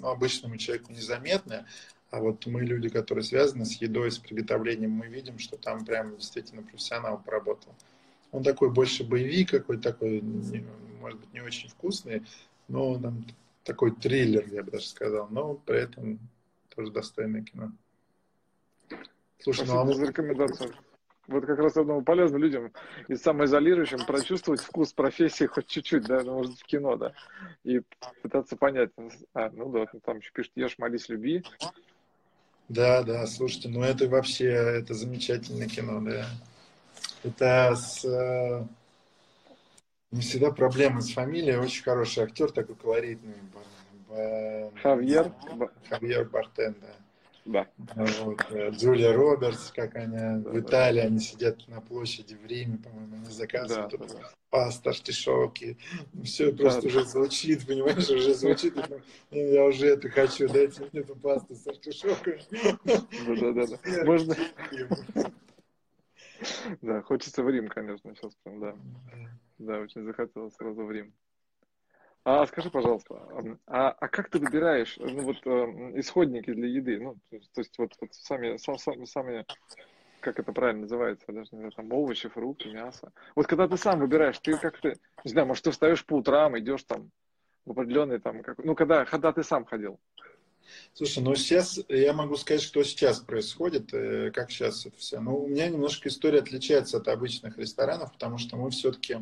ну, 0.00 0.08
обычному 0.08 0.58
человеку 0.58 0.92
незаметны. 0.92 1.64
А 2.10 2.20
вот 2.20 2.46
мы, 2.46 2.62
люди, 2.62 2.90
которые 2.90 3.24
связаны 3.24 3.64
с 3.64 3.80
едой, 3.80 4.12
с 4.12 4.18
приготовлением, 4.18 4.90
мы 4.90 5.06
видим, 5.06 5.38
что 5.38 5.56
там 5.56 5.84
прям 5.84 6.16
действительно 6.16 6.62
профессионал 6.62 7.18
поработал. 7.18 7.74
Он 8.34 8.42
такой 8.42 8.72
больше 8.72 9.04
боевик 9.04 9.50
какой 9.50 9.78
такой, 9.78 10.20
может 10.20 11.20
быть, 11.20 11.32
не 11.32 11.40
очень 11.40 11.68
вкусный, 11.68 12.24
но 12.66 12.98
там 12.98 13.24
такой 13.62 13.92
триллер, 13.92 14.44
я 14.48 14.64
бы 14.64 14.72
даже 14.72 14.88
сказал, 14.88 15.28
но 15.30 15.54
при 15.54 15.78
этом 15.78 16.18
тоже 16.74 16.90
достойное 16.90 17.42
кино. 17.42 17.70
Слушай, 19.38 19.66
Спасибо 19.66 19.84
ну, 19.84 19.90
а 19.92 19.94
за 19.94 20.06
рекомендацию. 20.06 20.74
Вот 21.28 21.46
как 21.46 21.58
раз 21.60 21.76
я 21.76 21.84
думаю, 21.84 22.02
полезно 22.02 22.36
людям 22.38 22.72
и 23.06 23.14
самоизолирующим 23.14 24.04
прочувствовать 24.04 24.60
вкус 24.60 24.92
профессии 24.92 25.44
хоть 25.44 25.68
чуть-чуть, 25.68 26.04
да, 26.04 26.24
ну, 26.24 26.38
может, 26.38 26.58
в 26.58 26.64
кино, 26.64 26.96
да, 26.96 27.12
и 27.62 27.82
пытаться 28.20 28.56
понять. 28.56 28.90
А, 29.32 29.48
ну 29.50 29.70
да, 29.70 29.86
там 30.04 30.18
еще 30.18 30.32
пишет, 30.32 30.50
ешь, 30.56 30.76
молись, 30.78 31.08
люби. 31.08 31.44
Да, 32.68 33.04
да, 33.04 33.24
слушайте, 33.28 33.68
ну 33.68 33.82
это 33.82 34.08
вообще, 34.08 34.46
это 34.46 34.92
замечательное 34.92 35.68
кино, 35.68 36.00
да. 36.00 36.26
Это 37.24 37.74
с... 37.74 38.04
Э, 38.04 38.64
не 40.10 40.20
всегда 40.20 40.50
проблемы 40.52 41.02
с 41.02 41.12
фамилией. 41.12 41.56
Очень 41.56 41.82
хороший 41.82 42.24
актер, 42.24 42.52
такой 42.52 42.76
колоритный. 42.76 43.34
Хавьер? 44.82 45.32
Хавьер 45.88 46.24
Бартен, 46.28 46.76
да. 46.80 46.88
Да. 47.44 47.66
Вот. 48.22 48.40
Э, 48.50 48.70
Джулия 48.70 49.12
Робертс, 49.12 49.70
как 49.70 49.96
они 49.96 50.16
да, 50.16 50.50
в 50.50 50.58
Италии, 50.58 51.00
да. 51.02 51.06
они 51.08 51.18
сидят 51.18 51.68
на 51.68 51.82
площади 51.82 52.34
в 52.34 52.46
Риме, 52.46 52.78
по-моему, 52.78 53.16
они 53.16 53.26
заказывают 53.26 53.90
да, 53.90 53.98
да, 53.98 54.30
паста, 54.48 54.90
артишоки. 54.90 55.76
Все 56.24 56.52
да, 56.52 56.62
просто 56.62 56.82
да. 56.82 56.88
уже 56.88 57.04
звучит, 57.04 57.66
понимаешь, 57.66 58.08
уже 58.08 58.34
звучит. 58.34 58.74
Я 59.30 59.64
уже 59.64 59.88
это 59.88 60.08
хочу, 60.08 60.48
дайте 60.48 60.88
мне 60.90 61.02
эту 61.02 61.16
пасту 61.16 61.54
с 61.54 61.66
артишоками. 61.66 62.40
Да, 62.84 63.52
да, 63.52 63.66
да. 63.66 64.04
Можно... 64.04 64.36
Да, 66.82 67.02
хочется 67.02 67.42
в 67.42 67.48
Рим, 67.48 67.68
конечно, 67.68 68.14
сейчас 68.14 68.34
прям, 68.42 68.60
да. 68.60 68.76
Да, 69.58 69.78
очень 69.78 70.04
захотелось 70.04 70.54
сразу 70.54 70.84
в 70.84 70.90
Рим. 70.90 71.12
А 72.24 72.46
скажи, 72.46 72.70
пожалуйста, 72.70 73.22
а, 73.66 73.90
а 73.90 74.08
как 74.08 74.30
ты 74.30 74.38
выбираешь 74.38 74.96
ну, 74.96 75.22
вот, 75.24 75.36
э, 75.44 76.00
исходники 76.00 76.54
для 76.54 76.68
еды? 76.68 76.98
Ну, 76.98 77.16
то, 77.30 77.60
есть 77.60 77.76
вот, 77.76 77.92
вот 78.00 78.14
сами, 78.14 78.56
сам, 78.56 78.78
сами, 78.78 79.04
сами, 79.04 79.44
как 80.20 80.38
это 80.38 80.50
правильно 80.52 80.82
называется, 80.82 81.26
даже 81.28 81.50
не 81.52 81.58
знаю, 81.58 81.72
там 81.72 81.92
овощи, 81.92 82.30
фрукты, 82.30 82.70
мясо. 82.70 83.12
Вот 83.36 83.46
когда 83.46 83.68
ты 83.68 83.76
сам 83.76 84.00
выбираешь, 84.00 84.38
ты 84.38 84.56
как 84.56 84.80
ты, 84.80 84.96
не 85.22 85.30
знаю, 85.30 85.48
может, 85.48 85.64
ты 85.64 85.70
встаешь 85.70 86.04
по 86.06 86.14
утрам, 86.14 86.58
идешь 86.58 86.84
там 86.84 87.10
в 87.66 87.72
определенный 87.72 88.20
там, 88.20 88.42
как, 88.42 88.56
ну, 88.64 88.74
когда, 88.74 89.04
когда 89.04 89.30
ты 89.32 89.42
сам 89.42 89.66
ходил? 89.66 90.00
Слушай, 90.94 91.22
ну 91.22 91.34
сейчас 91.34 91.80
я 91.88 92.12
могу 92.12 92.36
сказать, 92.36 92.62
что 92.62 92.82
сейчас 92.84 93.20
происходит, 93.20 93.92
э, 93.92 94.30
как 94.32 94.50
сейчас 94.50 94.86
это 94.86 94.96
все. 94.96 95.20
Ну, 95.20 95.36
у 95.36 95.48
меня 95.48 95.68
немножко 95.68 96.08
история 96.08 96.38
отличается 96.38 96.98
от 96.98 97.08
обычных 97.08 97.58
ресторанов, 97.58 98.12
потому 98.12 98.38
что 98.38 98.56
мы 98.56 98.70
все-таки, 98.70 99.18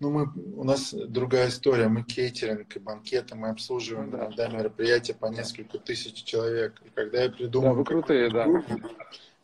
ну, 0.00 0.10
мы, 0.10 0.32
у 0.56 0.64
нас 0.64 0.94
другая 0.94 1.48
история. 1.48 1.88
Мы 1.88 2.04
кейтеринг 2.04 2.74
и 2.74 2.78
банкеты, 2.78 3.34
мы 3.34 3.48
обслуживаем 3.50 4.10
ну, 4.10 4.16
да. 4.18 4.30
Да, 4.36 4.48
мероприятия 4.48 5.14
по 5.14 5.26
несколько 5.26 5.78
тысяч 5.78 6.22
человек. 6.24 6.80
И 6.84 6.90
когда 6.90 7.24
я 7.24 7.30
придумал... 7.30 7.70
Да, 7.70 7.74
вы 7.74 7.84
крутые, 7.84 8.30
да 8.30 8.46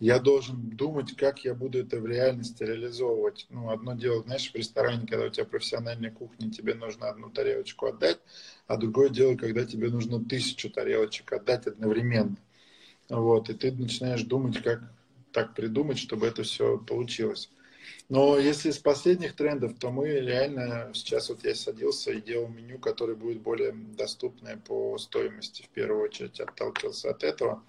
я 0.05 0.19
должен 0.19 0.69
думать, 0.69 1.17
как 1.17 1.47
я 1.47 1.55
буду 1.55 1.79
это 1.79 1.99
в 1.99 2.05
реальности 2.05 2.63
реализовывать. 2.63 3.47
Ну, 3.49 3.71
одно 3.71 3.95
дело, 3.95 4.23
знаешь, 4.23 4.51
в 4.51 4.55
ресторане, 4.55 5.07
когда 5.07 5.25
у 5.25 5.31
тебя 5.31 5.47
профессиональная 5.47 6.11
кухня, 6.11 6.51
тебе 6.51 6.75
нужно 6.75 7.09
одну 7.09 7.31
тарелочку 7.31 7.87
отдать, 7.87 8.19
а 8.67 8.77
другое 8.77 9.09
дело, 9.09 9.35
когда 9.35 9.65
тебе 9.65 9.89
нужно 9.89 10.23
тысячу 10.23 10.69
тарелочек 10.69 11.33
отдать 11.33 11.67
одновременно. 11.67 12.37
Вот, 13.09 13.49
и 13.49 13.55
ты 13.55 13.73
начинаешь 13.73 14.25
думать, 14.25 14.63
как 14.63 14.83
так 15.33 15.55
придумать, 15.55 15.99
чтобы 15.99 16.27
это 16.27 16.43
все 16.43 16.77
получилось. 16.77 17.49
Но 18.11 18.39
если 18.39 18.69
из 18.69 18.79
последних 18.79 19.35
трендов, 19.35 19.73
то 19.79 19.91
мы 19.91 20.09
реально 20.09 20.91
сейчас 20.93 21.31
вот 21.31 21.45
я 21.45 21.55
садился 21.55 22.13
и 22.13 22.21
делал 22.21 22.49
меню, 22.49 22.79
которое 22.79 23.15
будет 23.15 23.41
более 23.41 23.73
доступное 23.73 24.59
по 24.59 24.99
стоимости. 24.99 25.63
В 25.63 25.69
первую 25.71 26.03
очередь 26.03 26.41
отталкивался 26.41 27.09
от 27.09 27.25
этого 27.25 27.63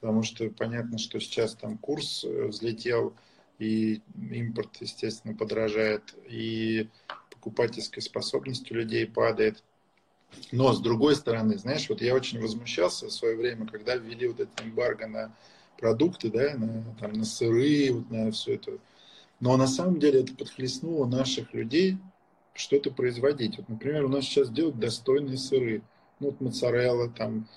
потому 0.00 0.22
что 0.22 0.48
понятно, 0.50 0.98
что 0.98 1.20
сейчас 1.20 1.54
там 1.54 1.78
курс 1.78 2.24
э, 2.24 2.46
взлетел, 2.46 3.14
и 3.58 4.02
импорт, 4.30 4.76
естественно, 4.80 5.34
подражает, 5.34 6.14
и 6.28 6.88
покупательская 7.30 8.02
способность 8.02 8.70
у 8.70 8.74
людей 8.74 9.06
падает. 9.06 9.64
Но 10.52 10.72
с 10.72 10.80
другой 10.80 11.16
стороны, 11.16 11.58
знаешь, 11.58 11.88
вот 11.88 12.00
я 12.00 12.14
очень 12.14 12.40
возмущался 12.40 13.06
в 13.06 13.12
свое 13.12 13.36
время, 13.36 13.66
когда 13.66 13.96
ввели 13.96 14.28
вот 14.28 14.40
это 14.40 14.62
эмбарго 14.62 15.06
на 15.06 15.34
продукты, 15.78 16.30
да, 16.30 16.54
на, 16.56 16.84
там, 17.00 17.12
на 17.12 17.24
сыры, 17.24 17.92
вот 17.92 18.10
на 18.10 18.30
все 18.30 18.54
это. 18.54 18.78
Но 19.40 19.56
на 19.56 19.66
самом 19.66 19.98
деле 19.98 20.22
это 20.22 20.34
подхлестнуло 20.34 21.06
наших 21.06 21.54
людей 21.54 21.98
что-то 22.54 22.90
производить. 22.90 23.56
Вот, 23.56 23.68
например, 23.68 24.04
у 24.04 24.08
нас 24.08 24.24
сейчас 24.24 24.50
делают 24.50 24.78
достойные 24.78 25.38
сыры. 25.38 25.82
Ну, 26.20 26.26
вот 26.26 26.40
моцарелла, 26.40 27.08
там, 27.08 27.48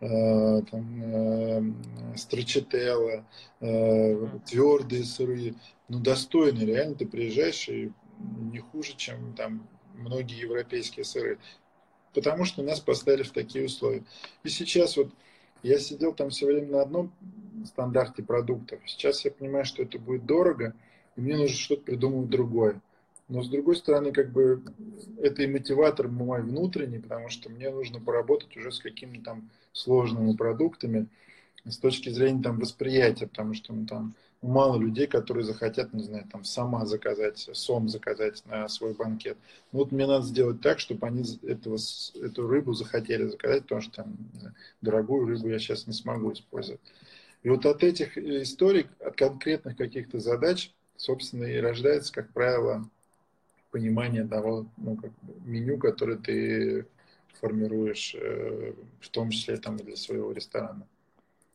там 0.00 1.02
э, 1.02 2.16
строчителла, 2.16 3.24
э, 3.60 4.28
твердые 4.46 5.04
сыры. 5.04 5.54
Ну, 5.88 6.00
достойные, 6.00 6.66
реально 6.66 6.94
ты 6.94 7.06
приезжаешь 7.06 7.68
и 7.68 7.92
не 8.18 8.58
хуже, 8.58 8.94
чем 8.96 9.34
там 9.34 9.66
многие 9.94 10.40
европейские 10.40 11.04
сыры. 11.04 11.38
Потому 12.12 12.44
что 12.44 12.62
нас 12.62 12.80
поставили 12.80 13.22
в 13.22 13.32
такие 13.32 13.66
условия. 13.66 14.04
И 14.42 14.48
сейчас 14.48 14.96
вот 14.96 15.12
я 15.62 15.78
сидел 15.78 16.12
там 16.12 16.30
все 16.30 16.46
время 16.46 16.68
на 16.68 16.82
одном 16.82 17.12
стандарте 17.64 18.22
продуктов. 18.22 18.80
Сейчас 18.86 19.24
я 19.24 19.30
понимаю, 19.30 19.64
что 19.64 19.82
это 19.82 19.98
будет 19.98 20.26
дорого, 20.26 20.74
и 21.16 21.20
мне 21.20 21.36
нужно 21.36 21.56
что-то 21.56 21.82
придумать 21.82 22.28
другое. 22.28 22.80
Но 23.28 23.42
с 23.42 23.48
другой 23.48 23.76
стороны, 23.76 24.12
как 24.12 24.32
бы 24.32 24.62
это 25.20 25.42
и 25.42 25.46
мотиватор 25.46 26.08
мой 26.08 26.42
внутренний, 26.42 26.98
потому 26.98 27.30
что 27.30 27.48
мне 27.48 27.70
нужно 27.70 28.00
поработать 28.00 28.56
уже 28.56 28.70
с 28.70 28.80
какими-то 28.80 29.24
там 29.24 29.50
сложными 29.72 30.36
продуктами 30.36 31.08
с 31.64 31.78
точки 31.78 32.10
зрения 32.10 32.42
там 32.42 32.58
восприятия, 32.58 33.26
потому 33.26 33.54
что 33.54 33.72
ну, 33.72 33.86
там 33.86 34.14
мало 34.42 34.78
людей, 34.78 35.06
которые 35.06 35.44
захотят, 35.44 35.94
не 35.94 36.02
знаю, 36.02 36.26
там 36.30 36.44
сама 36.44 36.84
заказать, 36.84 37.48
сом 37.52 37.88
заказать 37.88 38.44
на 38.46 38.68
свой 38.68 38.92
банкет. 38.92 39.38
Ну, 39.72 39.80
вот 39.80 39.92
мне 39.92 40.06
надо 40.06 40.26
сделать 40.26 40.60
так, 40.60 40.78
чтобы 40.78 41.06
они 41.06 41.24
этого, 41.42 41.78
эту 42.20 42.46
рыбу 42.46 42.74
захотели 42.74 43.26
заказать, 43.26 43.62
потому 43.62 43.80
что 43.80 44.02
там 44.02 44.16
дорогую 44.82 45.26
рыбу 45.26 45.48
я 45.48 45.58
сейчас 45.58 45.86
не 45.86 45.94
смогу 45.94 46.32
использовать. 46.32 46.80
И 47.42 47.48
вот 47.48 47.64
от 47.66 47.82
этих 47.82 48.18
историй, 48.18 48.86
от 49.00 49.16
конкретных 49.16 49.76
каких-то 49.76 50.18
задач, 50.18 50.72
собственно, 50.96 51.44
и 51.44 51.56
рождается, 51.56 52.12
как 52.12 52.32
правило, 52.32 52.88
понимание 53.74 54.24
того 54.24 54.66
ну, 54.76 54.94
как 54.94 55.10
бы 55.22 55.34
меню, 55.44 55.78
которое 55.78 56.16
ты 56.16 56.86
формируешь, 57.40 58.14
э, 58.14 58.72
в 59.00 59.08
том 59.08 59.30
числе 59.30 59.56
там 59.56 59.76
для 59.76 59.96
своего 59.96 60.30
ресторана. 60.30 60.86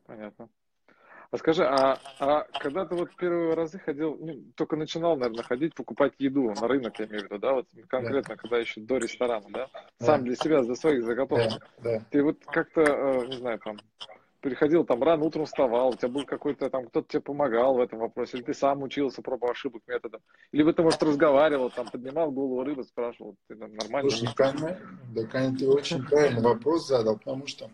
Понятно. 0.06 0.50
А 1.32 1.38
скажи, 1.38 1.64
а, 1.64 1.98
а 2.20 2.46
когда 2.60 2.86
ты 2.86 2.96
вот 2.96 3.16
первые 3.16 3.54
разы 3.54 3.80
ходил, 3.80 4.18
ну, 4.20 4.44
только 4.56 4.76
начинал, 4.76 5.16
наверное, 5.16 5.46
ходить, 5.46 5.76
покупать 5.76 6.14
еду 6.20 6.54
на 6.60 6.68
рынок, 6.68 7.00
я 7.00 7.06
имею 7.06 7.22
в 7.22 7.24
виду, 7.26 7.38
да, 7.38 7.54
вот 7.54 7.68
конкретно, 7.88 8.36
да. 8.36 8.42
когда 8.42 8.58
еще 8.58 8.82
до 8.82 8.98
ресторана, 8.98 9.46
да, 9.50 9.70
сам 10.00 10.20
да. 10.20 10.26
для 10.26 10.36
себя, 10.36 10.62
для 10.62 10.76
своих 10.76 11.06
заготовок, 11.06 11.52
да. 11.78 12.00
Да. 12.00 12.06
ты 12.10 12.22
вот 12.22 12.44
как-то, 12.46 12.82
э, 12.82 13.28
не 13.28 13.38
знаю, 13.38 13.60
там, 13.60 13.78
приходил 14.42 14.86
там 14.86 15.04
рано 15.04 15.26
утром 15.26 15.46
вставал, 15.46 15.90
у 15.90 15.96
тебя 15.96 16.10
был 16.10 16.26
какой-то 16.26 16.70
там, 16.70 16.88
кто-то 16.88 17.08
тебе 17.08 17.22
помогал 17.22 17.76
в 17.76 17.82
этом 17.82 18.00
вопросе, 18.00 18.38
или 18.38 18.44
ты 18.44 18.54
сам 18.54 18.84
учился, 18.84 19.22
пробовал 19.22 19.52
ошибок 19.52 19.84
методом, 19.88 20.22
либо 20.52 20.74
ты, 20.74 20.82
может, 20.82 21.02
разговаривал, 21.04 21.70
там, 21.70 21.88
поднимал 21.90 22.32
голову 22.32 22.64
рыбы, 22.64 22.84
спрашивал, 22.84 23.36
ты 23.48 23.56
там 23.56 23.74
нормально? 23.74 24.10
Слушай, 24.10 24.34
ну, 24.60 24.76
да, 25.14 25.24
конечно, 25.28 25.58
ты 25.58 25.68
очень 25.68 26.04
правильный 26.04 26.42
вопрос 26.42 26.88
задал, 26.88 27.18
потому 27.18 27.48
что 27.48 27.70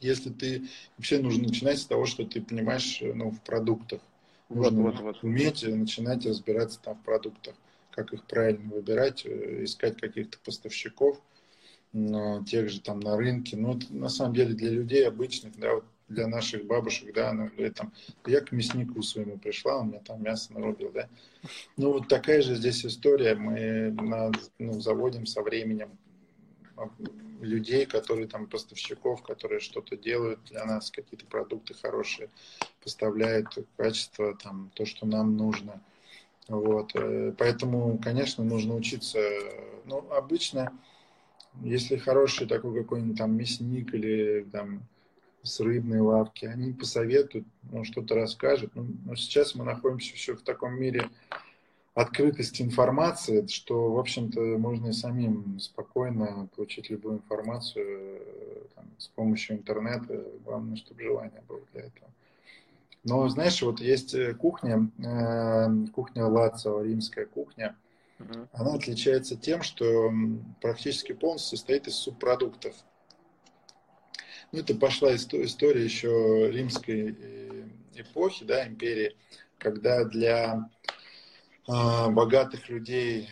если 0.00 0.30
ты 0.30 0.62
вообще 0.96 1.18
нужно 1.18 1.48
начинать 1.48 1.78
с 1.78 1.86
того, 1.86 2.06
что 2.06 2.24
ты 2.24 2.40
понимаешь, 2.40 3.00
ну, 3.02 3.30
в 3.30 3.40
продуктах. 3.42 4.00
Нужно 4.48 4.82
вот, 4.82 4.94
вот, 4.94 5.02
вот. 5.02 5.22
уметь 5.22 5.62
начинать 5.62 6.26
разбираться 6.26 6.80
там 6.82 6.96
в 6.96 7.04
продуктах, 7.04 7.54
как 7.92 8.12
их 8.12 8.24
правильно 8.24 8.74
выбирать, 8.74 9.24
э, 9.24 9.64
искать 9.64 10.00
каких-то 10.00 10.38
поставщиков, 10.44 11.20
тех 12.46 12.68
же 12.68 12.80
там 12.80 13.00
на 13.00 13.16
рынке. 13.16 13.56
Ну, 13.56 13.76
это, 13.76 13.92
на 13.92 14.08
самом 14.08 14.34
деле 14.34 14.54
для 14.54 14.70
людей 14.70 15.06
обычных, 15.06 15.58
да, 15.58 15.74
вот 15.74 15.84
для 16.08 16.26
наших 16.26 16.66
бабушек, 16.66 17.14
да, 17.14 17.32
ну, 17.32 17.46
или 17.56 17.70
там, 17.70 17.92
я 18.26 18.40
к 18.40 18.52
мяснику 18.52 19.00
своему 19.02 19.38
пришла, 19.38 19.78
он 19.78 19.88
мне 19.88 20.00
там 20.00 20.22
мясо 20.22 20.52
нарубил, 20.52 20.90
да. 20.92 21.08
Ну, 21.76 21.92
вот 21.92 22.08
такая 22.08 22.42
же 22.42 22.56
здесь 22.56 22.84
история, 22.84 23.34
мы 23.34 23.90
на, 23.92 24.32
ну, 24.58 24.80
заводим 24.80 25.26
со 25.26 25.42
временем 25.42 25.90
людей, 27.40 27.86
которые 27.86 28.26
там 28.26 28.46
поставщиков, 28.46 29.22
которые 29.22 29.60
что-то 29.60 29.96
делают 29.96 30.40
для 30.44 30.64
нас, 30.64 30.90
какие-то 30.90 31.26
продукты 31.26 31.74
хорошие, 31.74 32.28
поставляют 32.82 33.48
качество, 33.76 34.36
там, 34.36 34.70
то, 34.74 34.84
что 34.84 35.06
нам 35.06 35.36
нужно. 35.36 35.80
Вот. 36.48 36.90
Э, 36.94 37.32
поэтому, 37.38 37.98
конечно, 37.98 38.42
нужно 38.44 38.74
учиться. 38.74 39.20
Ну, 39.84 40.10
обычно 40.10 40.72
если 41.62 41.96
хороший 41.96 42.46
такой 42.46 42.82
какой-нибудь 42.82 43.18
там 43.18 43.36
мясник 43.36 43.94
или 43.94 44.46
там 44.50 44.82
с 45.42 45.60
рыбной 45.60 46.00
лавки, 46.00 46.44
они 46.44 46.72
посоветуют, 46.72 47.46
ну, 47.70 47.84
что-то 47.84 48.14
расскажут. 48.14 48.74
Ну, 48.74 48.86
но 49.04 49.14
сейчас 49.14 49.54
мы 49.54 49.64
находимся 49.64 50.12
еще 50.12 50.36
в 50.36 50.42
таком 50.42 50.78
мире 50.78 51.08
открытости 51.94 52.62
информации, 52.62 53.46
что, 53.46 53.92
в 53.92 53.98
общем-то, 53.98 54.40
можно 54.58 54.88
и 54.88 54.92
самим 54.92 55.58
спокойно 55.58 56.48
получить 56.54 56.90
любую 56.90 57.16
информацию 57.16 58.22
там, 58.74 58.84
с 58.98 59.08
помощью 59.08 59.56
интернета. 59.56 60.24
Главное, 60.44 60.76
чтобы 60.76 61.02
желание 61.02 61.42
было 61.48 61.60
для 61.72 61.82
этого. 61.82 62.10
Но, 63.02 63.26
знаешь, 63.28 63.62
вот 63.62 63.80
есть 63.80 64.14
кухня, 64.36 64.90
э, 64.98 65.86
кухня 65.92 66.26
Лацио, 66.26 66.82
римская 66.82 67.26
кухня– 67.26 67.74
она 68.52 68.74
отличается 68.74 69.36
тем, 69.36 69.62
что 69.62 70.12
практически 70.60 71.12
полностью 71.12 71.56
состоит 71.56 71.86
из 71.86 71.94
субпродуктов. 71.94 72.74
Ну, 74.52 74.60
это 74.60 74.74
пошла 74.74 75.14
история 75.14 75.84
еще 75.84 76.50
римской 76.50 77.16
э, 77.18 77.68
эпохи, 77.94 78.44
да, 78.44 78.66
империи, 78.66 79.16
когда 79.58 80.04
для 80.04 80.68
э, 81.68 82.10
богатых 82.10 82.68
людей 82.68 83.28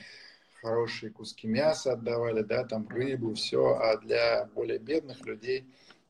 хорошие 0.62 1.10
куски 1.10 1.46
мяса 1.46 1.92
отдавали, 1.92 2.42
да, 2.42 2.64
там 2.64 2.88
рыбу, 2.88 3.34
все, 3.34 3.74
а 3.74 3.96
для 3.98 4.44
более 4.54 4.78
бедных 4.78 5.24
людей, 5.26 5.66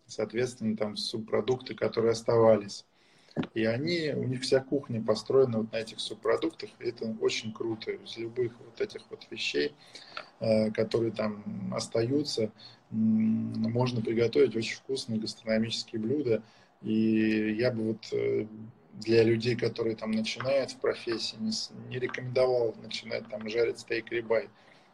соответственно, 0.06 0.76
там 0.76 0.96
субпродукты, 0.96 1.74
которые 1.74 2.12
оставались. 2.12 2.84
И 3.54 3.64
они, 3.64 4.12
у 4.14 4.24
них 4.24 4.42
вся 4.42 4.60
кухня 4.60 5.02
построена 5.02 5.58
вот 5.58 5.72
на 5.72 5.76
этих 5.76 6.00
субпродуктах, 6.00 6.70
и 6.78 6.88
это 6.88 7.14
очень 7.20 7.52
круто. 7.52 7.92
Из 7.92 8.16
любых 8.16 8.52
вот 8.60 8.80
этих 8.80 9.02
вот 9.10 9.26
вещей, 9.30 9.74
э, 10.40 10.70
которые 10.70 11.12
там 11.12 11.72
остаются, 11.74 12.50
можно 12.90 14.00
приготовить 14.00 14.56
очень 14.56 14.76
вкусные 14.76 15.20
гастрономические 15.20 16.00
блюда. 16.00 16.42
И 16.82 17.54
я 17.58 17.70
бы 17.70 17.88
вот 17.88 18.06
э, 18.12 18.46
для 18.94 19.24
людей, 19.24 19.56
которые 19.56 19.96
там 19.96 20.10
начинают 20.10 20.70
в 20.72 20.78
профессии, 20.78 21.36
не, 21.36 21.52
не 21.88 21.98
рекомендовал 21.98 22.74
начинать 22.82 23.28
там 23.28 23.48
жарить 23.48 23.80
стейк 23.80 24.10
рибай. 24.10 24.48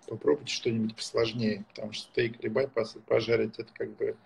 Попробуйте 0.07 0.53
что-нибудь 0.53 0.97
посложнее, 0.97 1.65
потому 1.71 1.93
что 1.93 2.11
стейк 2.11 2.41
рибай 2.41 2.69
пожарить 3.07 3.59
это 3.59 3.73
как 3.73 3.97
бы 3.97 4.17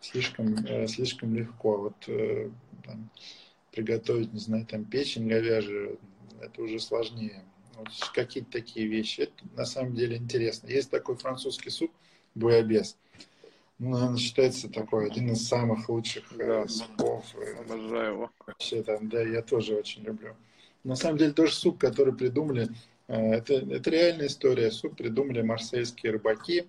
слишком, 0.00 0.54
э, 0.66 0.86
слишком 0.86 1.34
легко. 1.34 1.76
Вот 1.78 2.08
там, 2.84 3.10
приготовить, 3.74 4.32
не 4.32 4.38
знаю, 4.38 4.66
там 4.66 4.84
печень 4.84 5.28
говяжью, 5.28 5.98
это 6.40 6.62
уже 6.62 6.78
сложнее. 6.78 7.42
Вот 7.76 7.88
какие-то 8.12 8.50
такие 8.52 8.86
вещи. 8.86 9.22
Это 9.22 9.34
на 9.56 9.64
самом 9.64 9.94
деле 9.94 10.16
интересно. 10.16 10.68
Есть 10.68 10.90
такой 10.90 11.16
французский 11.16 11.70
суп 11.70 11.90
буябес. 12.34 12.96
Ну, 13.78 13.96
он 13.96 14.16
считается 14.16 14.68
такой 14.68 15.08
один 15.08 15.32
из 15.32 15.48
самых 15.48 15.88
лучших 15.88 16.32
э, 16.38 16.46
да, 16.46 16.68
супов. 16.68 17.24
Обожаю 17.58 18.12
его. 18.12 18.30
Вообще 18.46 18.82
там, 18.84 19.08
да, 19.08 19.20
я 19.20 19.42
тоже 19.42 19.74
очень 19.74 20.04
люблю. 20.04 20.36
На 20.84 20.94
самом 20.94 21.18
деле 21.18 21.32
тоже 21.32 21.54
суп, 21.54 21.78
который 21.78 22.14
придумали, 22.14 22.68
э, 23.08 23.32
это, 23.32 23.54
это 23.54 23.90
реальная 23.90 24.28
история. 24.28 24.70
Суп 24.70 24.96
придумали 24.96 25.42
марсельские 25.42 26.12
рыбаки. 26.12 26.68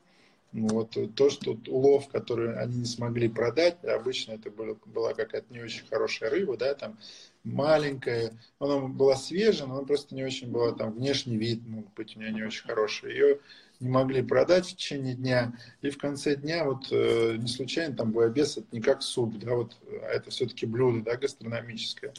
Вот 0.62 0.98
то, 1.16 1.30
что 1.30 1.58
улов, 1.68 2.08
который 2.08 2.58
они 2.58 2.78
не 2.78 2.86
смогли 2.86 3.28
продать, 3.28 3.84
обычно 3.84 4.34
это 4.34 4.50
была, 4.50 4.76
была 4.86 5.14
какая-то 5.14 5.52
не 5.54 5.60
очень 5.60 5.86
хорошая 5.86 6.30
рыба, 6.30 6.56
да, 6.56 6.74
там 6.76 6.98
маленькая, 7.44 8.32
она 8.60 8.80
была 8.80 9.18
свежая, 9.18 9.68
но 9.68 9.78
она 9.78 9.86
просто 9.86 10.16
не 10.16 10.24
очень 10.24 10.50
была, 10.50 10.72
там 10.72 10.94
внешний 10.94 11.36
вид 11.36 11.68
мог 11.68 11.94
быть 11.94 12.16
у 12.16 12.20
нее 12.20 12.32
не 12.32 12.44
очень 12.44 12.66
хороший. 12.66 13.12
Ее 13.12 13.40
не 13.82 13.90
могли 13.90 14.22
продать 14.22 14.66
в 14.66 14.76
течение 14.76 15.16
дня, 15.16 15.60
и 15.82 15.90
в 15.90 15.98
конце 15.98 16.38
дня 16.38 16.64
вот 16.64 16.88
э, 16.90 17.36
не 17.38 17.48
случайно 17.50 17.94
там 17.94 18.14
буябес 18.14 18.58
это 18.58 18.68
не 18.72 18.80
как 18.80 19.02
суп, 19.02 19.38
да, 19.38 19.56
вот, 19.56 19.76
а 19.90 20.08
это 20.08 20.30
все-таки 20.30 20.66
блюдо, 20.66 21.04
да, 21.04 21.18
гастрономическое. 21.18 22.14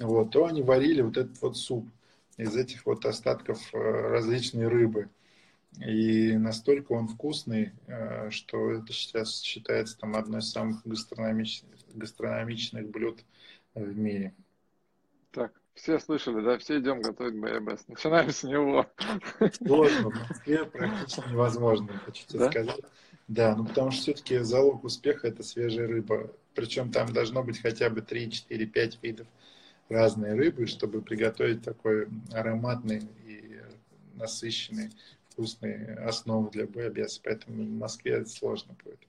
Вот, 0.00 0.30
то 0.30 0.46
они 0.46 0.62
варили 0.62 1.02
вот 1.02 1.18
этот 1.18 1.40
вот 1.42 1.58
суп 1.58 1.86
из 2.38 2.56
этих 2.56 2.86
вот 2.86 3.04
остатков 3.04 3.60
э, 3.74 3.78
различной 3.78 4.68
рыбы. 4.68 5.10
И 5.80 6.36
настолько 6.36 6.92
он 6.92 7.08
вкусный, 7.08 7.72
э, 7.86 8.30
что 8.30 8.72
это 8.72 8.92
сейчас 8.92 9.42
считается 9.42 9.98
там 9.98 10.14
одной 10.14 10.40
из 10.40 10.50
самых 10.50 10.86
гастрономичных, 10.86 11.72
гастрономичных 11.94 12.88
блюд 12.88 13.24
в 13.74 13.96
мире. 13.96 14.34
Так, 15.32 15.52
все 15.74 15.98
слышали, 15.98 16.44
да, 16.44 16.58
все 16.58 16.78
идем 16.78 17.02
готовить 17.02 17.40
БЭБС. 17.40 17.88
Начинаем 17.88 18.30
с 18.30 18.44
него. 18.44 18.86
Сложно, 19.56 20.10
в 20.10 20.28
Москве 20.28 20.64
практически 20.64 21.28
невозможно, 21.28 21.88
хочу 22.04 22.24
тебе 22.26 22.38
да? 22.38 22.50
сказать. 22.50 22.80
Да, 23.26 23.56
ну 23.56 23.64
потому 23.64 23.90
что 23.90 24.02
все-таки 24.02 24.38
залог 24.38 24.84
успеха 24.84 25.26
это 25.26 25.42
свежая 25.42 25.88
рыба. 25.88 26.30
Причем 26.54 26.92
там 26.92 27.12
должно 27.12 27.42
быть 27.42 27.60
хотя 27.60 27.90
бы 27.90 28.00
3, 28.00 28.30
4, 28.30 28.66
5 28.66 28.98
видов 29.02 29.26
разной 29.88 30.34
рыбы, 30.34 30.66
чтобы 30.66 31.02
приготовить 31.02 31.62
такой 31.62 32.08
ароматный 32.32 33.08
и 33.26 33.60
насыщенный, 34.14 34.90
вкусный 35.34 35.94
основу 35.96 36.50
для 36.50 36.66
буябеса. 36.66 37.20
Поэтому 37.22 37.64
в 37.64 37.68
Москве 37.68 38.24
сложно 38.24 38.74
будет. 38.84 39.00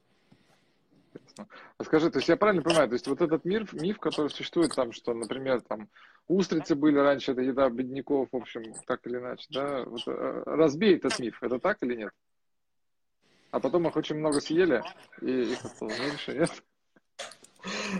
А 1.78 1.84
скажи, 1.84 2.10
то 2.10 2.20
есть 2.20 2.30
я 2.30 2.38
правильно 2.38 2.62
понимаю, 2.62 2.88
то 2.88 2.94
есть 2.94 3.08
вот 3.08 3.22
этот 3.22 3.46
мир, 3.46 3.68
миф, 3.74 4.00
который 4.00 4.30
существует 4.30 4.74
там, 4.76 4.92
что, 4.92 5.14
например, 5.14 5.62
там 5.62 5.90
устрицы 6.28 6.76
были 6.76 6.98
раньше, 6.98 7.32
это 7.32 7.42
еда 7.42 7.70
бедняков, 7.70 8.30
в 8.32 8.36
общем, 8.36 8.74
так 8.86 9.06
или 9.06 9.18
иначе, 9.18 9.46
да, 9.50 9.84
вот, 9.84 10.02
э, 10.08 10.44
разбей 10.46 10.96
этот 10.96 11.20
миф, 11.20 11.42
это 11.42 11.60
так 11.60 11.78
или 11.82 11.96
нет? 11.96 12.14
А 13.52 13.60
потом 13.60 13.88
их 13.88 13.96
очень 13.96 14.16
много 14.16 14.40
съели, 14.42 14.84
и 15.22 15.54
их 15.54 15.60
стало 15.60 15.90
меньше, 15.90 16.34
нет? 16.34 16.64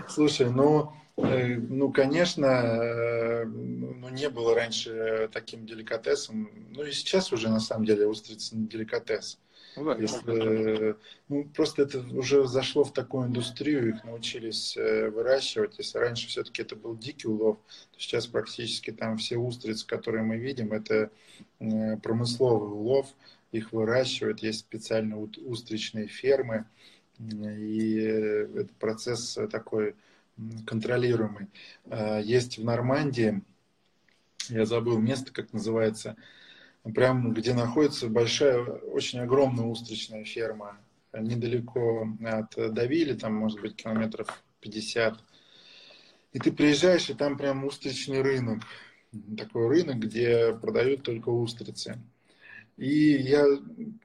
Слушай, 0.08 0.50
ну, 0.50 0.94
ну, 1.18 1.92
конечно, 1.94 2.46
э, 2.46 3.46
ну, 3.46 4.10
не 4.10 4.30
было 4.30 4.54
раньше 4.54 5.30
таким 5.32 5.66
деликатесом. 5.66 6.50
Ну, 6.72 6.84
и 6.84 6.92
сейчас 6.92 7.32
уже, 7.32 7.48
на 7.50 7.60
самом 7.62 7.86
деле, 7.86 8.08
устрица 8.08 8.56
не 8.58 8.68
деликатес. 8.68 9.40
Ну, 9.78 9.86
да, 9.86 9.96
Если, 9.96 10.96
ну, 11.28 11.46
просто 11.54 11.84
это 11.84 12.00
уже 12.00 12.48
зашло 12.48 12.84
в 12.84 12.94
такую 12.94 13.28
индустрию, 13.28 13.90
их 13.90 14.04
научились 14.04 14.76
э, 14.76 15.10
выращивать. 15.10 15.78
Если 15.78 15.98
раньше 15.98 16.28
все-таки 16.28 16.62
это 16.62 16.76
был 16.76 16.98
дикий 16.98 17.28
улов, 17.28 17.58
то 17.92 18.00
сейчас 18.00 18.28
практически 18.28 18.92
там 18.92 19.18
все 19.18 19.38
устрицы, 19.38 19.88
которые 19.88 20.24
мы 20.24 20.38
видим, 20.38 20.74
это 20.74 21.12
промысловый 21.60 22.70
улов, 22.70 23.08
их 23.52 23.72
выращивают, 23.72 24.40
есть 24.40 24.60
специальные 24.60 25.18
устричные 25.18 26.08
фермы, 26.08 26.66
и 27.20 27.96
этот 27.98 28.72
процесс 28.74 29.38
такой 29.52 29.96
контролируемый. 30.66 31.48
А, 31.86 32.20
есть 32.20 32.58
в 32.58 32.64
Нормандии, 32.64 33.42
я 34.50 34.66
забыл 34.66 35.00
место, 35.00 35.32
как 35.32 35.54
называется, 35.54 36.16
прям 36.94 37.34
где 37.34 37.54
находится 37.54 38.08
большая, 38.10 38.62
очень 38.62 39.20
огромная 39.20 39.66
устричная 39.66 40.24
ферма, 40.24 40.78
недалеко 41.14 42.08
от 42.24 42.74
Давили, 42.74 43.14
там 43.14 43.34
может 43.36 43.62
быть 43.62 43.76
километров 43.76 44.44
50. 44.60 45.20
И 46.34 46.40
ты 46.40 46.52
приезжаешь, 46.52 47.10
и 47.10 47.14
там 47.14 47.38
прям 47.38 47.66
устричный 47.66 48.22
рынок. 48.22 48.64
Такой 49.38 49.70
рынок, 49.70 49.98
где 49.98 50.54
продают 50.54 51.04
только 51.04 51.30
устрицы. 51.30 51.98
И 52.76 53.14
я 53.14 53.46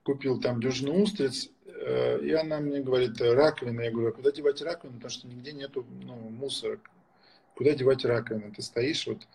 купил 0.05 0.41
там 0.41 0.61
дюжину 0.61 1.03
устриц, 1.03 1.49
и 1.81 2.33
она 2.33 2.61
мне 2.61 2.81
говорит, 2.81 3.21
раковина. 3.21 3.83
Я 3.83 3.91
говорю, 3.91 4.09
а 4.09 4.13
куда 4.13 4.31
девать 4.31 4.63
раковину? 4.63 4.97
Потому 4.97 5.11
что 5.11 5.27
нигде 5.27 5.53
нету 5.53 5.87
ну, 6.03 6.15
мусора. 6.15 6.79
Куда 7.55 7.73
девать 7.73 8.05
раковину? 8.05 8.53
Ты 8.55 8.63
стоишь 8.63 9.07
вот, 9.07 9.27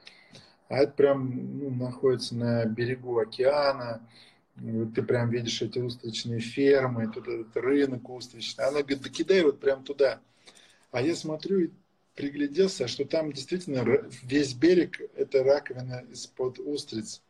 а 0.67 0.77
это 0.77 0.93
прям 0.93 1.59
ну, 1.59 1.69
находится 1.71 2.35
на 2.35 2.65
берегу 2.65 3.17
океана. 3.19 4.07
Ты 4.55 5.03
прям 5.03 5.29
видишь 5.29 5.61
эти 5.61 5.79
устричные 5.79 6.39
фермы, 6.39 7.11
тут 7.11 7.27
этот 7.27 7.57
рынок 7.57 8.09
устричный. 8.09 8.65
Она 8.65 8.79
говорит, 8.79 9.01
да 9.01 9.09
кидай 9.09 9.41
вот 9.43 9.59
прям 9.59 9.83
туда. 9.83 10.21
А 10.91 11.01
я 11.01 11.13
смотрю 11.13 11.59
и 11.59 11.69
пригляделся, 12.15 12.87
что 12.87 13.05
там 13.05 13.33
действительно 13.33 13.83
весь 14.23 14.53
берег 14.53 15.01
это 15.15 15.43
раковина 15.43 16.05
из-под 16.11 16.59
устриц. 16.59 17.21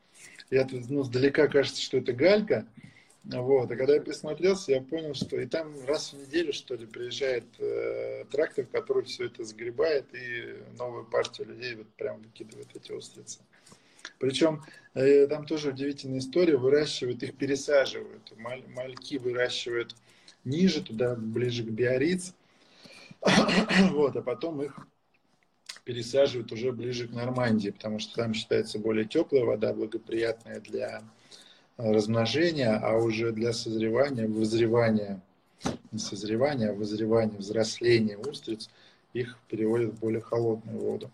Это 0.50 0.80
ну, 0.88 1.04
сдалека 1.04 1.48
кажется, 1.48 1.82
что 1.82 1.98
это 1.98 2.14
галька, 2.14 2.68
вот. 3.26 3.72
А 3.72 3.76
когда 3.76 3.96
я 3.96 4.02
присмотрелся, 4.02 4.72
я 4.72 4.82
понял, 4.82 5.16
что 5.16 5.40
и 5.40 5.48
там 5.48 5.74
раз 5.86 6.14
в 6.14 6.20
неделю, 6.20 6.54
что 6.54 6.76
ли, 6.76 6.86
приезжает 6.86 7.46
э, 7.60 8.26
трактор, 8.32 8.66
который 8.66 9.04
все 9.04 9.26
это 9.26 9.44
сгребает 9.44 10.06
и 10.14 10.58
новую 10.78 11.06
партию 11.06 11.48
людей 11.48 11.76
вот 11.76 11.88
прям 11.96 12.22
выкидывает 12.22 12.68
эти 12.76 12.92
устрицы. 12.92 13.40
Причем 14.20 14.62
э, 14.94 15.28
там 15.28 15.46
тоже 15.46 15.70
удивительная 15.70 16.20
история, 16.20 16.58
выращивают 16.58 17.24
их, 17.24 17.36
пересаживают. 17.36 18.32
Маль, 18.38 18.64
мальки 18.68 19.18
выращивают 19.18 19.96
ниже, 20.44 20.84
туда 20.84 21.16
ближе 21.16 21.64
к 21.64 21.68
Биориц, 21.68 22.36
вот, 23.92 24.16
а 24.16 24.22
потом 24.22 24.62
их 24.62 24.88
пересаживают 25.84 26.52
уже 26.52 26.72
ближе 26.72 27.08
к 27.08 27.12
Нормандии, 27.12 27.72
потому 27.72 28.00
что 28.00 28.16
там 28.16 28.34
считается 28.34 28.78
более 28.78 29.06
теплая 29.06 29.44
вода, 29.44 29.74
благоприятная 29.74 30.60
для 30.60 31.02
размножения, 31.78 32.76
а 32.76 32.98
уже 32.98 33.32
для 33.32 33.54
созревания, 33.54 34.28
вызревания, 34.28 35.22
не 35.92 36.00
созревания, 36.00 36.72
а 36.72 36.74
вызревания, 36.74 37.38
взросления 37.38 38.18
устриц, 38.18 38.70
их 39.14 39.38
переводят 39.50 39.94
в 39.94 40.00
более 40.00 40.22
холодную 40.22 40.80
воду. 40.80 41.12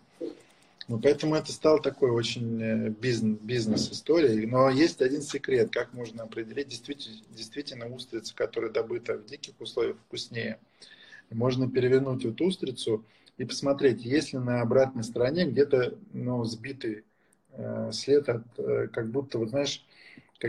Ну, 0.88 0.98
поэтому 0.98 1.36
это 1.36 1.52
стал 1.52 1.80
такой 1.80 2.10
очень 2.10 2.60
э, 2.60 2.88
бизнес, 2.88 3.38
бизнес-историей. 3.40 4.46
Но 4.46 4.68
есть 4.68 5.00
один 5.00 5.22
секрет, 5.22 5.70
как 5.70 5.92
можно 5.94 6.24
определить 6.24 6.68
действительно, 6.68 7.16
действительно 7.30 7.86
устрицу, 7.86 8.34
которая 8.34 8.70
добыта 8.70 9.16
в 9.16 9.24
диких 9.24 9.54
условиях, 9.60 9.96
вкуснее. 10.06 10.58
Можно 11.30 11.70
перевернуть 11.70 12.24
эту 12.24 12.46
устрицу 12.46 13.04
и 13.38 13.44
посмотреть, 13.44 14.04
есть 14.04 14.32
ли 14.32 14.38
на 14.38 14.60
обратной 14.60 15.04
стороне 15.04 15.46
где-то 15.46 15.96
ну, 16.12 16.44
сбитый 16.44 17.04
э, 17.52 17.90
след 17.92 18.28
от, 18.28 18.42
э, 18.58 18.88
как 18.88 19.10
будто, 19.10 19.38
вот 19.38 19.50
знаешь, 19.50 19.84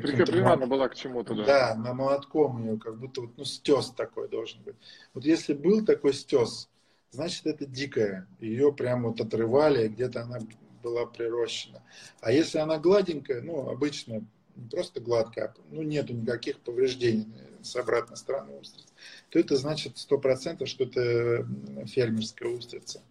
Прикреплена 0.02 0.54
она 0.54 0.66
была 0.66 0.90
к 0.90 0.96
чему-то, 0.96 1.36
да? 1.36 1.46
Да, 1.46 1.76
на 1.76 1.94
молотком 1.94 2.64
ее, 2.64 2.80
как 2.80 2.98
будто 2.98 3.22
вот, 3.22 3.38
ну, 3.38 3.46
стес 3.46 3.92
такой 3.92 4.28
должен 4.28 4.62
быть. 4.64 4.76
Вот 5.14 5.24
если 5.26 5.54
был 5.54 5.86
такой 5.86 6.14
стес, 6.14 6.70
значит, 7.12 7.46
это 7.46 7.66
дикая. 7.66 8.28
Ее 8.40 8.74
прям 8.74 9.04
вот 9.04 9.22
отрывали, 9.22 9.88
где-то 9.88 10.24
она 10.24 10.40
была 10.82 11.06
прирощена. 11.06 11.84
А 12.22 12.32
если 12.32 12.58
она 12.58 12.80
гладенькая, 12.80 13.42
ну, 13.42 13.70
обычно 13.70 14.26
просто 14.72 15.00
гладкая, 15.00 15.54
ну, 15.72 15.82
нету 15.82 16.14
никаких 16.14 16.60
повреждений 16.60 17.28
с 17.62 17.76
обратной 17.76 18.18
стороны 18.18 18.60
устрицы, 18.60 18.90
то 19.30 19.40
это 19.40 19.56
значит 19.56 19.98
сто 19.98 20.18
процентов, 20.18 20.68
что 20.68 20.84
это 20.84 21.48
фермерская 21.86 22.50
устрица. 22.50 23.02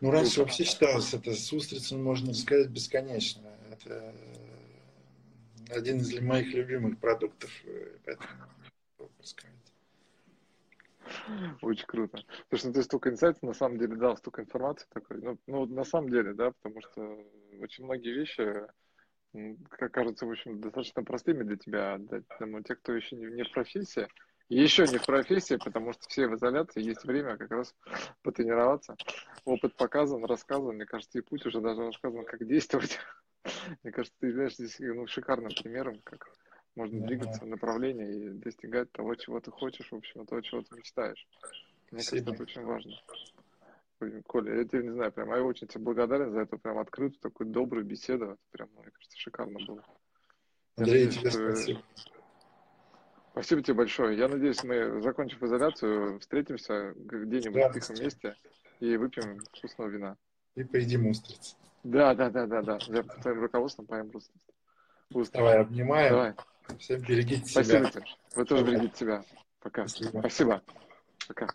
Ну, 0.00 0.10
раньше 0.10 0.40
вообще 0.40 0.64
считалось, 0.64 1.14
это 1.14 1.32
с 1.32 1.52
устрицами 1.52 2.02
можно 2.02 2.34
сказать 2.34 2.68
бесконечно. 2.68 3.42
Это 3.70 4.14
один 5.70 5.98
из 5.98 6.20
моих 6.20 6.52
любимых 6.54 6.98
продуктов, 6.98 7.50
э, 7.64 7.96
Очень 11.62 11.86
круто. 11.86 12.18
Потому 12.48 12.58
что 12.58 12.72
ты 12.72 12.82
столько 12.82 13.10
инсайтов 13.10 13.42
на 13.42 13.54
самом 13.54 13.78
деле 13.78 13.96
дал, 13.96 14.16
столько 14.16 14.42
информации 14.42 14.86
такой. 14.92 15.20
Ну, 15.20 15.38
ну, 15.46 15.66
на 15.66 15.84
самом 15.84 16.10
деле, 16.10 16.34
да, 16.34 16.52
потому 16.62 16.80
что 16.82 17.24
очень 17.60 17.84
многие 17.84 18.12
вещи, 18.12 18.66
как 19.70 19.92
кажется, 19.92 20.26
в 20.26 20.30
общем, 20.30 20.60
достаточно 20.60 21.02
простыми 21.02 21.42
для 21.42 21.56
тебя. 21.56 21.98
Да, 21.98 22.20
но 22.40 22.62
те, 22.62 22.74
кто 22.74 22.92
еще 22.92 23.16
не, 23.16 23.26
не 23.26 23.44
в 23.44 23.52
профессии, 23.52 24.08
еще 24.48 24.86
не 24.86 24.98
в 24.98 25.06
профессии, 25.06 25.56
потому 25.56 25.92
что 25.92 26.08
все 26.08 26.28
в 26.28 26.36
изоляции, 26.36 26.82
есть 26.82 27.04
время 27.04 27.36
как 27.36 27.50
раз 27.50 27.74
потренироваться. 28.22 28.96
Опыт 29.44 29.74
показан, 29.76 30.24
рассказан, 30.24 30.76
мне 30.76 30.86
кажется, 30.86 31.18
и 31.18 31.22
путь 31.22 31.44
уже 31.46 31.60
даже 31.60 31.86
рассказан, 31.86 32.24
как 32.24 32.46
действовать. 32.46 32.98
Мне 33.82 33.92
кажется, 33.92 34.16
ты 34.20 34.28
являешься 34.28 34.66
здесь 34.66 34.78
ну, 34.80 35.06
шикарным 35.06 35.52
примером, 35.54 36.00
как 36.04 36.28
можно 36.74 37.06
двигаться 37.06 37.44
в 37.44 37.46
направлении 37.46 38.26
и 38.26 38.28
достигать 38.30 38.92
того, 38.92 39.14
чего 39.14 39.40
ты 39.40 39.50
хочешь, 39.50 39.90
в 39.90 39.96
общем, 39.96 40.26
того, 40.26 40.40
чего 40.42 40.62
ты 40.62 40.76
мечтаешь. 40.76 41.26
Мне 41.90 42.02
Спасибо. 42.02 42.32
кажется, 42.32 42.34
это 42.34 42.42
очень 42.42 42.64
важно. 42.64 42.92
Коля, 44.26 44.56
я 44.56 44.64
тебе 44.64 44.82
не 44.82 44.90
знаю, 44.90 45.10
прям 45.10 45.30
я 45.30 45.42
очень 45.42 45.68
тебе 45.68 45.84
благодарен 45.84 46.30
за 46.30 46.40
эту 46.40 46.58
прям 46.58 46.78
открытую, 46.78 47.18
такую 47.20 47.48
добрую 47.48 47.84
беседу. 47.84 48.24
Это 48.26 48.38
прям, 48.50 48.68
мне 48.74 48.90
кажется, 48.90 49.18
шикарно 49.18 49.58
было. 49.66 49.84
Андрей, 50.76 51.08
тебе 51.08 51.30
спасибо. 51.30 51.82
Спасибо 53.30 53.62
тебе 53.62 53.74
большое. 53.74 54.16
Я 54.16 54.28
надеюсь, 54.28 54.62
мы, 54.64 55.00
закончив 55.02 55.42
изоляцию, 55.42 56.18
встретимся 56.20 56.92
где-нибудь 56.96 57.62
да, 57.62 57.68
в 57.68 57.74
тихом 57.74 57.96
месте 57.96 58.34
и 58.80 58.96
выпьем 58.96 59.40
вкусного 59.52 59.88
вина. 59.88 60.16
И 60.54 60.64
поедим 60.64 61.06
устриц. 61.06 61.56
Да, 61.84 62.14
да, 62.14 62.30
да, 62.30 62.46
да, 62.46 62.62
да. 62.62 62.78
Я 62.88 63.02
под 63.02 63.20
твоим 63.22 63.40
руководством 63.40 63.86
поем 63.86 64.10
просто. 64.10 64.32
Давай, 65.32 65.60
обнимаем. 65.60 66.10
Давай. 66.10 66.34
Всем 66.78 67.00
берегите 67.00 67.46
Спасибо 67.46 67.64
себя. 67.64 67.90
Спасибо 67.90 68.06
тебе. 68.06 68.16
Вы 68.34 68.44
тоже 68.44 68.64
берегите 68.64 68.96
себя. 68.96 69.24
Пока. 69.60 69.86
Спасибо. 69.86 70.20
Спасибо. 70.20 70.62
Пока. 71.28 71.48